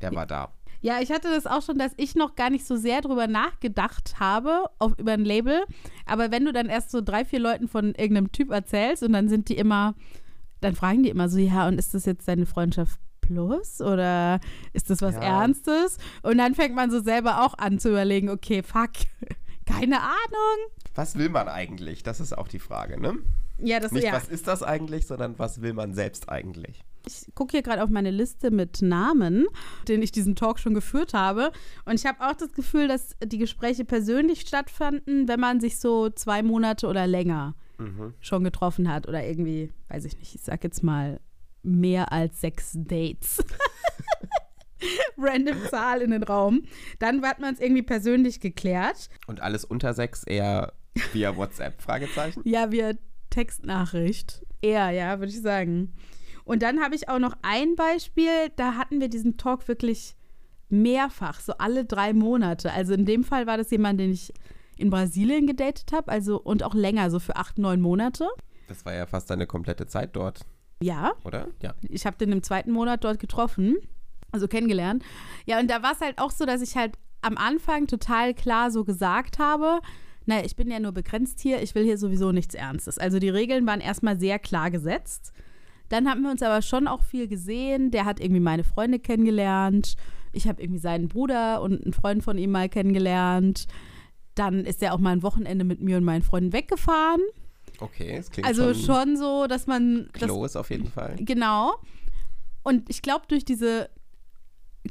Der 0.00 0.14
war 0.14 0.24
da. 0.26 0.52
Ja, 0.82 1.00
ich 1.02 1.10
hatte 1.10 1.28
das 1.28 1.46
auch 1.46 1.60
schon, 1.62 1.76
dass 1.78 1.92
ich 1.98 2.14
noch 2.14 2.36
gar 2.36 2.48
nicht 2.48 2.64
so 2.66 2.76
sehr 2.76 3.02
drüber 3.02 3.26
nachgedacht 3.26 4.18
habe, 4.18 4.64
auf, 4.78 4.98
über 4.98 5.12
ein 5.12 5.24
Label. 5.26 5.62
Aber 6.06 6.30
wenn 6.30 6.44
du 6.46 6.52
dann 6.52 6.68
erst 6.70 6.90
so 6.90 7.02
drei, 7.02 7.24
vier 7.26 7.40
Leuten 7.40 7.68
von 7.68 7.94
irgendeinem 7.96 8.32
Typ 8.32 8.50
erzählst 8.50 9.02
und 9.02 9.12
dann 9.12 9.28
sind 9.28 9.48
die 9.50 9.56
immer, 9.58 9.94
dann 10.60 10.74
fragen 10.74 11.02
die 11.02 11.10
immer 11.10 11.28
so, 11.28 11.38
ja, 11.38 11.66
und 11.68 11.78
ist 11.78 11.94
das 11.94 12.04
jetzt 12.04 12.28
deine 12.28 12.46
Freundschaft 12.46 12.98
plus 13.20 13.80
oder 13.80 14.40
ist 14.72 14.90
das 14.90 15.02
was 15.02 15.14
Ja. 15.14 15.42
Ernstes? 15.42 15.98
Und 16.22 16.38
dann 16.38 16.54
fängt 16.54 16.74
man 16.74 16.90
so 16.90 17.00
selber 17.00 17.44
auch 17.44 17.54
an 17.58 17.78
zu 17.78 17.90
überlegen, 17.90 18.28
okay, 18.28 18.62
fuck, 18.62 18.90
keine 19.66 20.00
Ahnung. 20.00 20.70
Was 20.94 21.16
will 21.16 21.28
man 21.28 21.48
eigentlich? 21.48 22.02
Das 22.02 22.20
ist 22.20 22.36
auch 22.36 22.48
die 22.48 22.58
Frage, 22.58 23.00
ne? 23.00 23.18
Ja, 23.62 23.78
das 23.78 23.92
Nicht, 23.92 24.04
ja. 24.04 24.12
was 24.12 24.28
ist 24.28 24.46
das 24.48 24.62
eigentlich, 24.62 25.06
sondern 25.06 25.38
was 25.38 25.60
will 25.60 25.74
man 25.74 25.94
selbst 25.94 26.28
eigentlich? 26.28 26.82
Ich 27.06 27.26
gucke 27.34 27.52
hier 27.52 27.62
gerade 27.62 27.82
auf 27.82 27.90
meine 27.90 28.10
Liste 28.10 28.50
mit 28.50 28.82
Namen, 28.82 29.46
denen 29.88 30.02
ich 30.02 30.12
diesen 30.12 30.34
Talk 30.36 30.58
schon 30.58 30.74
geführt 30.74 31.14
habe. 31.14 31.50
Und 31.84 31.94
ich 31.94 32.06
habe 32.06 32.20
auch 32.26 32.34
das 32.34 32.52
Gefühl, 32.52 32.88
dass 32.88 33.16
die 33.24 33.38
Gespräche 33.38 33.84
persönlich 33.84 34.40
stattfanden, 34.42 35.28
wenn 35.28 35.40
man 35.40 35.60
sich 35.60 35.78
so 35.78 36.10
zwei 36.10 36.42
Monate 36.42 36.86
oder 36.88 37.06
länger 37.06 37.54
Mhm. 37.80 38.14
schon 38.20 38.44
getroffen 38.44 38.92
hat. 38.92 39.08
Oder 39.08 39.26
irgendwie, 39.26 39.72
weiß 39.88 40.04
ich 40.04 40.18
nicht, 40.18 40.34
ich 40.34 40.42
sag 40.42 40.62
jetzt 40.64 40.82
mal 40.82 41.20
mehr 41.62 42.12
als 42.12 42.40
sechs 42.40 42.72
Dates. 42.74 43.44
Random 45.18 45.56
Zahl 45.68 46.00
in 46.02 46.10
den 46.10 46.22
Raum. 46.22 46.62
Dann 46.98 47.22
hat 47.22 47.40
man 47.40 47.54
es 47.54 47.60
irgendwie 47.60 47.82
persönlich 47.82 48.40
geklärt. 48.40 49.08
Und 49.26 49.40
alles 49.40 49.64
unter 49.64 49.92
sechs 49.94 50.24
eher 50.24 50.72
via 51.12 51.36
WhatsApp? 51.36 51.80
Fragezeichen? 51.82 52.42
Ja, 52.44 52.70
via 52.70 52.92
Textnachricht. 53.30 54.44
Eher, 54.62 54.90
ja, 54.90 55.18
würde 55.18 55.32
ich 55.32 55.40
sagen. 55.40 55.92
Und 56.44 56.62
dann 56.62 56.80
habe 56.80 56.94
ich 56.94 57.08
auch 57.08 57.18
noch 57.18 57.36
ein 57.42 57.76
Beispiel, 57.76 58.48
da 58.56 58.74
hatten 58.74 59.00
wir 59.00 59.08
diesen 59.08 59.36
Talk 59.36 59.68
wirklich 59.68 60.16
mehrfach, 60.68 61.40
so 61.40 61.52
alle 61.58 61.84
drei 61.84 62.12
Monate. 62.12 62.72
Also 62.72 62.94
in 62.94 63.04
dem 63.04 63.24
Fall 63.24 63.46
war 63.46 63.56
das 63.56 63.70
jemand, 63.70 64.00
den 64.00 64.12
ich 64.12 64.32
in 64.80 64.90
Brasilien 64.90 65.46
gedatet 65.46 65.92
habe, 65.92 66.10
also 66.10 66.40
und 66.40 66.62
auch 66.62 66.74
länger, 66.74 67.10
so 67.10 67.18
für 67.20 67.36
acht, 67.36 67.58
neun 67.58 67.80
Monate. 67.80 68.28
Das 68.68 68.84
war 68.84 68.94
ja 68.94 69.06
fast 69.06 69.30
eine 69.30 69.46
komplette 69.46 69.86
Zeit 69.86 70.14
dort, 70.16 70.40
Ja, 70.82 71.12
oder? 71.24 71.48
Ja. 71.62 71.74
ich 71.82 72.06
habe 72.06 72.16
den 72.16 72.32
im 72.32 72.42
zweiten 72.42 72.72
Monat 72.72 73.04
dort 73.04 73.18
getroffen, 73.18 73.76
also 74.32 74.46
kennengelernt. 74.48 75.02
Ja, 75.46 75.58
und 75.60 75.70
da 75.70 75.82
war 75.82 75.92
es 75.92 76.00
halt 76.00 76.18
auch 76.18 76.30
so, 76.30 76.46
dass 76.46 76.62
ich 76.62 76.76
halt 76.76 76.94
am 77.22 77.36
Anfang 77.36 77.86
total 77.86 78.32
klar 78.34 78.70
so 78.70 78.84
gesagt 78.84 79.38
habe, 79.38 79.80
naja, 80.26 80.44
ich 80.44 80.54
bin 80.56 80.70
ja 80.70 80.78
nur 80.78 80.92
begrenzt 80.92 81.40
hier, 81.40 81.62
ich 81.62 81.74
will 81.74 81.84
hier 81.84 81.98
sowieso 81.98 82.30
nichts 82.30 82.54
Ernstes. 82.54 82.98
Also 82.98 83.18
die 83.18 83.28
Regeln 83.30 83.66
waren 83.66 83.80
erstmal 83.80 84.18
sehr 84.20 84.38
klar 84.38 84.70
gesetzt. 84.70 85.32
Dann 85.88 86.08
haben 86.08 86.22
wir 86.22 86.30
uns 86.30 86.42
aber 86.42 86.62
schon 86.62 86.86
auch 86.86 87.02
viel 87.02 87.26
gesehen. 87.26 87.90
Der 87.90 88.04
hat 88.04 88.20
irgendwie 88.20 88.40
meine 88.40 88.62
Freunde 88.62 89.00
kennengelernt. 89.00 89.96
Ich 90.32 90.46
habe 90.46 90.62
irgendwie 90.62 90.78
seinen 90.78 91.08
Bruder 91.08 91.60
und 91.62 91.82
einen 91.82 91.92
Freund 91.92 92.22
von 92.22 92.38
ihm 92.38 92.52
mal 92.52 92.68
kennengelernt. 92.68 93.66
Dann 94.34 94.64
ist 94.64 94.82
er 94.82 94.94
auch 94.94 94.98
mal 94.98 95.10
ein 95.10 95.22
Wochenende 95.22 95.64
mit 95.64 95.80
mir 95.80 95.96
und 95.96 96.04
meinen 96.04 96.22
Freunden 96.22 96.52
weggefahren. 96.52 97.20
Okay, 97.80 98.16
es 98.16 98.30
klingt 98.30 98.46
Also 98.46 98.74
schon, 98.74 98.84
schon 98.84 99.16
so, 99.16 99.46
dass 99.46 99.66
man 99.66 100.08
das 100.12 100.22
close 100.28 100.58
auf 100.58 100.70
jeden 100.70 100.86
Fall. 100.86 101.16
Genau. 101.18 101.74
Und 102.62 102.90
ich 102.90 103.00
glaube, 103.02 103.24
durch 103.28 103.44
diese 103.44 103.88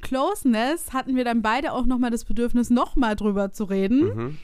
Closeness 0.01 0.93
hatten 0.93 1.15
wir 1.15 1.23
dann 1.23 1.41
beide 1.41 1.73
auch 1.73 1.85
nochmal 1.85 2.11
das 2.11 2.25
Bedürfnis, 2.25 2.69
nochmal 2.69 3.15
drüber 3.15 3.51
zu 3.51 3.63
reden 3.65 4.05
Mhm. 4.15 4.37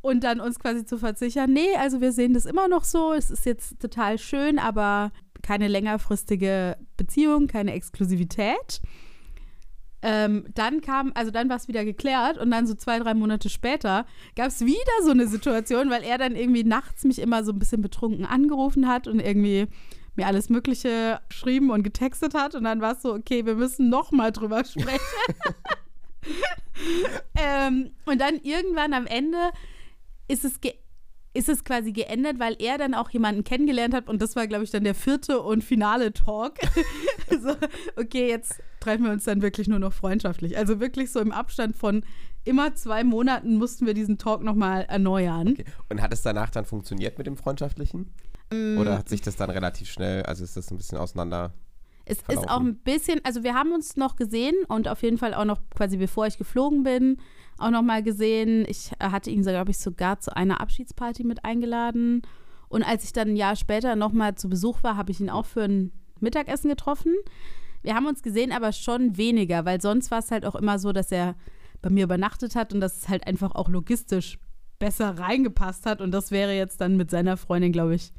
und 0.00 0.24
dann 0.24 0.40
uns 0.40 0.58
quasi 0.58 0.84
zu 0.84 0.98
versichern, 0.98 1.52
nee, 1.52 1.74
also 1.78 2.00
wir 2.00 2.12
sehen 2.12 2.34
das 2.34 2.46
immer 2.46 2.68
noch 2.68 2.84
so, 2.84 3.12
es 3.12 3.30
ist 3.30 3.44
jetzt 3.46 3.80
total 3.80 4.18
schön, 4.18 4.58
aber 4.58 5.12
keine 5.42 5.68
längerfristige 5.68 6.76
Beziehung, 6.96 7.46
keine 7.46 7.72
Exklusivität. 7.72 8.80
Ähm, 10.00 10.44
dann 10.54 10.80
kam, 10.80 11.12
also 11.14 11.32
dann 11.32 11.48
war 11.48 11.56
es 11.56 11.66
wieder 11.66 11.84
geklärt 11.84 12.38
und 12.38 12.52
dann 12.52 12.68
so 12.68 12.74
zwei, 12.74 13.00
drei 13.00 13.14
Monate 13.14 13.48
später 13.48 14.06
gab 14.36 14.46
es 14.46 14.60
wieder 14.60 15.02
so 15.02 15.10
eine 15.10 15.26
Situation, 15.26 15.90
weil 15.90 16.04
er 16.04 16.18
dann 16.18 16.36
irgendwie 16.36 16.62
nachts 16.62 17.04
mich 17.04 17.18
immer 17.18 17.42
so 17.42 17.52
ein 17.52 17.58
bisschen 17.58 17.82
betrunken 17.82 18.24
angerufen 18.24 18.86
hat 18.86 19.08
und 19.08 19.18
irgendwie 19.18 19.66
mir 20.14 20.26
alles 20.26 20.50
Mögliche 20.50 21.20
geschrieben 21.28 21.70
und 21.70 21.82
getextet 21.82 22.34
hat 22.34 22.54
und 22.54 22.64
dann 22.64 22.80
war 22.80 22.92
es 22.92 23.02
so, 23.02 23.14
okay, 23.14 23.44
wir 23.44 23.54
müssen 23.54 23.88
noch 23.88 24.12
mal 24.12 24.30
drüber 24.30 24.64
sprechen. 24.64 25.00
ähm, 27.36 27.90
und 28.04 28.20
dann 28.20 28.36
irgendwann 28.42 28.92
am 28.92 29.06
Ende 29.06 29.38
ist 30.28 30.44
es, 30.44 30.60
ge 30.60 30.74
ist 31.34 31.48
es 31.48 31.62
quasi 31.62 31.92
geändert, 31.92 32.40
weil 32.40 32.56
er 32.58 32.78
dann 32.78 32.94
auch 32.94 33.10
jemanden 33.10 33.44
kennengelernt 33.44 33.94
hat 33.94 34.08
und 34.08 34.20
das 34.20 34.34
war, 34.34 34.46
glaube 34.46 34.64
ich, 34.64 34.70
dann 34.70 34.82
der 34.82 34.94
vierte 34.94 35.40
und 35.40 35.62
finale 35.62 36.12
Talk. 36.12 36.54
so, 37.30 37.54
okay, 37.96 38.28
jetzt 38.28 38.60
treffen 38.88 39.04
wir 39.04 39.12
uns 39.12 39.24
dann 39.24 39.42
wirklich 39.42 39.68
nur 39.68 39.78
noch 39.78 39.92
freundschaftlich. 39.92 40.56
Also 40.56 40.80
wirklich 40.80 41.12
so 41.12 41.20
im 41.20 41.30
Abstand 41.30 41.76
von 41.76 42.04
immer 42.44 42.74
zwei 42.74 43.04
Monaten 43.04 43.56
mussten 43.56 43.84
wir 43.84 43.92
diesen 43.92 44.16
Talk 44.16 44.42
nochmal 44.42 44.86
erneuern. 44.88 45.48
Okay. 45.48 45.64
Und 45.90 46.00
hat 46.00 46.12
es 46.14 46.22
danach 46.22 46.48
dann 46.48 46.64
funktioniert 46.64 47.18
mit 47.18 47.26
dem 47.26 47.36
Freundschaftlichen? 47.36 48.10
Mm. 48.50 48.78
Oder 48.78 48.96
hat 48.96 49.10
sich 49.10 49.20
das 49.20 49.36
dann 49.36 49.50
relativ 49.50 49.90
schnell, 49.90 50.22
also 50.22 50.42
ist 50.42 50.56
das 50.56 50.70
ein 50.70 50.78
bisschen 50.78 50.96
auseinander? 50.96 51.52
Es 52.06 52.16
ist 52.28 52.48
auch 52.48 52.60
ein 52.60 52.76
bisschen, 52.76 53.20
also 53.24 53.42
wir 53.42 53.52
haben 53.52 53.72
uns 53.72 53.96
noch 53.96 54.16
gesehen 54.16 54.54
und 54.68 54.88
auf 54.88 55.02
jeden 55.02 55.18
Fall 55.18 55.34
auch 55.34 55.44
noch 55.44 55.60
quasi 55.76 55.98
bevor 55.98 56.26
ich 56.26 56.38
geflogen 56.38 56.82
bin, 56.82 57.18
auch 57.58 57.68
noch 57.68 57.82
mal 57.82 58.02
gesehen. 58.02 58.64
Ich 58.66 58.92
äh, 58.98 59.10
hatte 59.10 59.28
ihn, 59.30 59.42
glaube 59.42 59.72
ich, 59.72 59.78
sogar 59.78 60.18
zu 60.18 60.34
einer 60.34 60.62
Abschiedsparty 60.62 61.24
mit 61.24 61.44
eingeladen. 61.44 62.22
Und 62.70 62.82
als 62.82 63.04
ich 63.04 63.12
dann 63.12 63.28
ein 63.28 63.36
Jahr 63.36 63.56
später 63.56 63.96
noch 63.96 64.12
mal 64.12 64.36
zu 64.36 64.48
Besuch 64.48 64.82
war, 64.82 64.96
habe 64.96 65.10
ich 65.10 65.20
ihn 65.20 65.28
auch 65.28 65.44
für 65.44 65.64
ein 65.64 65.92
Mittagessen 66.20 66.70
getroffen. 66.70 67.12
Wir 67.82 67.94
haben 67.94 68.06
uns 68.06 68.22
gesehen, 68.22 68.52
aber 68.52 68.72
schon 68.72 69.16
weniger, 69.16 69.64
weil 69.64 69.80
sonst 69.80 70.10
war 70.10 70.18
es 70.18 70.30
halt 70.30 70.44
auch 70.44 70.54
immer 70.54 70.78
so, 70.78 70.92
dass 70.92 71.12
er 71.12 71.36
bei 71.80 71.90
mir 71.90 72.04
übernachtet 72.04 72.56
hat 72.56 72.72
und 72.74 72.80
dass 72.80 72.96
es 72.98 73.08
halt 73.08 73.26
einfach 73.26 73.54
auch 73.54 73.68
logistisch 73.68 74.38
besser 74.78 75.18
reingepasst 75.18 75.86
hat. 75.86 76.00
Und 76.00 76.10
das 76.12 76.30
wäre 76.30 76.54
jetzt 76.54 76.80
dann 76.80 76.96
mit 76.96 77.10
seiner 77.10 77.36
Freundin, 77.36 77.72
glaube 77.72 77.94
ich, 77.94 78.12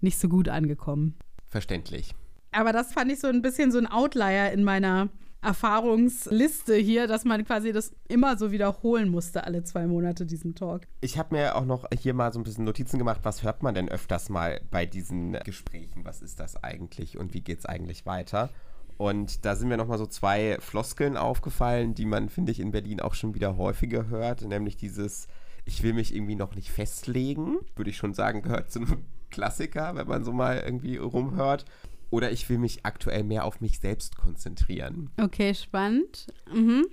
nicht 0.00 0.18
so 0.18 0.28
gut 0.28 0.48
angekommen. 0.48 1.16
Verständlich. 1.48 2.14
Aber 2.52 2.72
das 2.72 2.92
fand 2.92 3.10
ich 3.10 3.20
so 3.20 3.28
ein 3.28 3.42
bisschen 3.42 3.72
so 3.72 3.78
ein 3.78 3.86
Outlier 3.86 4.52
in 4.52 4.64
meiner 4.64 5.08
Erfahrungsliste 5.42 6.76
hier, 6.76 7.08
dass 7.08 7.24
man 7.24 7.44
quasi 7.44 7.72
das 7.72 7.92
immer 8.08 8.36
so 8.38 8.52
wiederholen 8.52 9.08
musste, 9.08 9.44
alle 9.44 9.64
zwei 9.64 9.86
Monate, 9.88 10.24
diesen 10.24 10.54
Talk. 10.54 10.82
Ich 11.00 11.18
habe 11.18 11.34
mir 11.34 11.56
auch 11.56 11.64
noch 11.64 11.86
hier 11.98 12.14
mal 12.14 12.32
so 12.32 12.38
ein 12.38 12.44
bisschen 12.44 12.64
Notizen 12.64 12.98
gemacht. 12.98 13.20
Was 13.24 13.42
hört 13.42 13.62
man 13.62 13.74
denn 13.74 13.88
öfters 13.88 14.28
mal 14.28 14.60
bei 14.70 14.86
diesen 14.86 15.32
Gesprächen? 15.44 16.04
Was 16.04 16.22
ist 16.22 16.38
das 16.38 16.62
eigentlich 16.62 17.18
und 17.18 17.34
wie 17.34 17.40
geht 17.40 17.58
es 17.58 17.66
eigentlich 17.66 18.06
weiter? 18.06 18.50
Und 18.98 19.44
da 19.44 19.56
sind 19.56 19.68
mir 19.68 19.76
nochmal 19.76 19.98
so 19.98 20.06
zwei 20.06 20.58
Floskeln 20.60 21.16
aufgefallen, 21.16 21.94
die 21.94 22.06
man, 22.06 22.28
finde 22.28 22.52
ich, 22.52 22.60
in 22.60 22.70
Berlin 22.70 23.00
auch 23.00 23.14
schon 23.14 23.34
wieder 23.34 23.56
häufiger 23.56 24.08
hört. 24.08 24.42
Nämlich 24.42 24.76
dieses, 24.76 25.26
ich 25.64 25.82
will 25.82 25.92
mich 25.92 26.14
irgendwie 26.14 26.36
noch 26.36 26.54
nicht 26.54 26.70
festlegen. 26.70 27.58
Würde 27.76 27.90
ich 27.90 27.96
schon 27.96 28.14
sagen, 28.14 28.42
gehört 28.42 28.70
zu 28.70 28.80
einem 28.80 29.04
Klassiker, 29.30 29.94
wenn 29.94 30.06
man 30.06 30.24
so 30.24 30.32
mal 30.32 30.58
irgendwie 30.58 30.96
rumhört. 30.96 31.64
Oder 32.10 32.30
ich 32.30 32.48
will 32.50 32.58
mich 32.58 32.84
aktuell 32.84 33.24
mehr 33.24 33.44
auf 33.44 33.60
mich 33.60 33.80
selbst 33.80 34.16
konzentrieren. 34.16 35.10
Okay, 35.18 35.54
spannend. 35.54 36.26
Mhm. 36.52 36.86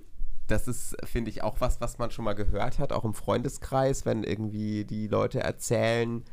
Das 0.47 0.67
ist, 0.67 0.95
finde 1.03 1.29
ich, 1.29 1.43
auch 1.43 1.61
was, 1.61 1.81
was 1.81 1.99
man 1.99 2.09
schon 2.09 2.25
mal 2.25 2.33
gehört 2.33 2.79
hat, 2.79 2.91
auch 2.91 3.05
im 3.05 3.13
Freundeskreis, 3.13 4.05
wenn 4.05 4.23
irgendwie 4.23 4.85
die 4.85 5.07
Leute 5.07 5.41
erzählen, 5.41 6.23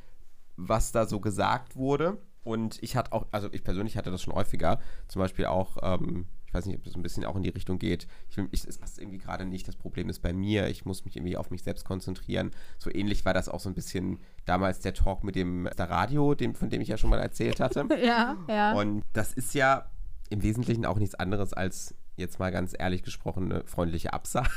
was 0.57 0.93
da 0.93 1.05
so 1.05 1.21
gesagt 1.21 1.77
wurde. 1.77 2.17
Und 2.47 2.83
ich 2.83 2.97
hatte 2.97 3.13
auch, 3.13 3.27
also 3.33 3.49
ich 3.53 3.65
persönlich 3.65 3.97
hatte 3.97 4.11
das 4.11 4.23
schon 4.23 4.33
häufiger, 4.35 4.79
zum 5.09 5.21
Beispiel 5.21 5.47
auch, 5.47 5.77
ähm, 5.83 6.27
ich 6.47 6.55
weiß 6.55 6.65
nicht, 6.67 6.77
ob 6.79 6.85
das 6.85 6.95
ein 6.95 7.03
bisschen 7.03 7.25
auch 7.25 7.35
in 7.37 7.43
die 7.43 7.49
Richtung 7.51 7.79
geht. 7.79 8.07
Ich 8.31 8.37
will, 8.37 8.49
ich, 8.53 8.65
es 8.65 8.79
passt 8.79 8.99
irgendwie 9.01 9.19
gerade 9.19 9.45
nicht, 9.45 9.67
das 9.67 9.75
Problem 9.77 10.09
ist 10.09 10.21
bei 10.21 10.33
mir, 10.33 10.69
ich 10.69 10.85
muss 10.85 11.05
mich 11.05 11.17
irgendwie 11.17 11.37
auf 11.37 11.51
mich 11.51 11.65
selbst 11.65 11.85
konzentrieren. 11.85 12.53
So 12.79 12.89
ähnlich 12.91 13.25
war 13.25 13.35
das 13.35 13.49
auch 13.49 13.59
so 13.61 13.69
ein 13.69 13.75
bisschen 13.75 14.21
damals 14.45 14.79
der 14.81 14.95
Talk 14.95 15.25
mit 15.25 15.35
dem 15.35 15.69
der 15.77 15.91
Radio, 15.91 16.35
dem, 16.35 16.55
von 16.55 16.71
dem 16.71 16.81
ich 16.81 16.89
ja 16.89 16.97
schon 16.97 17.11
mal 17.11 17.19
erzählt 17.19 17.59
hatte. 17.61 17.87
Ja, 18.03 18.37
ja. 18.49 18.73
Und 18.75 19.03
das 19.13 19.33
ist 19.33 19.53
ja 19.55 19.91
im 20.31 20.43
Wesentlichen 20.43 20.87
auch 20.87 20.99
nichts 20.99 21.15
anderes 21.17 21.53
als 21.53 21.95
jetzt 22.17 22.39
mal 22.39 22.51
ganz 22.53 22.75
ehrlich 22.79 23.03
gesprochen 23.03 23.53
eine 23.53 23.65
freundliche 23.67 24.13
Absage. 24.13 24.49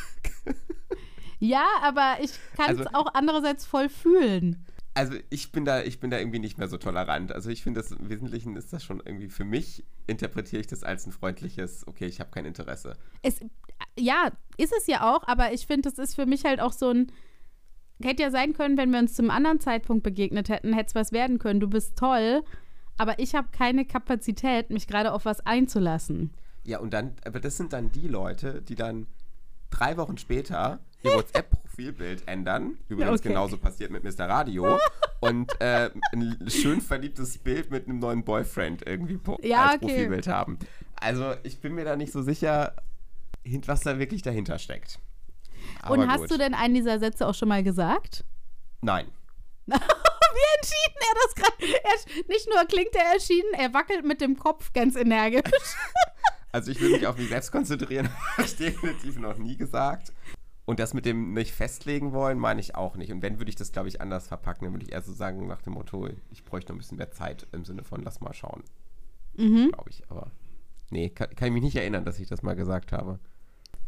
ja, 1.40 1.66
aber 1.82 2.18
ich 2.22 2.32
kann 2.56 2.76
es 2.76 2.86
Also- 2.86 2.90
auch 2.94 3.14
andererseits 3.14 3.66
voll 3.66 3.90
fühlen. 3.90 4.66
Also 5.00 5.14
ich 5.30 5.54
bin 5.54 5.64
da, 5.64 5.82
ich 5.82 6.02
bin 6.02 6.10
da 6.10 6.20
irgendwie 6.20 6.40
nicht 6.40 6.58
mehr 6.58 6.68
so 6.68 6.76
tolerant. 6.76 7.32
Also 7.32 7.50
ich 7.50 7.64
finde 7.64 7.80
das 7.80 7.92
im 7.92 8.10
Wesentlichen 8.10 8.58
ist 8.58 8.74
das 8.74 8.84
schon 8.84 9.02
irgendwie 9.06 9.30
für 9.30 9.46
mich, 9.46 9.86
interpretiere 10.08 10.60
ich 10.60 10.68
das 10.68 10.84
als 10.84 11.08
ein 11.08 11.14
freundliches, 11.14 11.88
okay, 11.88 12.06
ich 12.06 12.20
habe 12.20 12.32
kein 12.32 12.44
Interesse. 12.44 12.98
Es, 13.22 13.40
ja, 13.98 14.30
ist 14.58 14.74
es 14.78 14.88
ja 14.88 15.10
auch, 15.10 15.26
aber 15.26 15.54
ich 15.54 15.68
finde, 15.68 15.90
das 15.90 16.00
ist 16.00 16.16
für 16.16 16.26
mich 16.26 16.44
halt 16.44 16.60
auch 16.60 16.74
so 16.74 16.90
ein. 16.90 17.14
Hätte 18.04 18.24
ja 18.24 18.30
sein 18.30 18.52
können, 18.52 18.76
wenn 18.76 18.92
wir 18.92 19.00
uns 19.00 19.14
zum 19.14 19.30
anderen 19.30 19.62
Zeitpunkt 19.62 20.04
begegnet 20.04 20.50
hätten, 20.50 20.74
hätte 20.74 20.88
es 20.90 20.96
was 20.96 21.14
werden 21.14 21.40
können. 21.40 21.62
Du 21.62 21.70
bist 21.70 21.98
toll, 21.98 22.44
aber 22.98 23.20
ich 23.20 23.36
habe 23.36 23.48
keine 23.54 23.86
Kapazität, 23.86 24.70
mich 24.70 24.86
gerade 24.86 25.14
auf 25.14 25.24
was 25.24 25.40
einzulassen. 25.46 26.34
Ja, 26.66 26.80
und 26.80 26.94
dann, 26.94 27.14
aber 27.24 27.40
das 27.40 27.56
sind 27.56 27.72
dann 27.72 27.90
die 27.94 28.10
Leute, 28.10 28.62
die 28.62 28.76
dann 28.76 29.08
drei 29.70 29.96
Wochen 29.96 30.18
später 30.18 30.80
ihr 31.04 31.14
WhatsApp-Profilbild 31.80 32.28
ändern. 32.28 32.78
Übrigens 32.88 33.20
Okay. 33.20 33.30
genauso 33.30 33.58
passiert 33.58 33.92
mit 33.92 34.04
Mr. 34.04 34.28
Radio. 34.28 34.78
und 35.20 35.60
äh, 35.62 35.90
ein 36.14 36.38
schön 36.50 36.82
verliebtes 36.82 37.38
Bild 37.38 37.72
mit 37.72 37.88
einem 37.88 38.00
neuen 38.00 38.24
Boyfriend 38.24 38.86
irgendwie 38.86 39.20
Ja, 39.42 39.66
als 39.68 39.76
okay. 39.76 39.86
Profilbild 39.94 40.28
haben. 40.28 40.60
Also 41.00 41.36
ich 41.44 41.60
bin 41.60 41.74
mir 41.76 41.86
da 41.86 41.96
nicht 41.96 42.12
so 42.12 42.22
sicher, 42.22 42.76
was 43.66 43.82
da 43.82 43.98
wirklich 44.00 44.22
dahinter 44.22 44.60
steckt. 44.60 45.00
Aber 45.82 45.94
Und 45.96 46.08
hast 46.08 46.22
gut. 46.22 46.32
du 46.32 46.38
denn 46.38 46.54
einen 46.54 46.74
dieser 46.74 47.00
Sätze 47.00 47.28
auch 47.28 47.36
schon 47.36 47.48
mal 47.50 47.64
gesagt? 47.64 48.24
Nein. 48.82 49.08
Wie 49.66 49.74
entschieden 49.74 51.00
er 51.00 51.16
das 51.24 51.36
gerade. 51.36 51.74
Er- 51.84 52.28
Nicht 52.28 52.48
nur 52.54 52.64
klingt 52.66 52.96
er 52.96 53.14
erschienen, 53.14 53.54
er 53.58 53.74
wackelt 53.74 54.06
mit 54.06 54.22
dem 54.22 54.38
Kopf 54.38 54.74
ganz 54.74 54.96
energisch. 54.96 55.44
Also 56.52 56.72
ich 56.72 56.82
will 56.82 56.90
mich 56.90 57.06
auf 57.06 57.16
mich 57.16 57.30
selbst 57.30 57.52
konzentrieren, 57.52 58.10
habe 58.32 58.42
ich 58.42 58.56
definitiv 58.58 59.20
noch 59.20 59.38
nie 59.38 59.56
gesagt. 59.56 60.12
Und 60.70 60.80
das 60.80 60.94
mit 60.94 61.04
dem 61.04 61.34
nicht 61.34 61.52
festlegen 61.52 62.14
wollen, 62.14 62.38
meine 62.38 62.60
ich 62.60 62.76
auch 62.76 62.96
nicht. 62.96 63.12
Und 63.12 63.24
wenn, 63.24 63.40
würde 63.40 63.50
ich 63.50 63.56
das, 63.56 63.72
glaube 63.72 63.88
ich, 63.88 64.02
anders 64.02 64.28
verpacken. 64.28 64.66
Dann 64.66 64.74
würde 64.76 64.86
ich 64.86 64.92
eher 64.92 65.02
so 65.02 65.12
sagen, 65.12 65.48
nach 65.48 65.64
dem 65.64 65.74
Motto, 65.74 66.08
ich 66.30 66.46
bräuchte 66.46 66.72
noch 66.72 66.76
ein 66.76 66.78
bisschen 66.78 67.00
mehr 67.00 67.10
Zeit 67.10 67.48
im 67.54 67.66
Sinne 67.66 67.84
von, 67.84 68.04
lass 68.04 68.22
mal 68.22 68.36
schauen. 68.36 68.62
Mhm. 69.36 69.72
Glaube 69.72 69.90
ich. 69.90 70.04
Aber 70.10 70.30
nee, 70.92 71.10
kann, 71.10 71.36
kann 71.36 71.48
ich 71.48 71.54
mich 71.56 71.64
nicht 71.64 71.76
erinnern, 71.76 72.06
dass 72.06 72.20
ich 72.20 72.28
das 72.28 72.44
mal 72.44 72.56
gesagt 72.56 72.92
habe. 72.92 73.18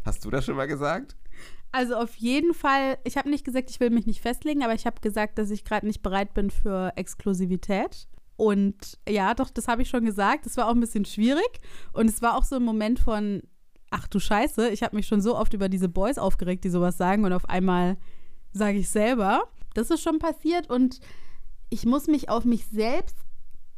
Hast 0.05 0.25
du 0.25 0.31
das 0.31 0.43
schon 0.43 0.55
mal 0.55 0.65
gesagt? 0.65 1.15
Also 1.71 1.97
auf 1.97 2.15
jeden 2.15 2.55
Fall, 2.55 2.97
ich 3.03 3.15
habe 3.15 3.29
nicht 3.29 3.45
gesagt, 3.45 3.69
ich 3.69 3.79
will 3.79 3.91
mich 3.91 4.07
nicht 4.07 4.21
festlegen, 4.21 4.63
aber 4.63 4.73
ich 4.73 4.87
habe 4.87 5.01
gesagt, 5.01 5.37
dass 5.37 5.51
ich 5.51 5.63
gerade 5.63 5.85
nicht 5.85 6.01
bereit 6.01 6.33
bin 6.33 6.49
für 6.49 6.93
Exklusivität. 6.95 8.07
Und 8.37 8.97
ja, 9.07 9.35
doch, 9.35 9.51
das 9.51 9.67
habe 9.67 9.83
ich 9.83 9.89
schon 9.89 10.03
gesagt. 10.03 10.47
Das 10.47 10.57
war 10.57 10.65
auch 10.65 10.73
ein 10.73 10.79
bisschen 10.79 11.05
schwierig. 11.05 11.61
Und 11.93 12.09
es 12.09 12.23
war 12.23 12.35
auch 12.35 12.43
so 12.43 12.55
ein 12.55 12.63
Moment 12.63 12.97
von, 12.97 13.43
ach 13.91 14.07
du 14.07 14.19
Scheiße, 14.19 14.69
ich 14.69 14.81
habe 14.81 14.95
mich 14.95 15.05
schon 15.05 15.21
so 15.21 15.37
oft 15.37 15.53
über 15.53 15.69
diese 15.69 15.89
Boys 15.89 16.17
aufgeregt, 16.17 16.63
die 16.63 16.69
sowas 16.69 16.97
sagen. 16.97 17.23
Und 17.23 17.33
auf 17.33 17.47
einmal 17.47 17.97
sage 18.51 18.79
ich 18.79 18.89
selber. 18.89 19.43
Das 19.73 19.91
ist 19.91 20.01
schon 20.01 20.17
passiert. 20.19 20.69
Und 20.69 20.99
ich 21.69 21.85
muss 21.85 22.07
mich 22.07 22.29
auf 22.29 22.43
mich 22.43 22.65
selbst 22.67 23.17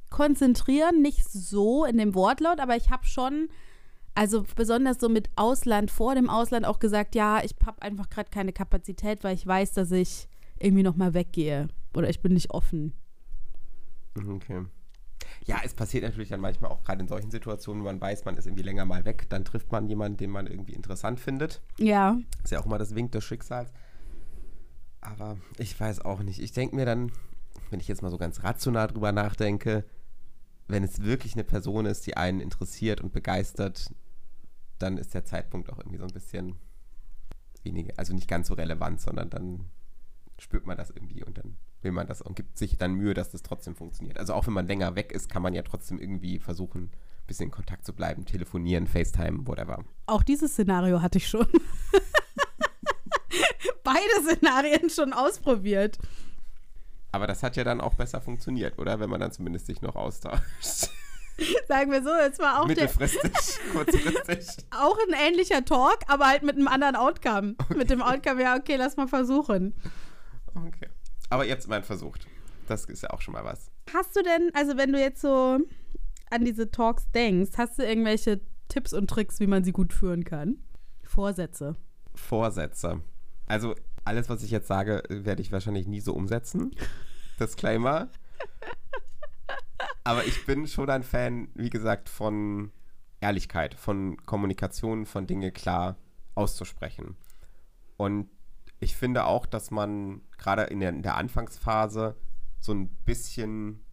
konzentrieren. 0.09 1.01
Nicht 1.01 1.29
so 1.29 1.83
in 1.83 1.97
dem 1.97 2.15
Wortlaut, 2.15 2.59
aber 2.59 2.77
ich 2.77 2.89
habe 2.89 3.05
schon 3.05 3.49
also 4.15 4.45
besonders 4.55 4.99
so 4.99 5.09
mit 5.09 5.29
Ausland, 5.35 5.89
vor 5.89 6.15
dem 6.15 6.29
Ausland 6.29 6.65
auch 6.65 6.79
gesagt, 6.79 7.15
ja, 7.15 7.43
ich 7.43 7.55
habe 7.65 7.81
einfach 7.81 8.09
gerade 8.09 8.29
keine 8.29 8.53
Kapazität, 8.53 9.23
weil 9.23 9.35
ich 9.35 9.45
weiß, 9.45 9.73
dass 9.73 9.91
ich 9.91 10.27
irgendwie 10.59 10.83
nochmal 10.83 11.13
weggehe. 11.13 11.67
Oder 11.95 12.09
ich 12.09 12.21
bin 12.21 12.33
nicht 12.33 12.51
offen. 12.51 12.93
Okay. 14.15 14.65
Ja, 15.45 15.59
es 15.63 15.73
passiert 15.73 16.03
natürlich 16.03 16.29
dann 16.29 16.39
manchmal 16.39 16.71
auch 16.71 16.83
gerade 16.83 17.01
in 17.01 17.07
solchen 17.07 17.31
Situationen, 17.31 17.83
wo 17.83 17.87
man 17.87 17.99
weiß, 17.99 18.23
man 18.25 18.37
ist 18.37 18.45
irgendwie 18.45 18.63
länger 18.63 18.85
mal 18.85 19.03
weg, 19.05 19.25
dann 19.29 19.43
trifft 19.43 19.71
man 19.71 19.87
jemanden, 19.87 20.17
den 20.17 20.29
man 20.29 20.47
irgendwie 20.47 20.73
interessant 20.73 21.19
findet. 21.19 21.61
Ja. 21.77 22.17
Ist 22.43 22.51
ja 22.51 22.59
auch 22.59 22.65
immer 22.65 22.77
das 22.77 22.95
Wink 22.95 23.11
des 23.11 23.23
Schicksals. 23.23 23.71
Aber 25.01 25.37
ich 25.57 25.77
weiß 25.77 26.01
auch 26.01 26.21
nicht. 26.21 26.39
Ich 26.39 26.53
denke 26.53 26.75
mir 26.75 26.85
dann, 26.85 27.11
wenn 27.69 27.81
ich 27.81 27.89
jetzt 27.89 28.01
mal 28.01 28.11
so 28.11 28.17
ganz 28.17 28.43
rational 28.43 28.87
drüber 28.87 29.11
nachdenke, 29.11 29.83
wenn 30.67 30.83
es 30.83 31.03
wirklich 31.03 31.33
eine 31.33 31.43
Person 31.43 31.85
ist, 31.85 32.07
die 32.07 32.15
einen 32.15 32.39
interessiert 32.39 33.01
und 33.01 33.11
begeistert, 33.11 33.93
dann 34.79 34.97
ist 34.97 35.13
der 35.13 35.25
Zeitpunkt 35.25 35.71
auch 35.71 35.77
irgendwie 35.77 35.97
so 35.97 36.05
ein 36.05 36.13
bisschen 36.13 36.55
weniger, 37.63 37.93
also 37.97 38.13
nicht 38.13 38.29
ganz 38.29 38.47
so 38.47 38.53
relevant, 38.53 39.01
sondern 39.01 39.29
dann 39.29 39.65
spürt 40.39 40.65
man 40.65 40.77
das 40.77 40.89
irgendwie 40.89 41.23
und 41.23 41.37
dann 41.37 41.57
will 41.83 41.91
man 41.91 42.07
das 42.07 42.21
und 42.21 42.35
gibt 42.35 42.57
sich 42.57 42.77
dann 42.77 42.93
Mühe, 42.93 43.13
dass 43.13 43.31
das 43.31 43.43
trotzdem 43.43 43.75
funktioniert. 43.75 44.17
Also 44.17 44.33
auch 44.33 44.47
wenn 44.47 44.53
man 44.53 44.67
länger 44.67 44.95
weg 44.95 45.11
ist, 45.11 45.29
kann 45.29 45.41
man 45.41 45.53
ja 45.53 45.61
trotzdem 45.61 45.99
irgendwie 45.99 46.39
versuchen, 46.39 46.83
ein 46.83 47.27
bisschen 47.27 47.45
in 47.45 47.51
Kontakt 47.51 47.85
zu 47.85 47.93
bleiben, 47.93 48.25
telefonieren, 48.25 48.87
FaceTime, 48.87 49.47
whatever. 49.47 49.83
Auch 50.05 50.23
dieses 50.23 50.53
Szenario 50.53 51.01
hatte 51.01 51.17
ich 51.17 51.27
schon. 51.27 51.47
Beide 53.83 54.23
Szenarien 54.23 54.89
schon 54.89 55.13
ausprobiert. 55.13 55.97
Aber 57.11 57.27
das 57.27 57.43
hat 57.43 57.55
ja 57.55 57.63
dann 57.63 57.79
auch 57.79 57.93
besser 57.93 58.21
funktioniert, 58.21 58.79
oder? 58.79 58.99
Wenn 58.99 59.09
man 59.09 59.19
dann 59.19 59.31
zumindest 59.31 59.67
sich 59.67 59.81
noch 59.81 59.95
austauscht. 59.95 60.89
Sagen 61.67 61.91
wir 61.91 62.03
so, 62.03 62.11
es 62.11 62.39
war 62.39 62.61
auch, 62.61 62.67
der, 62.67 62.85
Mittelfristig, 62.85 63.59
kurzfristig. 63.73 64.65
auch 64.71 64.97
ein 65.07 65.13
ähnlicher 65.13 65.65
Talk, 65.65 65.99
aber 66.07 66.27
halt 66.27 66.43
mit 66.43 66.55
einem 66.55 66.67
anderen 66.67 66.95
Outcome. 66.95 67.55
Mit 67.75 67.89
dem 67.89 68.01
Outcome, 68.01 68.43
ja, 68.43 68.55
okay, 68.55 68.75
lass 68.75 68.97
mal 68.97 69.07
versuchen. 69.07 69.73
Okay. 70.55 70.89
Aber 71.33 71.47
jetzt 71.47 71.67
mal 71.67 71.81
versucht. 71.81 72.27
Das 72.67 72.85
ist 72.85 73.01
ja 73.01 73.09
auch 73.09 73.19
schon 73.19 73.33
mal 73.33 73.43
was. 73.43 73.71
Hast 73.91 74.15
du 74.15 74.21
denn, 74.21 74.51
also 74.53 74.77
wenn 74.77 74.93
du 74.93 74.99
jetzt 74.99 75.19
so 75.19 75.57
an 76.29 76.45
diese 76.45 76.69
Talks 76.69 77.09
denkst, 77.09 77.53
hast 77.57 77.79
du 77.79 77.83
irgendwelche 77.83 78.39
Tipps 78.67 78.93
und 78.93 79.09
Tricks, 79.09 79.39
wie 79.39 79.47
man 79.47 79.63
sie 79.63 79.71
gut 79.71 79.93
führen 79.93 80.25
kann? 80.25 80.59
Vorsätze. 81.03 81.75
Vorsätze. 82.13 83.01
Also 83.47 83.73
alles, 84.05 84.29
was 84.29 84.43
ich 84.43 84.51
jetzt 84.51 84.67
sage, 84.67 85.01
werde 85.09 85.41
ich 85.41 85.51
wahrscheinlich 85.51 85.87
nie 85.87 86.01
so 86.01 86.13
umsetzen. 86.13 86.75
Disclaimer. 87.39 88.09
Aber 90.03 90.23
ich 90.27 90.45
bin 90.45 90.67
schon 90.67 90.91
ein 90.91 91.01
Fan, 91.01 91.47
wie 91.55 91.71
gesagt, 91.71 92.09
von 92.09 92.71
Ehrlichkeit, 93.21 93.73
von 93.73 94.17
Kommunikation, 94.27 95.07
von 95.07 95.25
Dinge 95.25 95.51
klar 95.51 95.97
auszusprechen. 96.35 97.17
Und 97.97 98.29
ich 98.83 98.95
finde 98.95 99.25
auch, 99.25 99.45
dass 99.45 99.71
man 99.71 100.21
gerade 100.37 100.63
in 100.63 100.79
der, 100.79 100.89
in 100.89 101.01
der 101.01 101.15
Anfangsphase 101.15 102.15
so 102.59 102.73
ein 102.73 102.89
bisschen 103.05 103.83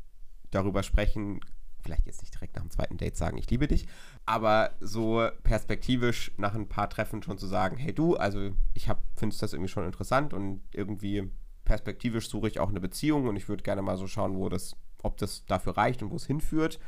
darüber 0.50 0.82
sprechen, 0.82 1.40
vielleicht 1.82 2.06
jetzt 2.06 2.20
nicht 2.20 2.34
direkt 2.34 2.56
nach 2.56 2.62
dem 2.62 2.70
zweiten 2.70 2.96
Date 2.98 3.16
sagen, 3.16 3.38
ich 3.38 3.48
liebe 3.50 3.66
dich, 3.66 3.86
aber 4.26 4.72
so 4.80 5.28
perspektivisch 5.42 6.32
nach 6.36 6.54
ein 6.54 6.68
paar 6.68 6.90
Treffen 6.90 7.22
schon 7.22 7.38
zu 7.38 7.46
sagen, 7.46 7.76
hey 7.76 7.94
du, 7.94 8.16
also 8.16 8.50
ich 8.74 8.90
finde 9.16 9.36
das 9.38 9.52
irgendwie 9.52 9.70
schon 9.70 9.86
interessant 9.86 10.34
und 10.34 10.62
irgendwie 10.72 11.30
perspektivisch 11.64 12.28
suche 12.28 12.48
ich 12.48 12.60
auch 12.60 12.68
eine 12.68 12.80
Beziehung 12.80 13.26
und 13.26 13.36
ich 13.36 13.48
würde 13.48 13.62
gerne 13.62 13.82
mal 13.82 13.96
so 13.96 14.06
schauen, 14.06 14.36
wo 14.36 14.48
das, 14.48 14.76
ob 15.02 15.16
das 15.18 15.44
dafür 15.46 15.76
reicht 15.76 16.02
und 16.02 16.10
wo 16.10 16.16
es 16.16 16.26
hinführt 16.26 16.78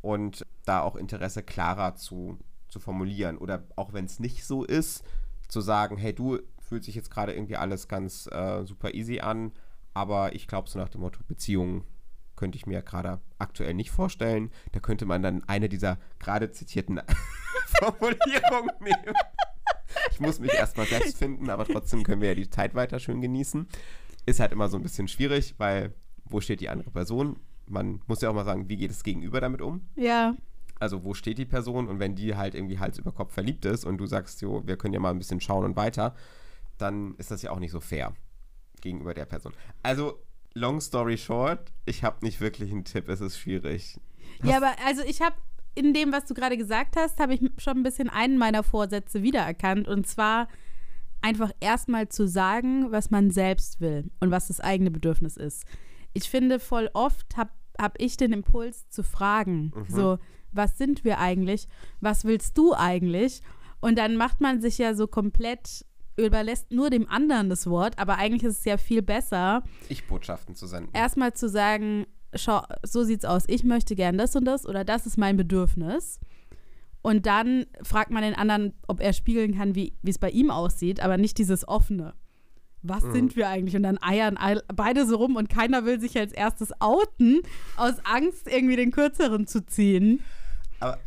und 0.00 0.44
da 0.64 0.80
auch 0.80 0.96
Interesse 0.96 1.42
klarer 1.42 1.94
zu, 1.94 2.38
zu 2.68 2.80
formulieren 2.80 3.38
oder 3.38 3.64
auch 3.76 3.92
wenn 3.92 4.06
es 4.06 4.18
nicht 4.18 4.44
so 4.44 4.64
ist, 4.64 5.04
zu 5.48 5.60
sagen, 5.60 5.96
hey 5.96 6.14
du, 6.14 6.40
fühlt 6.68 6.84
sich 6.84 6.94
jetzt 6.94 7.10
gerade 7.10 7.32
irgendwie 7.32 7.56
alles 7.56 7.88
ganz 7.88 8.26
äh, 8.26 8.64
super 8.64 8.94
easy 8.94 9.20
an, 9.20 9.52
aber 9.92 10.34
ich 10.34 10.46
glaube 10.46 10.68
so 10.68 10.78
nach 10.78 10.88
dem 10.88 11.02
Motto 11.02 11.20
Beziehung 11.26 11.84
könnte 12.36 12.56
ich 12.56 12.66
mir 12.66 12.82
gerade 12.82 13.20
aktuell 13.38 13.74
nicht 13.74 13.90
vorstellen. 13.90 14.50
Da 14.72 14.80
könnte 14.80 15.06
man 15.06 15.22
dann 15.22 15.44
eine 15.48 15.68
dieser 15.68 15.98
gerade 16.18 16.50
zitierten 16.50 17.00
Formulierungen 17.78 18.72
nehmen. 18.80 19.14
Ich 20.10 20.20
muss 20.20 20.40
mich 20.40 20.52
erstmal 20.52 20.86
selbst 20.86 21.18
finden, 21.18 21.50
aber 21.50 21.64
trotzdem 21.64 22.02
können 22.02 22.20
wir 22.20 22.28
ja 22.28 22.34
die 22.34 22.50
Zeit 22.50 22.74
weiter 22.74 22.98
schön 22.98 23.20
genießen. 23.20 23.68
Ist 24.26 24.40
halt 24.40 24.52
immer 24.52 24.68
so 24.68 24.76
ein 24.76 24.82
bisschen 24.82 25.08
schwierig, 25.08 25.54
weil 25.58 25.94
wo 26.24 26.40
steht 26.40 26.60
die 26.60 26.68
andere 26.68 26.90
Person? 26.90 27.38
Man 27.66 28.00
muss 28.06 28.20
ja 28.20 28.30
auch 28.30 28.34
mal 28.34 28.44
sagen, 28.44 28.68
wie 28.68 28.76
geht 28.76 28.90
das 28.90 29.04
Gegenüber 29.04 29.40
damit 29.40 29.62
um? 29.62 29.88
Ja. 29.96 30.34
Also 30.80 31.04
wo 31.04 31.14
steht 31.14 31.38
die 31.38 31.44
Person 31.44 31.88
und 31.88 32.00
wenn 32.00 32.14
die 32.14 32.34
halt 32.34 32.54
irgendwie 32.54 32.78
Hals 32.78 32.98
über 32.98 33.12
Kopf 33.12 33.32
verliebt 33.32 33.64
ist 33.64 33.84
und 33.84 33.98
du 33.98 34.06
sagst, 34.06 34.42
jo, 34.42 34.66
wir 34.66 34.76
können 34.76 34.94
ja 34.94 35.00
mal 35.00 35.10
ein 35.10 35.18
bisschen 35.18 35.40
schauen 35.40 35.64
und 35.64 35.76
weiter, 35.76 36.14
dann 36.78 37.14
ist 37.16 37.30
das 37.30 37.42
ja 37.42 37.50
auch 37.50 37.58
nicht 37.58 37.72
so 37.72 37.80
fair 37.80 38.14
gegenüber 38.80 39.14
der 39.14 39.24
Person. 39.24 39.52
Also 39.82 40.18
long 40.54 40.80
story 40.80 41.16
short, 41.16 41.72
ich 41.84 42.04
habe 42.04 42.24
nicht 42.24 42.40
wirklich 42.40 42.70
einen 42.70 42.84
Tipp, 42.84 43.08
es 43.08 43.20
ist 43.20 43.38
schwierig. 43.38 43.98
Ja, 44.42 44.56
aber 44.56 44.74
also 44.84 45.02
ich 45.02 45.20
habe 45.22 45.36
in 45.74 45.92
dem, 45.92 46.12
was 46.12 46.24
du 46.26 46.34
gerade 46.34 46.56
gesagt 46.56 46.96
hast, 46.96 47.18
habe 47.18 47.34
ich 47.34 47.40
schon 47.58 47.78
ein 47.78 47.82
bisschen 47.82 48.08
einen 48.08 48.38
meiner 48.38 48.62
Vorsätze 48.62 49.22
wiedererkannt. 49.22 49.88
Und 49.88 50.06
zwar 50.06 50.48
einfach 51.20 51.50
erstmal 51.60 52.08
zu 52.08 52.28
sagen, 52.28 52.92
was 52.92 53.10
man 53.10 53.30
selbst 53.30 53.80
will 53.80 54.10
und 54.20 54.30
was 54.30 54.48
das 54.48 54.60
eigene 54.60 54.90
Bedürfnis 54.90 55.36
ist. 55.36 55.64
Ich 56.12 56.30
finde, 56.30 56.60
voll 56.60 56.90
oft 56.94 57.36
habe 57.36 57.50
hab 57.76 58.00
ich 58.00 58.16
den 58.16 58.32
Impuls 58.32 58.88
zu 58.88 59.02
fragen, 59.02 59.72
so, 59.88 60.18
was 60.52 60.78
sind 60.78 61.02
wir 61.04 61.18
eigentlich? 61.18 61.66
Was 62.00 62.24
willst 62.24 62.56
du 62.56 62.72
eigentlich? 62.72 63.40
Und 63.80 63.98
dann 63.98 64.16
macht 64.16 64.40
man 64.40 64.60
sich 64.60 64.78
ja 64.78 64.94
so 64.94 65.08
komplett, 65.08 65.84
überlässt 66.16 66.70
nur 66.70 66.90
dem 66.90 67.08
anderen 67.08 67.48
das 67.50 67.66
Wort, 67.68 67.98
aber 67.98 68.16
eigentlich 68.18 68.44
ist 68.44 68.58
es 68.60 68.64
ja 68.64 68.76
viel 68.76 69.02
besser, 69.02 69.62
Ich 69.88 70.06
Botschaften 70.06 70.54
zu 70.54 70.66
senden. 70.66 70.90
erstmal 70.94 71.32
zu 71.34 71.48
sagen, 71.48 72.06
schau, 72.34 72.62
so 72.82 73.02
sieht's 73.04 73.24
aus, 73.24 73.44
ich 73.48 73.64
möchte 73.64 73.94
gern 73.96 74.16
das 74.18 74.34
und 74.36 74.44
das 74.44 74.66
oder 74.66 74.84
das 74.84 75.06
ist 75.06 75.18
mein 75.18 75.36
Bedürfnis. 75.36 76.20
Und 77.02 77.26
dann 77.26 77.66
fragt 77.82 78.10
man 78.10 78.22
den 78.22 78.34
anderen, 78.34 78.72
ob 78.88 79.00
er 79.00 79.12
spiegeln 79.12 79.54
kann, 79.56 79.74
wie 79.74 79.92
es 80.04 80.18
bei 80.18 80.30
ihm 80.30 80.50
aussieht, 80.50 81.00
aber 81.00 81.18
nicht 81.18 81.36
dieses 81.36 81.68
offene. 81.68 82.14
Was 82.86 83.02
sind 83.02 83.34
wir 83.36 83.48
eigentlich? 83.48 83.76
Und 83.76 83.82
dann 83.82 83.98
eiern 84.02 84.36
all- 84.36 84.62
beide 84.74 85.06
so 85.06 85.16
rum 85.16 85.36
und 85.36 85.48
keiner 85.48 85.84
will 85.86 85.98
sich 86.00 86.18
als 86.18 86.32
erstes 86.32 86.70
outen, 86.80 87.40
aus 87.76 87.94
Angst, 88.04 88.46
irgendwie 88.46 88.76
den 88.76 88.90
Kürzeren 88.90 89.46
zu 89.46 89.64
ziehen. 89.66 90.20
Aber 90.80 90.98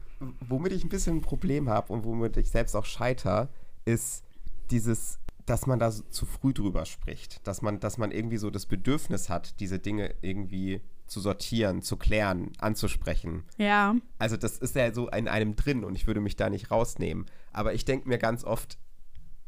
womit 0.48 0.72
ich 0.74 0.84
ein 0.84 0.90
bisschen 0.90 1.18
ein 1.18 1.22
Problem 1.22 1.70
habe 1.70 1.94
und 1.94 2.04
womit 2.04 2.36
ich 2.38 2.50
selbst 2.50 2.76
auch 2.76 2.86
scheiter, 2.86 3.50
ist 3.86 4.24
dieses, 4.72 5.20
dass 5.46 5.66
man 5.66 5.80
da 5.80 5.92
so 5.92 6.04
zu 6.04 6.26
früh 6.26 6.54
drüber 6.54 6.86
spricht. 6.86 7.46
Dass 7.48 7.62
man, 7.62 7.80
dass 7.80 7.98
man 7.98 8.12
irgendwie 8.12 8.38
so 8.38 8.50
das 8.50 8.66
Bedürfnis 8.66 9.30
hat, 9.30 9.60
diese 9.60 9.80
Dinge 9.80 10.14
irgendwie 10.22 10.82
zu 11.08 11.22
sortieren, 11.22 11.82
zu 11.82 11.98
klären, 11.98 12.52
anzusprechen. 12.60 13.44
Ja. 13.58 13.96
Also 14.20 14.38
das 14.38 14.58
ist 14.58 14.76
ja 14.76 14.94
so 14.94 15.10
in 15.10 15.28
einem 15.28 15.56
drin 15.56 15.84
und 15.84 15.96
ich 15.96 16.06
würde 16.06 16.22
mich 16.22 16.36
da 16.36 16.50
nicht 16.50 16.70
rausnehmen. 16.70 17.26
Aber 17.54 17.74
ich 17.74 17.86
denke 17.86 18.10
mir 18.10 18.18
ganz 18.18 18.44
oft, 18.44 18.78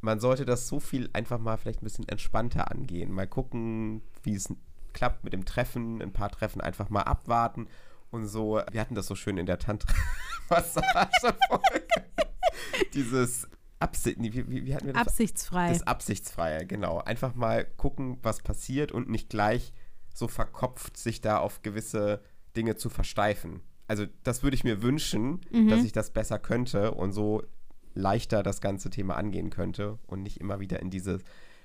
man 0.01 0.19
sollte 0.19 0.45
das 0.45 0.67
so 0.67 0.79
viel 0.79 1.09
einfach 1.13 1.39
mal 1.39 1.57
vielleicht 1.57 1.81
ein 1.81 1.85
bisschen 1.85 2.07
entspannter 2.07 2.69
angehen. 2.71 3.11
Mal 3.11 3.27
gucken, 3.27 4.01
wie 4.23 4.35
es 4.35 4.53
klappt 4.93 5.25
mit 5.25 5.33
dem 5.33 5.45
Treffen, 5.45 6.01
ein 6.01 6.13
paar 6.13 6.29
Treffen 6.29 6.61
einfach 6.61 6.89
mal 6.89 7.01
abwarten 7.01 7.67
und 8.09 8.25
so. 8.27 8.61
Wir 8.71 8.81
hatten 8.81 8.95
das 8.95 9.05
so 9.07 9.15
schön 9.15 9.37
in 9.37 9.45
der 9.45 9.59
Tantra-Massage-Folge. 9.59 12.05
Dieses 12.93 13.49
Absi 13.79 14.15
wie, 14.19 14.33
wie, 14.49 14.65
wie 14.65 14.75
hatten 14.75 14.87
wir 14.87 14.93
das? 14.93 15.07
Absichtsfrei. 15.07 15.69
Das 15.69 15.83
Absichtsfreie, 15.87 16.65
genau. 16.65 16.99
Einfach 16.99 17.35
mal 17.35 17.65
gucken, 17.77 18.17
was 18.21 18.41
passiert 18.41 18.91
und 18.91 19.09
nicht 19.09 19.29
gleich 19.29 19.73
so 20.13 20.27
verkopft 20.27 20.97
sich 20.97 21.21
da 21.21 21.37
auf 21.37 21.61
gewisse 21.61 22.21
Dinge 22.57 22.75
zu 22.75 22.89
versteifen. 22.89 23.61
Also 23.87 24.05
das 24.23 24.43
würde 24.43 24.55
ich 24.55 24.63
mir 24.63 24.81
wünschen, 24.81 25.39
Mhm. 25.51 25.69
dass 25.69 25.83
ich 25.83 25.93
das 25.93 26.09
besser 26.11 26.39
könnte 26.39 26.91
und 26.91 27.11
so 27.13 27.43
leichter 27.93 28.43
das 28.43 28.59
ganze 28.61 28.89
Thema 28.89 29.15
angehen 29.15 29.49
könnte 29.49 29.97
und 30.07 30.21
nicht 30.23 30.39
immer 30.41 30.59
wieder 30.59 30.79
in 30.81 30.89
diese, 30.89 31.19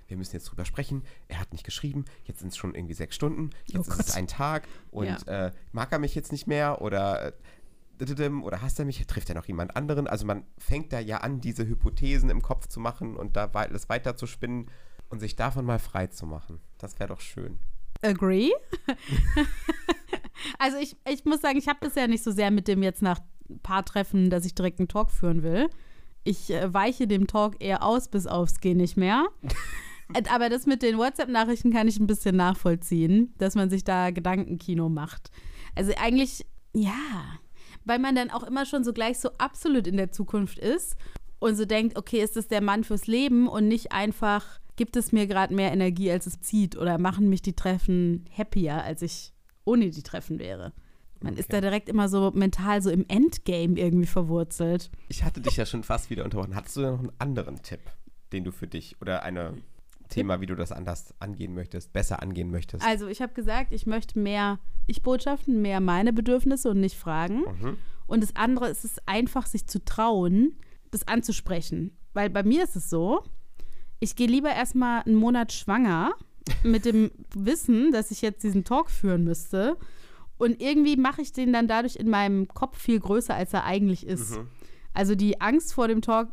wir 0.09 0.17
müssen 0.17 0.35
jetzt 0.37 0.45
drüber 0.47 0.65
sprechen, 0.65 1.03
er 1.29 1.41
hat 1.41 1.53
nicht 1.53 1.65
geschrieben, 1.65 2.05
jetzt 2.25 2.41
sind 2.41 2.49
es 2.49 2.57
schon 2.57 2.75
irgendwie 2.75 2.95
sechs 2.95 3.15
Stunden, 3.17 3.51
jetzt 3.67 3.89
Oh 3.89 3.93
ist 3.93 4.09
es 4.09 4.15
ein 4.15 4.27
Tag 4.27 4.67
und 4.91 5.07
Ja. 5.07 5.47
äh, 5.47 5.53
mag 5.73 5.91
er 5.93 5.99
mich 5.99 6.15
jetzt 6.15 6.33
nicht 6.33 6.47
mehr 6.47 6.81
oder 6.81 7.27
äh, 7.27 7.33
oder 8.43 8.63
hasst 8.63 8.79
er 8.79 8.85
mich, 8.85 9.05
trifft 9.07 9.29
er 9.29 9.35
noch 9.35 9.47
jemand 9.47 9.77
anderen? 9.77 10.07
Also 10.07 10.27
man 10.27 10.45
fängt 10.59 10.93
da 10.93 11.01
ja 11.01 11.19
an, 11.19 11.41
diese 11.41 11.67
Hypothesen 11.67 12.31
im 12.31 12.43
Kopf 12.43 12.69
zu 12.69 12.81
machen 12.81 13.17
und 13.17 13.37
da 13.37 13.47
das 13.47 13.89
weiter 13.89 14.17
zu 14.17 14.27
spinnen 14.27 14.71
und 15.09 15.21
sich 15.21 15.37
davon 15.37 15.65
mal 15.65 15.79
frei 15.79 16.09
zu 16.09 16.27
machen. 16.27 16.61
Das 16.79 16.99
wäre 16.99 17.09
doch 17.09 17.21
schön. 17.21 17.59
Agree. 18.03 18.51
also 20.59 20.77
ich, 20.79 20.97
ich 21.09 21.25
muss 21.25 21.41
sagen, 21.41 21.59
ich 21.59 21.69
habe 21.69 21.79
das 21.81 21.95
ja 21.95 22.07
nicht 22.07 22.25
so 22.25 22.31
sehr 22.31 22.51
mit 22.51 22.69
dem 22.69 22.83
jetzt 22.83 23.03
nach 23.03 23.21
ein 23.49 23.61
paar 23.61 23.85
Treffen, 23.85 24.31
dass 24.31 24.45
ich 24.45 24.55
direkt 24.55 24.79
einen 24.79 24.89
Talk 24.89 25.11
führen 25.11 25.43
will. 25.43 25.69
Ich 26.25 26.51
äh, 26.51 26.73
weiche 26.73 27.07
dem 27.07 27.27
Talk 27.27 27.63
eher 27.63 27.83
aus, 27.83 28.09
bis 28.09 28.27
aufs 28.27 28.61
Geh 28.61 28.75
nicht 28.75 28.97
mehr. 28.97 29.27
Äh, 30.13 30.23
Aber 30.29 30.51
das 30.51 30.67
mit 30.67 30.83
den 30.83 30.99
WhatsApp-Nachrichten 30.99 31.73
kann 31.73 31.89
ich 31.89 31.99
ein 31.99 32.07
bisschen 32.07 32.37
nachvollziehen, 32.37 33.33
dass 33.39 33.55
man 33.55 33.71
sich 33.71 33.85
da 33.85 34.11
Gedankenkino 34.11 34.91
macht. 34.91 35.31
Also 35.75 35.93
eigentlich, 35.97 36.45
ja, 36.75 37.39
weil 37.85 37.99
man 37.99 38.15
dann 38.15 38.31
auch 38.31 38.43
immer 38.43 38.67
schon 38.67 38.85
so 38.85 38.93
gleich 38.93 39.19
so 39.19 39.31
absolut 39.39 39.87
in 39.87 39.97
der 39.97 40.11
Zukunft 40.13 40.59
ist 40.59 40.97
und 41.39 41.57
so 41.57 41.65
denkt, 41.65 41.99
okay, 41.99 42.23
ist 42.23 42.37
das 42.37 42.49
der 42.49 42.61
Mann 42.63 42.85
fürs 42.85 43.07
Leben 43.07 43.49
und 43.49 43.69
nicht 43.69 43.93
einfach, 43.93 44.61
gibt 44.77 44.97
es 44.97 45.13
mir 45.13 45.27
gerade 45.27 45.55
mehr 45.55 45.73
Energie, 45.73 46.11
als 46.11 46.27
es 46.27 46.41
zieht 46.41 46.77
oder 46.77 46.99
machen 46.99 47.29
mich 47.29 47.43
die 47.43 47.55
Treffen 47.55 48.25
happier, 48.37 48.83
als 48.83 49.03
ich 49.03 49.33
ohne 49.65 49.91
die 49.91 50.03
Treffen 50.03 50.39
wäre. 50.39 50.73
Man 51.21 51.35
ist 51.37 51.45
Okay. 51.49 51.53
da 51.57 51.61
direkt 51.63 51.89
immer 51.89 52.09
so 52.09 52.33
mental 52.35 52.83
so 52.83 52.91
im 52.91 53.05
Endgame 53.09 53.79
irgendwie 53.79 54.07
verwurzelt. 54.07 54.91
Ich 55.09 55.23
hatte 55.25 55.41
dich 55.41 55.57
ja 55.57 55.65
schon 55.65 55.83
fast 55.83 56.11
wieder 56.11 56.25
unterbrochen. 56.25 56.55
Hattest 56.55 56.77
du 56.77 56.81
noch 56.83 56.99
einen 56.99 57.13
anderen 57.19 57.63
Tipp, 57.63 57.81
den 58.33 58.45
du 58.45 58.51
für 58.53 58.67
dich 58.67 59.01
oder 59.01 59.23
ein 59.23 59.63
Thema, 60.09 60.41
wie 60.41 60.47
du 60.47 60.55
das 60.55 60.73
anders 60.73 61.15
angehen 61.21 61.55
möchtest, 61.55 61.93
besser 61.93 62.23
angehen 62.23 62.51
möchtest? 62.51 62.85
Also 62.85 63.07
ich 63.07 63.23
habe 63.23 63.33
gesagt, 63.33 63.73
ich 63.73 63.87
möchte 63.87 64.19
mehr 64.19 64.59
Ich-Botschaften, 64.87 65.63
mehr 65.63 65.81
meine 65.81 66.13
Bedürfnisse 66.13 66.71
und 66.71 66.81
nicht 66.81 66.97
Fragen. 66.97 67.41
Mhm. 67.41 67.79
Und 68.07 68.23
das 68.23 68.37
andere 68.37 68.69
ist 68.69 68.85
es 68.85 68.99
einfach, 69.07 69.47
sich 69.47 69.67
zu 69.67 69.85
trauen, 69.85 70.57
das 70.91 71.09
anzusprechen. 71.09 71.97
Weil 72.13 72.31
bei 72.31 72.43
mir 72.43 72.65
ist 72.65 72.77
es 72.77 72.91
so, 72.91 73.23
ich 74.01 74.17
gehe 74.17 74.29
lieber 74.29 74.51
erstmal 74.51 75.03
einen 75.03 75.17
Monat 75.17 75.53
schwanger 75.53 76.13
mit 76.63 76.85
dem 76.85 77.11
Wissen, 77.35 77.93
dass 77.93 78.11
ich 78.11 78.23
jetzt 78.23 78.43
diesen 78.43 78.65
Talk 78.65 78.91
führen 78.91 79.25
müsste. 79.25 79.77
Und 80.37 80.61
irgendwie 80.61 80.97
mache 80.97 81.23
ich 81.23 81.33
den 81.33 81.53
dann 81.53 81.69
dadurch 81.69 81.97
in 81.97 82.11
meinem 82.11 82.49
Kopf 82.49 82.79
viel 82.79 83.01
größer, 83.01 83.35
als 83.35 83.53
er 83.53 83.65
eigentlich 83.65 84.07
ist. 84.07 84.37
Mhm. 84.37 84.49
Also 84.93 85.15
die 85.15 85.41
Angst 85.41 85.75
vor 85.75 85.89
dem 85.89 86.03
Talk 86.03 86.29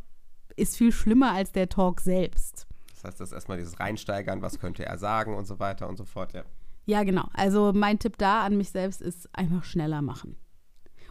ist 0.55 0.77
viel 0.77 0.91
schlimmer 0.91 1.31
als 1.31 1.51
der 1.51 1.69
Talk 1.69 2.01
selbst. 2.01 2.67
Das 3.01 3.13
heißt, 3.13 3.19
das 3.21 3.29
ist 3.29 3.33
erstmal 3.33 3.57
dieses 3.57 3.79
Reinsteigern, 3.79 4.41
was 4.41 4.59
könnte 4.59 4.85
er 4.85 4.97
sagen 4.97 5.35
und 5.35 5.45
so 5.45 5.59
weiter 5.59 5.89
und 5.89 5.97
so 5.97 6.05
fort, 6.05 6.33
ja. 6.33 6.43
Ja, 6.85 7.03
genau. 7.03 7.27
Also 7.33 7.73
mein 7.73 7.97
Tipp 7.99 8.17
da 8.17 8.43
an 8.43 8.57
mich 8.57 8.69
selbst 8.69 9.01
ist 9.01 9.27
einfach 9.35 9.63
schneller 9.63 10.01
machen. 10.01 10.37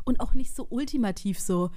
Und 0.05 0.21
auch 0.21 0.35
nicht 0.35 0.55
so 0.55 0.67
ultimativ 0.71 1.39
so, 1.41 1.71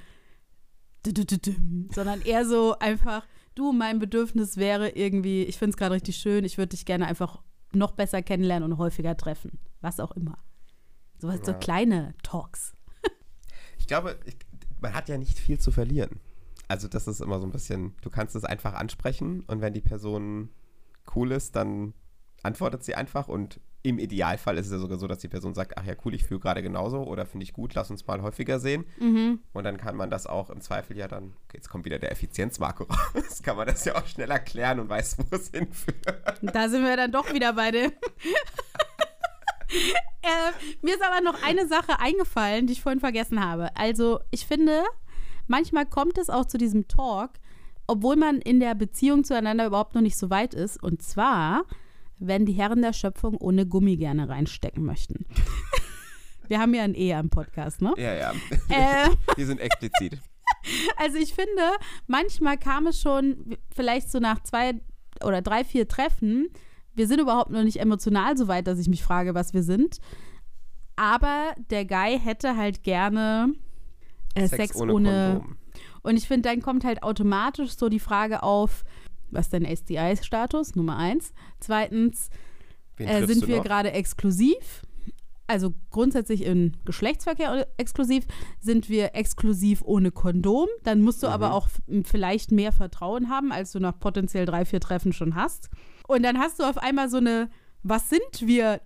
sondern 1.93 2.21
eher 2.21 2.45
so 2.45 2.77
einfach, 2.79 3.25
du, 3.55 3.71
mein 3.71 3.99
Bedürfnis 3.99 4.57
wäre 4.57 4.89
irgendwie, 4.89 5.43
ich 5.43 5.57
finde 5.57 5.71
es 5.71 5.77
gerade 5.77 5.95
richtig 5.95 6.17
schön, 6.17 6.45
ich 6.45 6.57
würde 6.57 6.69
dich 6.69 6.85
gerne 6.85 7.07
einfach 7.07 7.41
noch 7.73 7.91
besser 7.91 8.21
kennenlernen 8.21 8.71
und 8.71 8.77
häufiger 8.77 9.17
treffen. 9.17 9.59
Was 9.81 9.99
auch 9.99 10.11
immer. 10.11 10.37
So, 11.19 11.27
was, 11.27 11.39
so 11.43 11.51
Ja. 11.51 11.57
kleine 11.57 12.13
Talks. 12.23 12.73
Ich 13.79 13.87
glaube, 13.87 14.17
ich, 14.25 14.37
man 14.79 14.93
hat 14.93 15.09
ja 15.09 15.17
nicht 15.17 15.37
viel 15.37 15.59
zu 15.59 15.71
verlieren. 15.71 16.19
Also 16.67 16.87
das 16.87 17.07
ist 17.07 17.21
immer 17.21 17.39
so 17.39 17.45
ein 17.45 17.51
bisschen, 17.51 17.93
du 18.01 18.09
kannst 18.09 18.35
es 18.35 18.45
einfach 18.45 18.73
ansprechen 18.73 19.43
und 19.47 19.61
wenn 19.61 19.73
die 19.73 19.81
Person 19.81 20.49
cool 21.15 21.31
ist, 21.31 21.55
dann 21.55 21.93
antwortet 22.41 22.83
sie 22.83 22.95
einfach 22.95 23.27
und 23.27 23.59
im 23.85 23.99
Idealfall 23.99 24.57
ist 24.57 24.67
es 24.67 24.71
ja 24.71 24.79
sogar 24.79 24.97
so, 24.97 25.07
dass 25.07 25.19
die 25.19 25.27
Person 25.27 25.53
sagt, 25.53 25.77
ach 25.77 25.83
ja, 25.83 25.93
cool, 26.05 26.13
ich 26.15 26.23
fühle 26.23 26.39
gerade 26.39 26.63
genauso 26.63 27.03
oder 27.03 27.25
finde 27.25 27.43
ich 27.43 27.51
gut, 27.51 27.73
lass 27.73 27.91
uns 27.91 28.07
mal 28.07 28.21
häufiger 28.21 28.59
sehen. 28.59 28.85
Und 29.51 29.65
dann 29.65 29.75
kann 29.75 29.97
man 29.97 30.09
das 30.09 30.25
auch 30.25 30.49
im 30.49 30.61
Zweifel 30.61 30.97
ja 30.97 31.09
dann, 31.09 31.33
okay, 31.43 31.57
jetzt 31.57 31.67
kommt 31.69 31.83
wieder 31.83 31.99
der 31.99 32.13
Effizienzmarker 32.13 32.85
raus, 32.85 33.41
kann 33.43 33.57
man 33.57 33.67
das 33.67 33.83
ja 33.83 33.95
auch 33.95 34.07
schnell 34.07 34.31
erklären 34.31 34.79
und 34.79 34.87
weiß, 34.87 35.17
wo 35.17 35.35
es 35.35 35.49
hinführt. 35.49 35.97
Da 36.41 36.69
sind 36.69 36.83
wir 36.85 36.95
dann 36.95 37.11
doch 37.11 37.33
wieder 37.33 37.51
bei 37.51 37.71
dem. 37.71 37.91
äh, 40.21 40.51
mir 40.81 40.95
ist 40.95 41.03
aber 41.03 41.19
noch 41.19 41.43
eine 41.43 41.67
Sache 41.67 41.99
eingefallen, 41.99 42.67
die 42.67 42.73
ich 42.73 42.81
vorhin 42.81 43.01
vergessen 43.01 43.43
habe. 43.43 43.75
Also, 43.75 44.21
ich 44.31 44.47
finde, 44.47 44.83
manchmal 45.47 45.85
kommt 45.85 46.17
es 46.17 46.29
auch 46.29 46.45
zu 46.45 46.57
diesem 46.57 46.87
Talk, 46.87 47.31
obwohl 47.87 48.15
man 48.15 48.39
in 48.39 48.59
der 48.59 48.75
Beziehung 48.75 49.23
zueinander 49.23 49.65
überhaupt 49.65 49.95
noch 49.95 50.01
nicht 50.01 50.17
so 50.17 50.29
weit 50.29 50.53
ist. 50.53 50.81
Und 50.81 51.01
zwar, 51.01 51.65
wenn 52.17 52.45
die 52.45 52.53
Herren 52.53 52.81
der 52.81 52.93
Schöpfung 52.93 53.37
ohne 53.37 53.65
Gummi 53.65 53.97
gerne 53.97 54.29
reinstecken 54.29 54.83
möchten. 54.83 55.25
Wir 56.47 56.59
haben 56.59 56.73
ja 56.73 56.83
ein 56.83 56.93
Ehe 56.93 57.17
am 57.17 57.29
Podcast, 57.29 57.81
ne? 57.81 57.93
Ja, 57.97 58.13
ja. 58.13 58.33
Äh, 58.69 59.09
Wir 59.35 59.45
sind 59.45 59.59
explizit. 59.59 60.19
also 60.97 61.17
ich 61.17 61.33
finde, 61.33 61.61
manchmal 62.07 62.57
kam 62.57 62.87
es 62.87 62.99
schon 62.99 63.57
vielleicht 63.73 64.11
so 64.11 64.19
nach 64.19 64.41
zwei 64.43 64.81
oder 65.23 65.41
drei, 65.41 65.63
vier 65.63 65.87
Treffen. 65.87 66.49
Wir 66.95 67.07
sind 67.07 67.19
überhaupt 67.19 67.49
noch 67.49 67.63
nicht 67.63 67.79
emotional 67.79 68.37
so 68.37 68.47
weit, 68.47 68.67
dass 68.67 68.79
ich 68.79 68.87
mich 68.87 69.03
frage, 69.03 69.33
was 69.33 69.53
wir 69.53 69.63
sind. 69.63 69.99
Aber 70.95 71.55
der 71.69 71.85
Guy 71.85 72.19
hätte 72.19 72.55
halt 72.55 72.83
gerne 72.83 73.53
äh, 74.35 74.47
Sex, 74.47 74.75
ohne. 74.75 74.91
Kondom. 75.39 75.57
Und 76.01 76.17
ich 76.17 76.27
finde, 76.27 76.49
dann 76.49 76.61
kommt 76.61 76.83
halt 76.83 77.01
automatisch 77.03 77.77
so 77.77 77.89
die 77.89 77.99
Frage 77.99 78.43
auf, 78.43 78.83
was 79.31 79.47
ist 79.47 79.53
dein 79.53 79.65
SDI-Status? 79.65 80.75
Nummer 80.75 80.97
eins. 80.97 81.33
Zweitens, 81.59 82.29
äh, 82.97 83.25
sind 83.25 83.47
wir 83.47 83.61
gerade 83.61 83.91
exklusiv? 83.91 84.81
Also 85.47 85.73
grundsätzlich 85.89 86.45
in 86.45 86.77
Geschlechtsverkehr 86.85 87.67
exklusiv. 87.77 88.25
Sind 88.59 88.89
wir 88.89 89.15
exklusiv 89.15 89.81
ohne 89.83 90.11
Kondom? 90.11 90.67
Dann 90.83 91.01
musst 91.01 91.21
du 91.23 91.27
Mhm. 91.27 91.33
aber 91.33 91.53
auch 91.53 91.67
vielleicht 92.03 92.51
mehr 92.51 92.71
Vertrauen 92.71 93.29
haben, 93.29 93.51
als 93.51 93.71
du 93.71 93.79
nach 93.79 93.99
potenziell 93.99 94.45
drei, 94.45 94.65
vier 94.65 94.79
Treffen 94.79 95.13
schon 95.13 95.35
hast. 95.35 95.69
Und 96.07 96.23
dann 96.23 96.37
hast 96.37 96.59
du 96.59 96.63
auf 96.63 96.77
einmal 96.77 97.09
so 97.09 97.17
eine, 97.17 97.49
was 97.81 98.09
sind 98.09 98.21
wir 98.41 98.81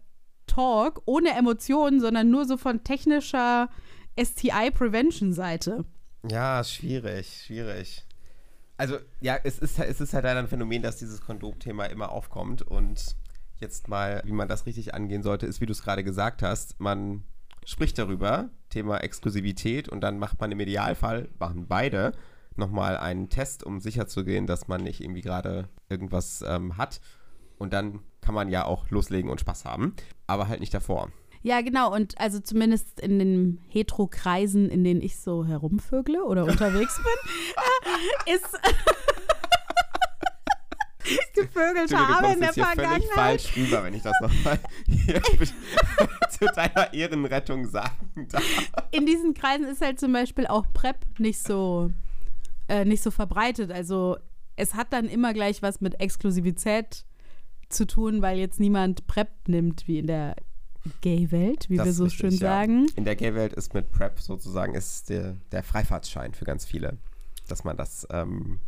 Talk 0.48 1.02
ohne 1.06 1.30
Emotionen, 1.32 2.00
sondern 2.00 2.30
nur 2.30 2.46
so 2.46 2.58
von 2.58 2.84
technischer 2.84 3.70
STI-Prevention-Seite. 4.18 5.86
Ja, 6.30 6.64
schwierig, 6.64 7.44
schwierig. 7.46 8.06
Also, 8.78 8.98
ja, 9.22 9.38
es 9.44 9.60
ist, 9.60 9.80
es 9.80 10.02
ist 10.02 10.14
halt 10.14 10.26
leider 10.26 10.40
ein 10.40 10.48
Phänomen, 10.48 10.82
dass 10.82 10.98
dieses 10.98 11.22
Kondomthema 11.22 11.86
immer 11.86 12.12
aufkommt. 12.12 12.62
Und 12.62 13.16
jetzt 13.60 13.88
mal, 13.88 14.22
wie 14.26 14.32
man 14.32 14.48
das 14.48 14.66
richtig 14.66 14.94
angehen 14.94 15.24
sollte, 15.24 15.46
ist, 15.46 15.62
wie 15.62 15.66
du 15.66 15.72
es 15.72 15.84
gerade 15.84 16.04
gesagt 16.04 16.44
hast, 16.44 16.80
man 16.80 17.24
spricht 17.66 17.98
darüber, 17.98 18.50
Thema 18.70 18.98
Exklusivität, 19.00 19.90
und 19.90 20.02
dann 20.02 20.20
macht 20.20 20.40
man 20.40 20.52
im 20.52 20.60
Idealfall, 20.60 21.30
machen 21.40 21.68
beide, 21.68 22.14
nochmal 22.56 22.98
einen 22.98 23.30
Test, 23.30 23.64
um 23.64 23.80
sicherzugehen, 23.80 24.48
dass 24.48 24.68
man 24.68 24.84
nicht 24.84 25.02
irgendwie 25.02 25.22
gerade 25.22 25.70
irgendwas 25.90 26.44
ähm, 26.48 26.78
hat. 26.78 27.02
Und 27.58 27.74
dann 27.74 28.02
kann 28.22 28.36
man 28.36 28.50
ja 28.50 28.66
auch 28.66 28.90
loslegen 28.90 29.30
und 29.30 29.40
Spaß 29.42 29.66
haben, 29.66 29.96
aber 30.28 30.48
halt 30.48 30.60
nicht 30.60 30.74
davor. 30.74 31.12
Ja, 31.44 31.62
genau. 31.62 31.94
Und 31.94 32.20
also 32.20 32.40
zumindest 32.40 33.00
in 33.00 33.20
den 33.20 33.62
Hetero-Kreisen, 33.70 34.70
in 34.70 34.84
denen 34.84 35.02
ich 35.02 35.20
so 35.20 35.46
herumvögle 35.46 36.24
oder 36.24 36.46
unterwegs 36.46 36.98
bin, 36.98 38.34
ist 38.36 38.46
gevögelt 41.34 41.92
Entschuldigung, 41.92 42.08
du 42.08 42.16
habe 42.16 42.34
in 42.34 42.40
der 42.40 42.54
hier 42.54 42.64
völlig 42.66 42.80
Vergangenheit. 42.80 43.14
falsch 43.14 43.56
rüber, 43.56 43.84
wenn 43.84 43.94
ich 43.94 44.02
das 44.04 44.14
nochmal 44.22 44.60
zu 46.30 46.46
deiner 46.54 46.94
Ehrenrettung 46.94 47.66
sagen 47.68 48.28
darf. 48.30 48.44
In 48.92 49.06
diesen 49.06 49.34
Kreisen 49.34 49.66
ist 49.66 49.82
halt 49.82 50.00
zum 50.00 50.14
Beispiel 50.14 50.48
auch 50.48 50.66
PrEP 50.74 50.98
nicht 51.20 51.40
so, 51.40 51.92
äh, 52.68 52.86
nicht 52.86 53.04
so 53.04 53.12
verbreitet. 53.12 53.72
Also 53.72 54.18
es 54.56 54.74
hat 54.74 54.92
dann 54.92 55.06
immer 55.06 55.34
gleich 55.34 55.62
was 55.62 55.82
mit 55.82 56.00
Exklusivität 56.00 57.06
zu 57.70 57.86
tun, 57.86 58.22
weil 58.22 58.38
jetzt 58.38 58.60
niemand 58.60 59.08
PrEP 59.08 59.30
nimmt, 59.48 59.88
wie 59.88 60.00
in 60.00 60.08
der 60.08 60.36
Gay-Welt, 61.02 61.70
wie 61.70 61.78
Das 61.78 61.86
wir 61.86 61.94
so 61.94 62.04
richtig, 62.06 62.20
schön 62.20 62.32
ja. 62.32 62.38
sagen. 62.38 62.88
In 62.96 63.06
der 63.06 63.16
Gay-Welt 63.16 63.54
ist 63.54 63.74
mit 63.74 63.92
PrEP 63.92 64.20
sozusagen 64.20 64.76
ist 64.76 65.10
der, 65.10 65.36
der 65.52 65.64
Freifahrtsschein 65.64 66.34
für 66.34 66.46
ganz 66.46 66.66
viele, 66.66 66.98
dass 67.48 67.64
man 67.64 67.78
das, 67.78 68.08
ähm, 68.12 68.60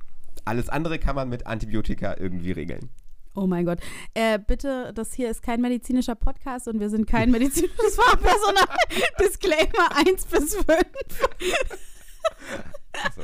alles 0.46 0.70
andere 0.70 1.00
kann 1.00 1.16
man 1.16 1.30
mit 1.30 1.48
Antibiotika 1.48 2.16
irgendwie 2.18 2.52
regeln. 2.52 2.90
Oh 3.36 3.48
mein 3.48 3.66
Gott. 3.66 3.80
Äh, 4.16 4.40
bitte, 4.40 4.92
das 4.94 5.14
hier 5.14 5.30
ist 5.30 5.42
kein 5.44 5.62
medizinischer 5.62 6.16
Podcast 6.16 6.68
und 6.68 6.80
wir 6.80 6.90
sind 6.90 7.06
kein 7.08 7.32
medizinisches 7.32 7.96
Fachpersonal. 7.96 8.66
Disclaimer 9.20 9.96
1 9.96 10.26
bis 10.26 10.56
5. 10.56 10.68
Also, 12.94 13.22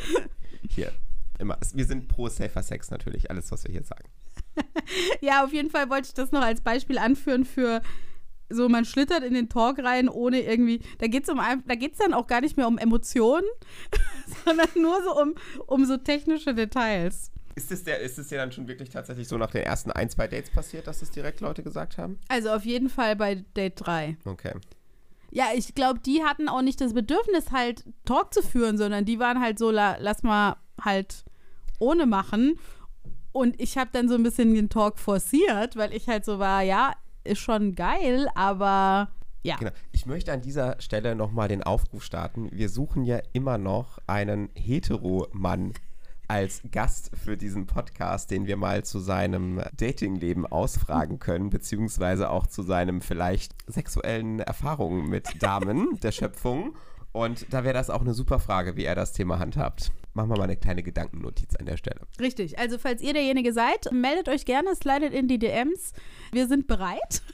hier, 0.70 0.91
immer. 1.39 1.58
Wir 1.74 1.86
sind 1.86 2.08
pro 2.08 2.30
Safer 2.30 2.64
Sex 2.64 2.91
natürlich, 2.91 3.30
alles, 3.30 3.52
was 3.52 3.64
wir 3.64 3.72
hier 3.72 3.84
sagen. 3.84 4.08
Ja, 5.22 5.43
auf 5.43 5.54
jeden 5.54 5.70
Fall 5.70 5.89
wollte 5.89 6.08
ich 6.08 6.14
das 6.14 6.32
noch 6.32 6.41
als 6.41 6.62
Beispiel 6.62 6.98
anführen 6.98 7.46
für 7.46 7.82
so, 8.50 8.70
man 8.70 8.86
schlittert 8.86 9.24
in 9.24 9.34
den 9.34 9.50
Talk 9.50 9.80
rein, 9.80 10.10
ohne 10.10 10.41
irgendwie, 10.41 10.82
da 11.00 11.08
geht 11.08 11.24
es 11.24 11.30
um, 11.30 11.39
da 11.39 11.76
geht's 11.76 11.98
dann 11.98 12.14
auch 12.14 12.28
gar 12.28 12.41
nicht 12.41 12.58
mehr 12.58 12.68
um 12.68 12.78
Emotionen, 12.78 13.48
sondern 14.46 14.70
nur 14.76 15.02
so 15.04 15.20
um, 15.20 15.36
um 15.66 15.86
so 15.86 15.98
technische 15.98 16.54
Details. 16.54 17.32
Ist 17.56 17.72
es, 17.72 17.84
der, 17.86 18.02
ist 18.02 18.20
es 18.20 18.28
dir 18.28 18.38
dann 18.38 18.52
schon 18.52 18.68
wirklich 18.68 18.89
tatsächlich 18.89 19.28
so 19.28 19.38
nach 19.38 19.52
den 19.52 19.64
ersten 19.64 19.91
ein, 19.91 20.10
zwei 20.10 20.28
Dates 20.28 20.52
passiert, 20.52 20.88
dass 20.88 21.02
es 21.02 21.12
direkt 21.12 21.39
Leute 21.39 21.64
gesagt 21.64 21.98
haben? 21.98 22.20
Also 22.28 22.50
auf 22.50 22.66
jeden 22.66 22.89
Fall 22.89 23.16
bei 23.16 23.36
Date 23.56 23.74
3. 23.78 24.18
Okay. 24.26 24.52
Ja, 25.32 25.46
ich 25.56 25.74
glaube, 25.74 26.00
die 26.00 26.24
hatten 26.24 26.50
auch 26.50 26.62
nicht 26.62 26.82
das 26.82 26.93
Bedürfnis, 26.93 27.52
halt 27.52 27.86
Talk 28.04 28.34
zu 28.34 28.41
führen, 28.41 28.78
sondern 28.78 29.06
die 29.06 29.20
waren 29.20 29.39
halt 29.41 29.58
so, 29.58 29.72
la, 29.72 29.96
lass 30.00 30.22
mal 30.24 30.58
halt 30.82 31.24
ohne 31.80 32.06
machen. 32.06 32.60
Und 33.32 33.60
ich 33.60 33.78
habe 33.78 33.89
dann 33.91 34.10
so 34.10 34.16
ein 34.16 34.24
bisschen 34.24 34.54
den 34.54 34.70
Talk 34.70 35.00
forciert, 35.00 35.76
weil 35.78 35.93
ich 35.93 36.08
halt 36.08 36.26
so 36.26 36.39
war, 36.39 36.62
ja, 36.62 36.93
ist 37.26 37.39
schon 37.39 37.76
geil, 37.76 38.28
aber 38.36 39.09
ja. 39.43 39.57
Genau. 39.57 39.71
Ich 39.91 40.07
möchte 40.07 40.34
an 40.34 40.41
dieser 40.41 40.82
Stelle 40.82 41.13
nochmal 41.13 41.47
den 41.47 41.61
Aufruf 41.61 42.03
starten. 42.03 42.49
Wir 42.51 42.67
suchen 42.67 43.03
ja 43.03 43.19
immer 43.32 43.59
noch 43.59 43.99
einen 44.07 44.49
Hetero-Mann 44.55 45.73
als 46.28 46.61
Gast 46.71 47.11
für 47.15 47.38
diesen 47.38 47.67
Podcast, 47.67 48.32
den 48.32 48.47
wir 48.47 48.57
mal 48.57 48.84
zu 48.84 48.99
seinem 48.99 49.61
Datingleben 49.78 50.47
ausfragen 50.47 51.19
können, 51.19 51.51
beziehungsweise 51.51 52.32
auch 52.32 52.47
zu 52.47 52.63
seinem 52.63 53.01
vielleicht 53.01 53.53
sexuellen 53.67 54.39
Erfahrungen 54.39 55.07
mit 55.07 55.43
Damen 55.43 55.99
der 55.99 56.11
Schöpfung. 56.11 56.76
Und 57.16 57.45
da 57.53 57.63
wäre 57.63 57.74
das 57.74 57.89
auch 57.89 58.01
eine 58.01 58.13
super 58.13 58.39
Frage, 58.39 58.76
wie 58.76 58.84
er 58.84 58.93
das 58.93 59.13
Thema 59.13 59.39
handhabt. 59.39 59.93
Machen 60.13 60.32
wir 60.32 60.38
mal 60.38 60.43
eine 60.43 60.57
kleine 60.57 60.84
Gedankennotiz 60.84 61.55
an 61.55 61.66
der 61.66 61.78
Stelle. 61.78 62.01
Richtig. 62.20 62.59
Also, 62.59 62.78
falls 62.78 63.01
ihr 63.01 63.13
derjenige 63.13 63.53
seid, 63.53 63.89
meldet 63.93 64.28
euch 64.28 64.43
gerne, 64.43 64.76
slidet 64.76 65.13
in 65.13 65.30
die 65.30 65.39
DMs. 65.39 65.93
Wir 66.34 66.47
sind 66.47 66.68
bereit. 66.68 67.22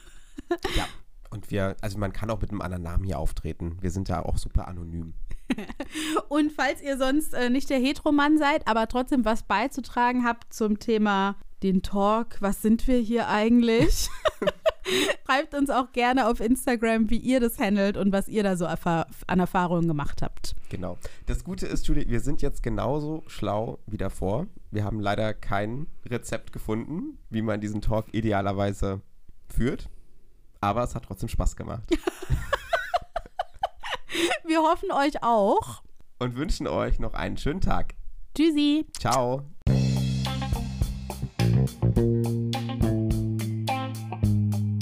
Ja. 0.76 0.86
Und 1.30 1.50
wir, 1.50 1.76
also 1.80 1.96
man 1.96 2.12
kann 2.12 2.28
auch 2.28 2.42
mit 2.42 2.50
einem 2.50 2.60
anderen 2.60 2.82
Namen 2.82 3.04
hier 3.04 3.18
auftreten. 3.18 3.78
Wir 3.80 3.90
sind 3.90 4.10
da 4.10 4.20
auch 4.20 4.36
super 4.36 4.68
anonym. 4.68 5.14
Und 6.28 6.52
falls 6.52 6.82
ihr 6.82 6.98
sonst 6.98 7.32
äh, 7.32 7.48
nicht 7.48 7.70
der 7.70 7.78
Heteromann 7.78 8.36
seid, 8.36 8.68
aber 8.68 8.86
trotzdem 8.86 9.24
was 9.24 9.44
beizutragen 9.44 10.26
habt 10.26 10.52
zum 10.52 10.78
Thema 10.78 11.36
den 11.62 11.82
Talk, 11.82 12.40
was 12.40 12.62
sind 12.62 12.86
wir 12.86 12.98
hier 12.98 13.28
eigentlich? 13.28 14.08
Schreibt 15.26 15.54
uns 15.54 15.70
auch 15.70 15.92
gerne 15.92 16.28
auf 16.28 16.40
Instagram, 16.40 17.08
wie 17.08 17.16
ihr 17.16 17.40
das 17.40 17.58
handelt 17.58 17.96
und 17.96 18.12
was 18.12 18.28
ihr 18.28 18.42
da 18.42 18.56
so 18.56 18.64
erfahr 18.64 19.06
an 19.26 19.40
Erfahrungen 19.40 19.88
gemacht 19.88 20.20
habt. 20.22 20.54
Genau. 20.68 20.98
Das 21.26 21.44
Gute 21.44 21.66
ist, 21.66 21.86
Julie, 21.86 22.08
wir 22.08 22.20
sind 22.20 22.42
jetzt 22.42 22.62
genauso 22.62 23.22
schlau 23.26 23.78
wie 23.86 23.96
davor. 23.96 24.46
Wir 24.70 24.84
haben 24.84 25.00
leider 25.00 25.32
kein 25.34 25.86
Rezept 26.04 26.52
gefunden, 26.52 27.18
wie 27.30 27.42
man 27.42 27.60
diesen 27.60 27.80
Talk 27.80 28.12
idealerweise 28.12 29.00
führt. 29.48 29.88
Aber 30.60 30.82
es 30.82 30.94
hat 30.94 31.04
trotzdem 31.04 31.28
Spaß 31.28 31.56
gemacht. 31.56 31.82
Wir 34.44 34.60
hoffen 34.60 34.92
euch 34.92 35.22
auch. 35.22 35.82
Und 36.18 36.36
wünschen 36.36 36.66
euch 36.66 36.98
noch 36.98 37.14
einen 37.14 37.36
schönen 37.36 37.60
Tag. 37.60 37.94
Tschüssi. 38.34 38.86
Ciao. 38.98 39.42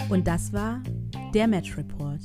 Und 0.09 0.27
das 0.27 0.53
war 0.53 0.83
der 1.35 1.47
Match 1.47 1.77
Report. 1.77 2.21